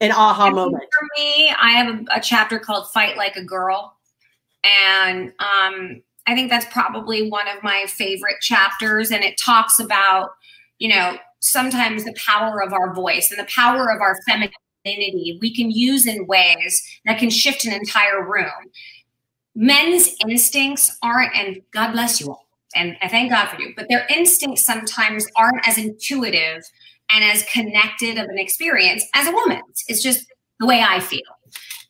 an 0.00 0.10
aha 0.12 0.50
moment? 0.50 0.84
For 0.98 1.08
me, 1.16 1.50
I 1.50 1.70
have 1.70 1.94
a, 1.94 2.04
a, 2.16 2.20
chapter 2.20 2.58
called 2.58 2.90
Fight 2.90 3.16
Like 3.16 3.36
a 3.36 3.44
Girl. 3.44 3.96
And 4.64 5.32
um, 5.38 6.02
I 6.26 6.34
think 6.34 6.50
that's 6.50 6.72
probably 6.72 7.28
one 7.28 7.48
of 7.48 7.62
my 7.62 7.84
favorite 7.88 8.40
chapters. 8.40 9.10
And 9.10 9.22
it 9.22 9.38
talks 9.38 9.78
about, 9.78 10.30
you 10.78 10.88
know, 10.88 11.18
sometimes 11.40 12.04
the 12.04 12.14
power 12.14 12.62
of 12.62 12.72
our 12.72 12.94
voice 12.94 13.30
and 13.30 13.38
the 13.38 13.50
power 13.50 13.90
of 13.90 14.00
our 14.00 14.18
femininity 14.26 15.38
we 15.40 15.54
can 15.54 15.70
use 15.70 16.06
in 16.06 16.26
ways 16.26 16.82
that 17.04 17.18
can 17.18 17.30
shift 17.30 17.64
an 17.64 17.72
entire 17.72 18.26
room. 18.26 18.50
Men's 19.54 20.14
instincts 20.26 20.96
aren't, 21.02 21.34
and 21.36 21.60
God 21.70 21.92
bless 21.92 22.20
you 22.20 22.28
all, 22.28 22.46
and 22.74 22.96
I 23.02 23.08
thank 23.08 23.30
God 23.30 23.48
for 23.48 23.60
you, 23.60 23.72
but 23.76 23.88
their 23.88 24.06
instincts 24.08 24.64
sometimes 24.64 25.26
aren't 25.36 25.66
as 25.66 25.78
intuitive 25.78 26.64
and 27.10 27.24
as 27.24 27.44
connected 27.44 28.18
of 28.18 28.28
an 28.28 28.38
experience 28.38 29.04
as 29.14 29.28
a 29.28 29.32
woman's. 29.32 29.84
It's 29.86 30.02
just 30.02 30.26
the 30.58 30.66
way 30.66 30.82
I 30.82 31.00
feel. 31.00 31.20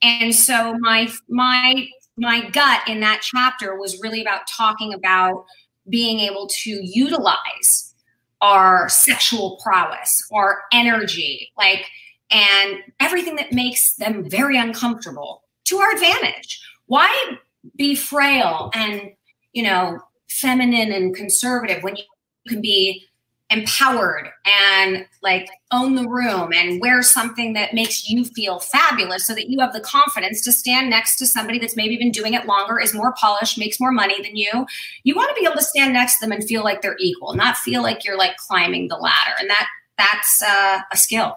And 0.03 0.35
so 0.35 0.77
my 0.81 1.11
my 1.29 1.87
my 2.17 2.49
gut 2.51 2.89
in 2.89 3.01
that 3.01 3.21
chapter 3.23 3.77
was 3.77 4.01
really 4.01 4.23
about 4.23 4.47
talking 4.47 4.95
about 4.95 5.45
being 5.89 6.21
able 6.21 6.49
to 6.49 6.71
utilize 6.71 7.95
our 8.41 8.89
sexual 8.89 9.59
prowess, 9.63 10.11
our 10.33 10.63
energy, 10.73 11.51
like 11.57 11.87
and 12.31 12.79
everything 13.01 13.37
that 13.37 13.53
makes 13.53 13.95
them 13.97 14.29
very 14.29 14.57
uncomfortable 14.57 15.43
to 15.65 15.77
our 15.77 15.93
advantage. 15.93 16.61
Why 16.87 17.37
be 17.77 17.95
frail 17.95 18.71
and, 18.75 19.13
you 19.53 19.63
know, 19.63 20.01
feminine 20.29 20.93
and 20.93 21.15
conservative 21.15 21.83
when 21.83 21.97
you 21.97 22.05
can 22.49 22.61
be 22.61 23.05
empowered 23.55 24.29
and 24.45 25.07
like 25.23 25.49
own 25.71 25.95
the 25.95 26.09
room 26.09 26.53
and 26.53 26.81
wear 26.81 27.03
something 27.03 27.53
that 27.53 27.73
makes 27.73 28.09
you 28.09 28.25
feel 28.25 28.59
fabulous 28.59 29.27
so 29.27 29.35
that 29.35 29.49
you 29.49 29.61
have 29.61 29.73
the 29.73 29.81
confidence 29.81 30.43
to 30.43 30.53
stand 30.53 30.91
next 30.91 31.17
to 31.17 31.27
somebody 31.27 31.59
that's 31.59 31.77
maybe 31.77 31.97
been 31.97 32.11
doing 32.11 32.35
it 32.35 32.47
longer 32.47 32.81
is 32.81 32.93
more 32.95 33.15
polished 33.15 33.59
makes 33.59 33.79
more 33.79 33.93
money 33.93 34.21
than 34.23 34.37
you 34.37 34.67
you 35.05 35.15
want 35.15 35.29
to 35.35 35.41
be 35.41 35.47
able 35.47 35.57
to 35.57 35.65
stand 35.65 35.93
next 35.93 36.19
to 36.19 36.27
them 36.27 36.33
and 36.33 36.45
feel 36.45 36.65
like 36.65 36.83
they're 36.83 36.97
equal 36.99 37.35
not 37.35 37.57
feel 37.57 37.83
like 37.83 38.05
you're 38.05 38.19
like 38.19 38.37
climbing 38.37 38.89
the 38.89 38.97
ladder 38.97 39.35
and 39.39 39.49
that 39.49 39.67
that's 39.97 40.43
uh, 40.43 40.81
a 40.93 40.97
skill 40.97 41.37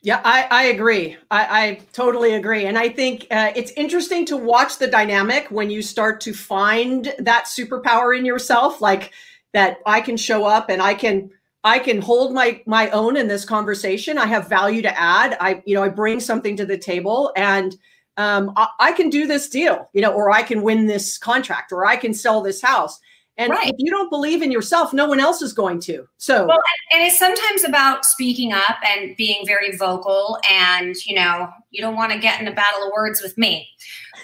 yeah, 0.00 0.20
I, 0.24 0.46
I 0.48 0.62
agree. 0.66 1.16
I, 1.28 1.66
I, 1.66 1.80
totally 1.92 2.34
agree. 2.34 2.66
And 2.66 2.78
I 2.78 2.88
think 2.88 3.26
uh, 3.32 3.50
it's 3.56 3.72
interesting 3.72 4.24
to 4.26 4.36
watch 4.36 4.78
the 4.78 4.86
dynamic 4.86 5.50
when 5.50 5.70
you 5.70 5.82
start 5.82 6.20
to 6.20 6.32
find 6.32 7.12
that 7.18 7.46
superpower 7.46 8.16
in 8.16 8.24
yourself, 8.24 8.80
like 8.80 9.12
that 9.54 9.78
I 9.86 10.00
can 10.00 10.16
show 10.16 10.44
up 10.44 10.68
and 10.70 10.80
I 10.80 10.94
can 10.94 11.30
I 11.64 11.78
can 11.78 12.00
hold 12.00 12.32
my 12.34 12.62
my 12.66 12.90
own 12.90 13.16
in 13.16 13.28
this 13.28 13.44
conversation. 13.44 14.18
I 14.18 14.26
have 14.26 14.48
value 14.48 14.82
to 14.82 15.00
add. 15.00 15.36
I 15.40 15.62
you 15.66 15.74
know 15.74 15.82
I 15.82 15.88
bring 15.88 16.20
something 16.20 16.56
to 16.56 16.66
the 16.66 16.78
table 16.78 17.32
and 17.36 17.76
um, 18.18 18.52
I, 18.56 18.68
I 18.80 18.92
can 18.92 19.10
do 19.10 19.26
this 19.26 19.48
deal, 19.48 19.88
you 19.94 20.02
know, 20.02 20.12
or 20.12 20.30
I 20.30 20.42
can 20.42 20.62
win 20.62 20.86
this 20.86 21.16
contract, 21.16 21.72
or 21.72 21.86
I 21.86 21.96
can 21.96 22.12
sell 22.12 22.42
this 22.42 22.60
house. 22.60 22.98
And 23.38 23.50
right. 23.50 23.68
if 23.68 23.76
you 23.78 23.92
don't 23.92 24.10
believe 24.10 24.42
in 24.42 24.50
yourself, 24.50 24.92
no 24.92 25.06
one 25.06 25.20
else 25.20 25.40
is 25.40 25.52
going 25.52 25.78
to. 25.82 26.04
So, 26.16 26.44
well, 26.44 26.58
and 26.92 27.04
it's 27.04 27.16
sometimes 27.16 27.62
about 27.62 28.04
speaking 28.04 28.52
up 28.52 28.76
and 28.84 29.16
being 29.16 29.46
very 29.46 29.76
vocal. 29.76 30.38
And, 30.50 30.96
you 31.06 31.14
know, 31.14 31.48
you 31.70 31.80
don't 31.80 31.94
want 31.94 32.10
to 32.10 32.18
get 32.18 32.40
in 32.40 32.48
a 32.48 32.52
battle 32.52 32.82
of 32.82 32.90
words 32.92 33.22
with 33.22 33.38
me. 33.38 33.68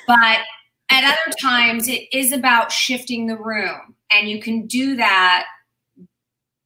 But 0.08 0.40
at 0.90 1.04
other 1.04 1.36
times, 1.40 1.86
it 1.86 2.12
is 2.12 2.32
about 2.32 2.72
shifting 2.72 3.28
the 3.28 3.38
room. 3.38 3.94
And 4.10 4.28
you 4.28 4.42
can 4.42 4.66
do 4.66 4.96
that. 4.96 5.46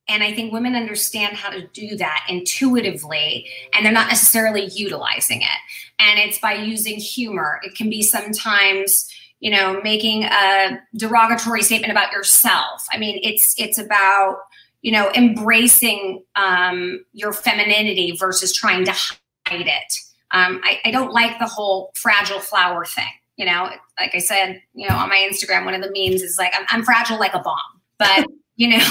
And 0.08 0.22
I 0.22 0.32
think 0.32 0.52
women 0.52 0.74
understand 0.74 1.36
how 1.36 1.50
to 1.50 1.66
do 1.68 1.96
that 1.96 2.26
intuitively, 2.28 3.46
and 3.72 3.84
they're 3.84 3.92
not 3.92 4.08
necessarily 4.08 4.66
utilizing 4.66 5.42
it. 5.42 5.58
And 5.98 6.18
it's 6.18 6.38
by 6.38 6.54
using 6.54 6.96
humor. 6.98 7.60
It 7.62 7.74
can 7.74 7.90
be 7.90 8.02
sometimes 8.02 9.08
you 9.40 9.50
know 9.50 9.80
making 9.82 10.24
a 10.24 10.80
derogatory 10.96 11.62
statement 11.62 11.90
about 11.90 12.12
yourself 12.12 12.86
i 12.92 12.98
mean 12.98 13.18
it's 13.22 13.54
it's 13.58 13.78
about 13.78 14.38
you 14.82 14.92
know 14.92 15.10
embracing 15.14 16.22
um, 16.36 17.04
your 17.12 17.32
femininity 17.32 18.16
versus 18.18 18.52
trying 18.52 18.84
to 18.84 18.92
hide 18.92 19.66
it 19.66 19.94
um, 20.30 20.60
I, 20.62 20.78
I 20.84 20.90
don't 20.90 21.12
like 21.12 21.38
the 21.38 21.46
whole 21.46 21.92
fragile 21.94 22.40
flower 22.40 22.84
thing 22.84 23.08
you 23.36 23.46
know 23.46 23.70
like 23.98 24.14
i 24.14 24.18
said 24.18 24.60
you 24.74 24.88
know 24.88 24.96
on 24.96 25.08
my 25.08 25.28
instagram 25.30 25.64
one 25.64 25.74
of 25.74 25.82
the 25.82 25.92
memes 25.94 26.22
is 26.22 26.36
like 26.38 26.52
i'm, 26.54 26.66
I'm 26.68 26.84
fragile 26.84 27.18
like 27.18 27.34
a 27.34 27.40
bomb 27.40 27.58
but 27.98 28.26
you 28.56 28.76
know 28.76 28.84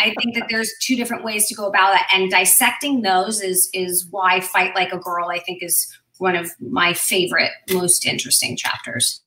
I 0.00 0.14
think 0.20 0.34
that 0.34 0.46
there's 0.48 0.72
two 0.80 0.96
different 0.96 1.24
ways 1.24 1.46
to 1.48 1.54
go 1.54 1.66
about 1.66 1.92
that, 1.92 2.08
and 2.12 2.30
dissecting 2.30 3.02
those 3.02 3.40
is 3.40 3.70
is 3.72 4.06
why 4.10 4.40
"Fight 4.40 4.74
Like 4.74 4.92
a 4.92 4.98
Girl" 4.98 5.28
I 5.28 5.38
think 5.40 5.62
is 5.62 5.96
one 6.18 6.36
of 6.36 6.50
my 6.60 6.92
favorite, 6.92 7.50
most 7.70 8.06
interesting 8.06 8.56
chapters. 8.56 9.20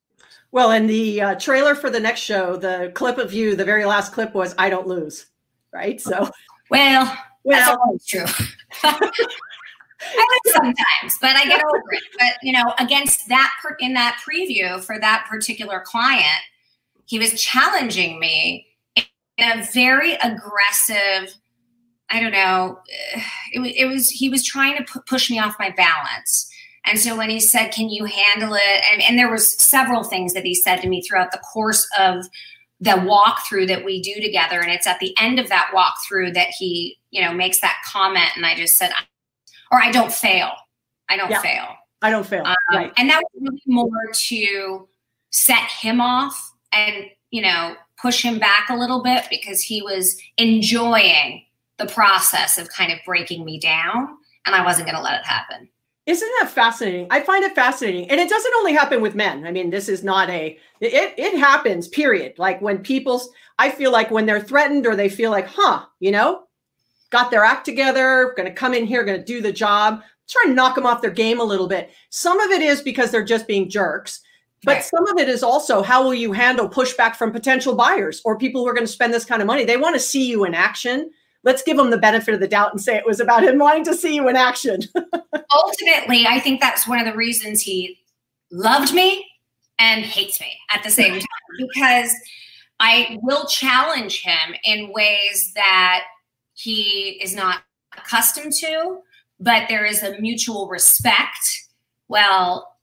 Well, 0.51 0.71
and 0.71 0.89
the 0.89 1.21
uh, 1.21 1.35
trailer 1.35 1.75
for 1.75 1.89
the 1.89 1.99
next 1.99 2.21
show, 2.21 2.55
the 2.55 2.91
clip 2.95 3.17
of 3.17 3.33
you, 3.33 3.55
the 3.55 3.65
very 3.65 3.85
last 3.85 4.13
clip 4.13 4.33
was 4.33 4.55
"I 4.57 4.69
don't 4.69 4.87
lose," 4.87 5.27
right? 5.73 5.99
So, 6.01 6.29
well, 6.69 7.17
well, 7.43 7.59
that's 7.59 7.77
always 7.77 8.05
true. 8.05 8.25
I 8.83 10.39
lose 10.45 10.53
sometimes, 10.53 11.17
but 11.19 11.35
I 11.35 11.45
get 11.45 11.63
over 11.63 11.83
it. 11.91 12.03
But 12.19 12.33
you 12.41 12.53
know, 12.53 12.73
against 12.79 13.27
that 13.29 13.53
per- 13.61 13.77
in 13.79 13.93
that 13.93 14.21
preview 14.27 14.81
for 14.83 14.99
that 14.99 15.25
particular 15.29 15.81
client, 15.85 16.41
he 17.05 17.19
was 17.19 17.41
challenging 17.41 18.19
me 18.19 18.66
in 19.37 19.59
a 19.59 19.63
very 19.73 20.13
aggressive. 20.13 21.35
I 22.09 22.19
don't 22.19 22.31
know. 22.31 22.79
It, 23.53 23.61
it 23.77 23.85
was 23.85 24.09
he 24.09 24.29
was 24.29 24.43
trying 24.43 24.77
to 24.77 25.01
push 25.07 25.31
me 25.31 25.39
off 25.39 25.55
my 25.57 25.71
balance 25.71 26.51
and 26.87 26.97
so 26.97 27.17
when 27.17 27.29
he 27.29 27.39
said, 27.39 27.69
"Can 27.69 27.89
you 27.89 28.05
handle 28.05 28.53
it?" 28.53 28.83
and, 28.91 29.01
and 29.01 29.19
there 29.19 29.29
was 29.29 29.61
several 29.61 30.03
things 30.03 30.33
that 30.33 30.45
he 30.45 30.55
said 30.55 30.77
to 30.81 30.89
me 30.89 31.01
throughout 31.01 31.31
the 31.31 31.39
course 31.39 31.85
of 31.99 32.25
the 32.79 32.91
walkthrough 32.91 33.67
that 33.67 33.83
we 33.83 34.01
do 34.01 34.21
together, 34.21 34.61
and 34.61 34.71
it's 34.71 34.87
at 34.87 34.99
the 34.99 35.15
end 35.19 35.37
of 35.37 35.49
that 35.49 35.71
walkthrough 35.75 36.33
that 36.33 36.47
he, 36.57 36.97
you 37.11 37.21
know, 37.21 37.33
makes 37.33 37.59
that 37.59 37.77
comment, 37.85 38.29
and 38.35 38.45
I 38.45 38.55
just 38.55 38.77
said, 38.77 38.91
"Or 39.71 39.81
I 39.81 39.91
don't 39.91 40.13
fail. 40.13 40.51
I 41.09 41.17
don't 41.17 41.29
yeah. 41.29 41.41
fail. 41.41 41.75
I 42.01 42.09
don't 42.09 42.25
fail." 42.25 42.45
Um, 42.45 42.55
right. 42.71 42.93
And 42.97 43.09
that 43.09 43.21
was 43.33 43.51
really 43.51 43.61
more 43.67 43.89
to 44.13 44.87
set 45.29 45.69
him 45.69 45.99
off 45.99 46.53
and 46.71 47.05
you 47.31 47.41
know 47.41 47.75
push 48.01 48.21
him 48.21 48.39
back 48.39 48.69
a 48.69 48.75
little 48.75 49.01
bit 49.01 49.25
because 49.29 49.61
he 49.61 49.81
was 49.81 50.17
enjoying 50.37 51.43
the 51.77 51.87
process 51.87 52.57
of 52.57 52.69
kind 52.69 52.91
of 52.91 52.99
breaking 53.05 53.45
me 53.45 53.59
down, 53.59 54.17
and 54.45 54.55
I 54.55 54.63
wasn't 54.63 54.87
going 54.87 54.97
to 54.97 55.03
let 55.03 55.19
it 55.19 55.25
happen. 55.25 55.69
Isn't 56.07 56.31
that 56.39 56.49
fascinating? 56.49 57.07
I 57.11 57.19
find 57.19 57.43
it 57.43 57.53
fascinating. 57.53 58.09
And 58.09 58.19
it 58.19 58.29
doesn't 58.29 58.53
only 58.55 58.71
happen 58.71 59.01
with 59.01 59.13
men. 59.13 59.45
I 59.45 59.51
mean, 59.51 59.69
this 59.69 59.89
is 59.89 60.05
not 60.05 60.29
a 60.29 60.57
it 60.79 61.13
it 61.17 61.37
happens, 61.37 61.89
period. 61.89 62.39
Like 62.39 62.61
when 62.61 62.77
people's 62.77 63.29
I 63.59 63.69
feel 63.69 63.91
like 63.91 64.09
when 64.09 64.25
they're 64.25 64.39
threatened 64.39 64.87
or 64.87 64.95
they 64.95 65.09
feel 65.09 65.31
like, 65.31 65.47
huh, 65.47 65.83
you 65.99 66.11
know, 66.11 66.43
got 67.09 67.29
their 67.29 67.43
act 67.43 67.65
together, 67.65 68.33
gonna 68.37 68.53
come 68.53 68.73
in 68.73 68.85
here, 68.85 69.03
gonna 69.03 69.21
do 69.21 69.41
the 69.41 69.51
job, 69.51 70.01
try 70.29 70.43
and 70.45 70.55
knock 70.55 70.75
them 70.75 70.85
off 70.85 71.01
their 71.01 71.11
game 71.11 71.41
a 71.41 71.43
little 71.43 71.67
bit. 71.67 71.91
Some 72.09 72.39
of 72.39 72.51
it 72.51 72.61
is 72.61 72.81
because 72.81 73.11
they're 73.11 73.25
just 73.25 73.45
being 73.45 73.69
jerks. 73.69 74.21
But 74.63 74.73
right. 74.73 74.83
some 74.83 75.07
of 75.07 75.19
it 75.19 75.29
is 75.29 75.43
also 75.43 75.83
how 75.83 76.03
will 76.03 76.15
you 76.15 76.31
handle 76.31 76.67
pushback 76.67 77.15
from 77.15 77.31
potential 77.31 77.75
buyers 77.75 78.21
or 78.25 78.37
people 78.37 78.61
who 78.61 78.67
are 78.67 78.73
going 78.73 78.87
to 78.87 78.91
spend 78.91 79.13
this 79.13 79.25
kind 79.25 79.41
of 79.41 79.47
money? 79.47 79.65
They 79.65 79.77
want 79.77 79.95
to 79.95 79.99
see 79.99 80.27
you 80.27 80.45
in 80.45 80.53
action 80.55 81.11
let's 81.47 81.63
give 81.63 81.77
them 81.77 81.91
the 81.91 81.97
benefit 81.97 82.33
of 82.33 82.41
the 82.41 82.47
doubt 82.47 82.71
and 82.71 82.81
say 82.81 82.97
it 82.97 83.05
was 83.05 83.21
about 83.21 83.41
him 83.41 83.57
wanting 83.57 83.85
to 83.85 83.95
see 83.95 84.13
you 84.13 84.27
in 84.27 84.35
action. 84.35 84.81
Ultimately, 85.55 86.27
I 86.27 86.41
think 86.41 86.59
that's 86.59 86.85
one 86.85 86.99
of 86.99 87.05
the 87.05 87.15
reasons 87.15 87.61
he 87.61 87.97
loved 88.51 88.93
me 88.93 89.25
and 89.79 90.03
hates 90.03 90.41
me 90.41 90.57
at 90.73 90.83
the 90.83 90.89
same 90.89 91.13
time 91.19 91.57
because 91.57 92.11
I 92.81 93.17
will 93.21 93.47
challenge 93.47 94.23
him 94.23 94.55
in 94.65 94.91
ways 94.91 95.53
that 95.55 96.03
he 96.53 97.19
is 97.23 97.33
not 97.33 97.61
accustomed 97.97 98.51
to, 98.59 98.99
but 99.39 99.69
there 99.69 99.85
is 99.85 100.03
a 100.03 100.19
mutual 100.19 100.67
respect. 100.67 101.65
Well, 102.09 102.76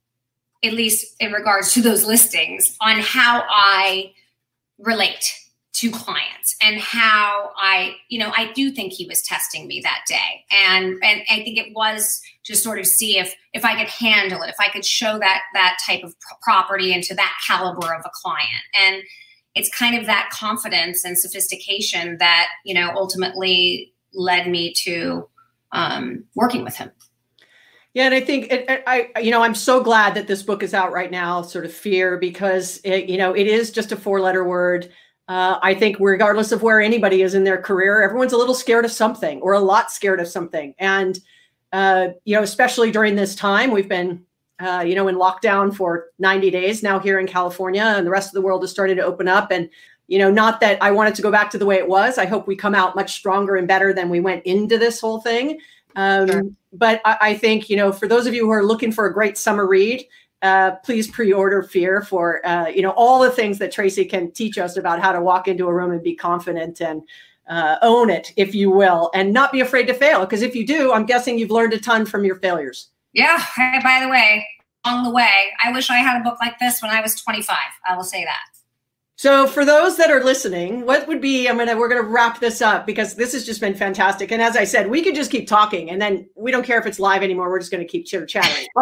at 0.64 0.72
least 0.72 1.14
in 1.20 1.32
regards 1.32 1.72
to 1.74 1.82
those 1.82 2.04
listings, 2.04 2.76
on 2.80 2.98
how 3.00 3.44
I 3.48 4.12
relate 4.78 5.24
to 5.74 5.90
clients 5.90 6.54
and 6.62 6.78
how 6.78 7.50
I, 7.56 7.96
you 8.08 8.18
know, 8.18 8.32
I 8.36 8.52
do 8.52 8.70
think 8.70 8.92
he 8.92 9.06
was 9.06 9.22
testing 9.22 9.66
me 9.66 9.80
that 9.82 10.04
day. 10.06 10.44
And 10.52 11.02
and 11.02 11.22
I 11.28 11.42
think 11.42 11.58
it 11.58 11.74
was 11.74 12.22
to 12.44 12.54
sort 12.54 12.78
of 12.78 12.86
see 12.86 13.18
if 13.18 13.34
if 13.52 13.64
I 13.64 13.76
could 13.76 13.88
handle 13.88 14.42
it, 14.42 14.50
if 14.50 14.60
I 14.60 14.68
could 14.68 14.84
show 14.84 15.18
that 15.18 15.42
that 15.52 15.78
type 15.84 16.04
of 16.04 16.14
property 16.42 16.92
into 16.92 17.14
that 17.14 17.32
caliber 17.46 17.92
of 17.92 18.02
a 18.04 18.10
client. 18.14 18.64
And 18.80 19.02
it's 19.54 19.68
kind 19.68 19.96
of 19.96 20.06
that 20.06 20.30
confidence 20.32 21.04
and 21.04 21.18
sophistication 21.18 22.18
that, 22.18 22.48
you 22.64 22.74
know, 22.74 22.92
ultimately 22.94 23.92
led 24.12 24.48
me 24.48 24.72
to 24.84 25.28
um, 25.72 26.24
working 26.34 26.64
with 26.64 26.76
him. 26.76 26.90
Yeah, 27.94 28.06
and 28.06 28.14
I 28.14 28.20
think 28.20 28.50
it, 28.50 28.82
I, 28.88 29.08
you 29.20 29.30
know, 29.30 29.42
I'm 29.42 29.54
so 29.54 29.80
glad 29.80 30.14
that 30.14 30.26
this 30.26 30.42
book 30.42 30.64
is 30.64 30.74
out 30.74 30.92
right 30.92 31.12
now, 31.12 31.42
sort 31.42 31.64
of 31.64 31.72
fear, 31.72 32.18
because 32.18 32.80
it, 32.82 33.08
you 33.08 33.16
know, 33.16 33.32
it 33.34 33.46
is 33.46 33.70
just 33.70 33.92
a 33.92 33.96
four-letter 33.96 34.44
word. 34.44 34.90
Uh, 35.28 35.58
I 35.62 35.74
think, 35.74 35.98
regardless 36.00 36.50
of 36.50 36.62
where 36.62 36.80
anybody 36.80 37.22
is 37.22 37.34
in 37.34 37.44
their 37.44 37.62
career, 37.62 38.02
everyone's 38.02 38.32
a 38.32 38.36
little 38.36 38.54
scared 38.54 38.84
of 38.84 38.90
something 38.90 39.40
or 39.42 39.52
a 39.52 39.60
lot 39.60 39.92
scared 39.92 40.18
of 40.18 40.26
something. 40.26 40.74
And, 40.80 41.20
uh, 41.72 42.08
you 42.24 42.34
know, 42.34 42.42
especially 42.42 42.90
during 42.90 43.14
this 43.14 43.36
time, 43.36 43.70
we've 43.70 43.88
been, 43.88 44.24
uh, 44.58 44.84
you 44.84 44.96
know, 44.96 45.06
in 45.06 45.14
lockdown 45.14 45.74
for 45.74 46.06
90 46.18 46.50
days 46.50 46.82
now 46.82 46.98
here 46.98 47.20
in 47.20 47.28
California, 47.28 47.84
and 47.84 48.04
the 48.04 48.10
rest 48.10 48.28
of 48.28 48.34
the 48.34 48.42
world 48.42 48.64
is 48.64 48.72
starting 48.72 48.96
to 48.96 49.04
open 49.04 49.28
up. 49.28 49.52
And 49.52 49.70
you 50.06 50.18
know, 50.18 50.30
not 50.30 50.60
that 50.60 50.82
I 50.82 50.90
wanted 50.90 51.14
to 51.14 51.22
go 51.22 51.30
back 51.30 51.50
to 51.50 51.58
the 51.58 51.64
way 51.64 51.76
it 51.76 51.88
was. 51.88 52.18
I 52.18 52.26
hope 52.26 52.46
we 52.46 52.56
come 52.56 52.74
out 52.74 52.94
much 52.94 53.14
stronger 53.14 53.56
and 53.56 53.66
better 53.66 53.92
than 53.94 54.10
we 54.10 54.20
went 54.20 54.44
into 54.44 54.76
this 54.76 55.00
whole 55.00 55.20
thing. 55.20 55.58
Um, 55.96 56.28
sure. 56.28 56.42
But 56.72 57.00
I, 57.04 57.18
I, 57.20 57.34
think, 57.34 57.70
you 57.70 57.76
know, 57.76 57.92
for 57.92 58.08
those 58.08 58.26
of 58.26 58.34
you 58.34 58.44
who 58.44 58.50
are 58.50 58.64
looking 58.64 58.90
for 58.90 59.06
a 59.06 59.12
great 59.12 59.38
summer 59.38 59.66
read, 59.66 60.04
uh, 60.42 60.72
please 60.84 61.08
pre-order 61.08 61.62
Fear 61.62 62.02
for, 62.02 62.46
uh, 62.46 62.68
you 62.68 62.82
know, 62.82 62.90
all 62.90 63.20
the 63.20 63.30
things 63.30 63.58
that 63.58 63.72
Tracy 63.72 64.04
can 64.04 64.30
teach 64.32 64.58
us 64.58 64.76
about 64.76 65.00
how 65.00 65.12
to 65.12 65.20
walk 65.20 65.48
into 65.48 65.66
a 65.68 65.72
room 65.72 65.92
and 65.92 66.02
be 66.02 66.14
confident 66.14 66.80
and 66.80 67.02
uh, 67.48 67.76
own 67.82 68.10
it, 68.10 68.32
if 68.36 68.54
you 68.54 68.70
will, 68.70 69.10
and 69.14 69.32
not 69.32 69.52
be 69.52 69.60
afraid 69.60 69.86
to 69.86 69.94
fail. 69.94 70.20
Because 70.20 70.42
if 70.42 70.54
you 70.54 70.66
do, 70.66 70.92
I'm 70.92 71.06
guessing 71.06 71.38
you've 71.38 71.50
learned 71.50 71.72
a 71.72 71.78
ton 71.78 72.06
from 72.06 72.24
your 72.24 72.36
failures. 72.36 72.88
Yeah. 73.12 73.38
Hey, 73.38 73.80
by 73.82 74.00
the 74.00 74.08
way, 74.08 74.46
along 74.84 75.04
the 75.04 75.10
way, 75.10 75.52
I 75.62 75.72
wish 75.72 75.90
I 75.90 75.96
had 75.96 76.20
a 76.20 76.24
book 76.24 76.38
like 76.40 76.58
this 76.58 76.82
when 76.82 76.90
I 76.90 77.00
was 77.00 77.14
25. 77.14 77.56
I 77.88 77.96
will 77.96 78.04
say 78.04 78.24
that. 78.24 78.53
So 79.16 79.46
for 79.46 79.64
those 79.64 79.96
that 79.96 80.10
are 80.10 80.24
listening, 80.24 80.84
what 80.86 81.06
would 81.06 81.20
be 81.20 81.48
I'm 81.48 81.56
gonna 81.56 81.76
we're 81.76 81.88
gonna 81.88 82.02
wrap 82.02 82.40
this 82.40 82.60
up 82.60 82.84
because 82.84 83.14
this 83.14 83.32
has 83.32 83.46
just 83.46 83.60
been 83.60 83.74
fantastic. 83.74 84.32
And 84.32 84.42
as 84.42 84.56
I 84.56 84.64
said, 84.64 84.90
we 84.90 85.02
could 85.02 85.14
just 85.14 85.30
keep 85.30 85.46
talking 85.46 85.90
and 85.90 86.02
then 86.02 86.28
we 86.34 86.50
don't 86.50 86.64
care 86.64 86.78
if 86.78 86.86
it's 86.86 86.98
live 86.98 87.22
anymore. 87.22 87.48
We're 87.48 87.60
just 87.60 87.70
gonna 87.70 87.84
keep 87.84 88.06
chitter 88.06 88.26
chatting. 88.26 88.66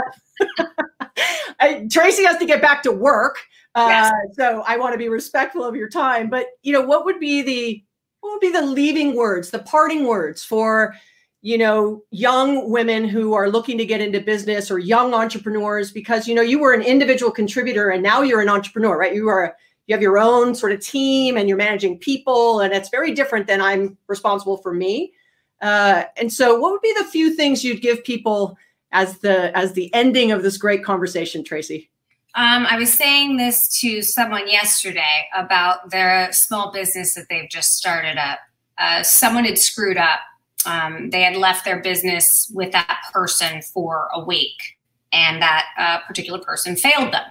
But 1.58 1.90
Tracy 1.90 2.24
has 2.24 2.38
to 2.38 2.46
get 2.46 2.62
back 2.62 2.82
to 2.84 2.92
work. 2.92 3.38
Uh, 3.74 3.86
yes. 3.88 4.12
so 4.32 4.62
I 4.66 4.76
want 4.76 4.92
to 4.92 4.98
be 4.98 5.08
respectful 5.08 5.64
of 5.64 5.76
your 5.76 5.88
time. 5.88 6.28
But 6.28 6.46
you 6.62 6.72
know, 6.72 6.80
what 6.80 7.04
would 7.04 7.20
be 7.20 7.42
the 7.42 7.84
what 8.20 8.32
would 8.32 8.40
be 8.40 8.50
the 8.50 8.62
leaving 8.62 9.14
words, 9.14 9.50
the 9.50 9.60
parting 9.60 10.06
words 10.06 10.42
for 10.42 10.94
you 11.42 11.58
know 11.58 12.02
young 12.10 12.70
women 12.70 13.06
who 13.06 13.34
are 13.34 13.50
looking 13.50 13.76
to 13.76 13.84
get 13.84 14.00
into 14.00 14.20
business 14.20 14.70
or 14.70 14.78
young 14.78 15.12
entrepreneurs 15.12 15.90
because 15.90 16.26
you 16.26 16.34
know 16.34 16.42
you 16.42 16.58
were 16.58 16.72
an 16.72 16.82
individual 16.82 17.30
contributor 17.30 17.90
and 17.90 18.02
now 18.02 18.22
you're 18.22 18.40
an 18.40 18.48
entrepreneur 18.48 18.96
right 18.96 19.14
you 19.14 19.28
are 19.28 19.56
you 19.86 19.94
have 19.94 20.02
your 20.02 20.18
own 20.18 20.54
sort 20.54 20.72
of 20.72 20.80
team 20.80 21.36
and 21.36 21.48
you're 21.48 21.58
managing 21.58 21.98
people 21.98 22.60
and 22.60 22.72
it's 22.72 22.88
very 22.88 23.12
different 23.12 23.46
than 23.46 23.60
i'm 23.60 23.96
responsible 24.06 24.56
for 24.56 24.72
me. 24.72 25.12
Uh, 25.60 26.04
and 26.16 26.32
so 26.32 26.58
what 26.58 26.72
would 26.72 26.80
be 26.80 26.92
the 26.98 27.04
few 27.04 27.34
things 27.34 27.62
you'd 27.62 27.80
give 27.80 28.02
people 28.02 28.58
as 28.90 29.18
the 29.18 29.56
as 29.56 29.72
the 29.72 29.92
ending 29.94 30.32
of 30.32 30.42
this 30.42 30.56
great 30.56 30.84
conversation 30.84 31.44
tracy? 31.44 31.88
Um, 32.34 32.66
i 32.68 32.76
was 32.78 32.92
saying 32.92 33.36
this 33.36 33.80
to 33.80 34.02
someone 34.02 34.48
yesterday 34.48 35.28
about 35.34 35.90
their 35.90 36.32
small 36.32 36.72
business 36.72 37.14
that 37.14 37.26
they've 37.28 37.48
just 37.48 37.76
started 37.76 38.18
up. 38.18 38.38
Uh, 38.78 39.02
someone 39.02 39.44
had 39.44 39.58
screwed 39.58 39.98
up. 39.98 40.20
Um, 40.64 41.10
they 41.10 41.22
had 41.22 41.36
left 41.36 41.64
their 41.64 41.80
business 41.80 42.50
with 42.54 42.72
that 42.72 43.02
person 43.12 43.62
for 43.62 44.08
a 44.14 44.24
week 44.24 44.78
and 45.12 45.42
that 45.42 45.66
uh, 45.76 45.98
particular 46.06 46.38
person 46.38 46.76
failed 46.76 47.12
them. 47.12 47.24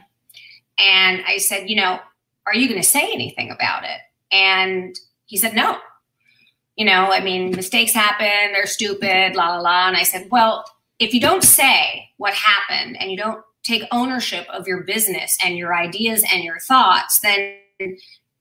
And 0.77 1.23
i 1.25 1.37
said 1.37 1.69
you 1.69 1.75
know 1.75 1.99
are 2.45 2.55
you 2.55 2.67
going 2.67 2.81
to 2.81 2.87
say 2.87 3.11
anything 3.11 3.51
about 3.51 3.83
it? 3.83 3.99
And 4.31 4.95
he 5.25 5.37
said, 5.37 5.53
no. 5.53 5.77
You 6.75 6.85
know, 6.85 7.11
I 7.11 7.21
mean, 7.21 7.51
mistakes 7.51 7.93
happen, 7.93 8.53
they're 8.53 8.65
stupid, 8.65 9.35
la, 9.35 9.55
la, 9.55 9.61
la. 9.61 9.87
And 9.87 9.97
I 9.97 10.03
said, 10.03 10.29
well, 10.31 10.65
if 10.99 11.13
you 11.13 11.19
don't 11.19 11.43
say 11.43 12.09
what 12.17 12.33
happened 12.33 12.97
and 12.99 13.11
you 13.11 13.17
don't 13.17 13.43
take 13.63 13.83
ownership 13.91 14.47
of 14.49 14.67
your 14.67 14.83
business 14.83 15.37
and 15.43 15.57
your 15.57 15.75
ideas 15.75 16.23
and 16.31 16.43
your 16.43 16.59
thoughts, 16.59 17.19
then 17.19 17.57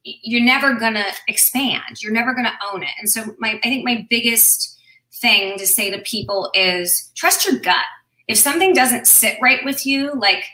you're 0.05 0.45
never 0.45 0.75
going 0.75 0.95
to 0.95 1.13
expand. 1.29 2.03
You're 2.03 2.13
never 2.13 2.33
going 2.33 2.47
to 2.47 2.59
own 2.73 2.83
it. 2.83 2.91
And 2.99 3.11
so, 3.11 3.35
my, 3.39 3.61
I 3.63 3.69
think 3.69 3.85
my 3.85 4.07
biggest 4.09 4.79
thing 5.13 5.59
to 5.59 5.67
say 5.67 5.91
to 5.91 5.99
people 6.03 6.51
is 6.55 7.11
trust 7.17 7.47
your 7.47 7.61
gut. 7.61 7.85
If 8.29 8.39
something 8.39 8.73
doesn't 8.73 9.07
sit 9.07 9.37
right 9.43 9.65
with 9.65 9.85
you, 9.85 10.13
like 10.15 10.45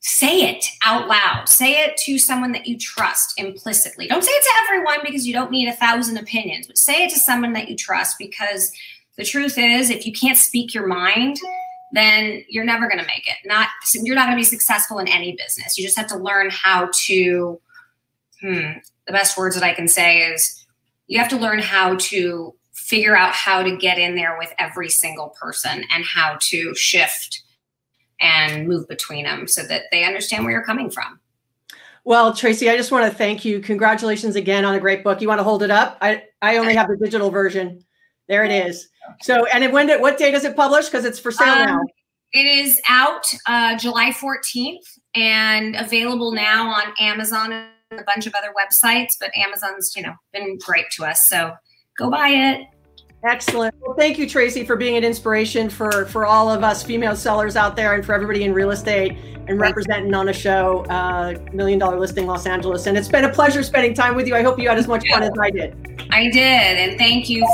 say 0.00 0.50
it 0.50 0.64
out 0.84 1.08
loud. 1.08 1.48
Say 1.48 1.84
it 1.84 1.96
to 1.98 2.18
someone 2.18 2.52
that 2.52 2.66
you 2.66 2.78
trust 2.78 3.38
implicitly. 3.38 4.06
Don't 4.06 4.24
say 4.24 4.32
it 4.32 4.42
to 4.42 4.64
everyone 4.64 4.98
because 5.04 5.26
you 5.26 5.34
don't 5.34 5.50
need 5.50 5.68
a 5.68 5.74
thousand 5.74 6.16
opinions, 6.16 6.66
but 6.66 6.78
say 6.78 7.04
it 7.04 7.10
to 7.10 7.18
someone 7.18 7.52
that 7.52 7.68
you 7.68 7.76
trust 7.76 8.16
because 8.18 8.72
the 9.16 9.24
truth 9.24 9.58
is, 9.58 9.90
if 9.90 10.06
you 10.06 10.12
can't 10.12 10.38
speak 10.38 10.72
your 10.72 10.86
mind, 10.86 11.38
then 11.92 12.42
you're 12.48 12.64
never 12.64 12.88
going 12.88 13.00
to 13.00 13.06
make 13.06 13.26
it. 13.26 13.36
Not 13.44 13.68
you're 13.94 14.14
not 14.14 14.26
going 14.26 14.36
to 14.36 14.40
be 14.40 14.44
successful 14.44 14.98
in 14.98 15.08
any 15.08 15.32
business. 15.32 15.76
You 15.76 15.84
just 15.84 15.98
have 15.98 16.08
to 16.08 16.16
learn 16.16 16.48
how 16.50 16.88
to. 17.06 17.60
Hmm, 18.40 18.78
the 19.06 19.12
best 19.12 19.36
words 19.36 19.54
that 19.54 19.64
I 19.64 19.74
can 19.74 19.86
say 19.86 20.18
is 20.18 20.64
you 21.08 21.18
have 21.18 21.28
to 21.28 21.36
learn 21.36 21.58
how 21.58 21.96
to 21.96 22.54
figure 22.72 23.14
out 23.14 23.34
how 23.34 23.62
to 23.62 23.76
get 23.76 23.98
in 23.98 24.14
there 24.14 24.38
with 24.38 24.54
every 24.58 24.88
single 24.88 25.34
person 25.40 25.84
and 25.92 26.04
how 26.04 26.38
to 26.40 26.74
shift 26.74 27.42
and 28.20 28.68
move 28.68 28.86
between 28.88 29.24
them 29.24 29.48
so 29.48 29.62
that 29.64 29.84
they 29.90 30.04
understand 30.04 30.44
where 30.44 30.52
you're 30.52 30.64
coming 30.64 30.90
from. 30.90 31.18
Well, 32.04 32.32
Tracy, 32.34 32.70
I 32.70 32.76
just 32.76 32.92
want 32.92 33.10
to 33.10 33.16
thank 33.16 33.44
you. 33.44 33.60
Congratulations 33.60 34.36
again 34.36 34.64
on 34.64 34.74
a 34.74 34.80
great 34.80 35.04
book. 35.04 35.20
You 35.20 35.28
want 35.28 35.38
to 35.38 35.44
hold 35.44 35.62
it 35.62 35.70
up? 35.70 35.98
I, 36.00 36.24
I 36.40 36.56
only 36.56 36.74
have 36.74 36.88
the 36.88 36.96
digital 36.96 37.30
version. 37.30 37.84
There 38.28 38.44
it 38.44 38.52
is. 38.52 38.88
So, 39.20 39.44
and 39.46 39.70
when 39.72 39.86
did, 39.86 40.00
what 40.00 40.16
day 40.16 40.30
does 40.30 40.44
it 40.44 40.56
publish? 40.56 40.86
Because 40.86 41.04
it's 41.04 41.18
for 41.18 41.30
sale 41.30 41.48
um, 41.48 41.66
now. 41.66 41.80
It 42.32 42.46
is 42.46 42.80
out 42.88 43.24
uh, 43.46 43.76
July 43.76 44.12
14th 44.12 44.98
and 45.14 45.74
available 45.76 46.32
now 46.32 46.70
on 46.70 46.94
Amazon 47.00 47.52
and 47.52 48.00
a 48.00 48.04
bunch 48.04 48.26
of 48.26 48.34
other 48.34 48.52
websites. 48.56 49.10
But 49.18 49.30
Amazon's, 49.36 49.94
you 49.96 50.02
know, 50.02 50.14
been 50.32 50.58
great 50.58 50.86
to 50.92 51.04
us. 51.04 51.26
So 51.26 51.52
go 51.98 52.08
buy 52.08 52.28
it. 52.28 52.66
Excellent. 53.22 53.74
Well, 53.80 53.94
thank 53.96 54.18
you, 54.18 54.28
Tracy, 54.28 54.64
for 54.64 54.76
being 54.76 54.96
an 54.96 55.04
inspiration 55.04 55.68
for 55.68 56.06
for 56.06 56.24
all 56.24 56.50
of 56.50 56.64
us 56.64 56.82
female 56.82 57.14
sellers 57.14 57.54
out 57.54 57.76
there, 57.76 57.94
and 57.94 58.04
for 58.04 58.14
everybody 58.14 58.44
in 58.44 58.54
real 58.54 58.70
estate 58.70 59.18
and 59.46 59.60
representing 59.60 60.14
on 60.14 60.28
a 60.28 60.32
show, 60.32 60.84
uh, 60.84 61.34
Million 61.52 61.78
Dollar 61.78 61.98
Listing 61.98 62.26
Los 62.26 62.46
Angeles. 62.46 62.86
And 62.86 62.96
it's 62.96 63.08
been 63.08 63.24
a 63.24 63.32
pleasure 63.32 63.62
spending 63.62 63.94
time 63.94 64.14
with 64.14 64.26
you. 64.26 64.34
I 64.34 64.42
hope 64.42 64.58
you 64.58 64.68
had 64.68 64.78
as 64.78 64.88
much 64.88 65.06
fun 65.10 65.22
as 65.22 65.32
I 65.38 65.50
did. 65.50 66.06
I 66.10 66.30
did, 66.30 66.40
and 66.40 66.98
thank 66.98 67.28
you 67.28 67.46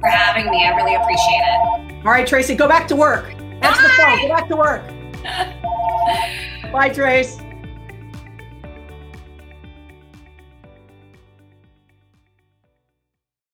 for 0.00 0.08
having 0.08 0.50
me. 0.50 0.66
I 0.66 0.76
really 0.76 0.94
appreciate 0.94 1.42
it. 1.42 2.04
All 2.04 2.12
right, 2.12 2.26
Tracy, 2.26 2.54
go 2.54 2.68
back 2.68 2.86
to 2.88 2.96
work. 2.96 3.24
That's 3.62 3.78
Bye. 3.78 3.82
the 3.82 3.88
phone. 3.88 4.20
Go 4.20 4.28
back 4.28 4.48
to 4.48 4.56
work. 4.56 4.82
Bye, 6.72 6.90
Trace. 6.90 7.38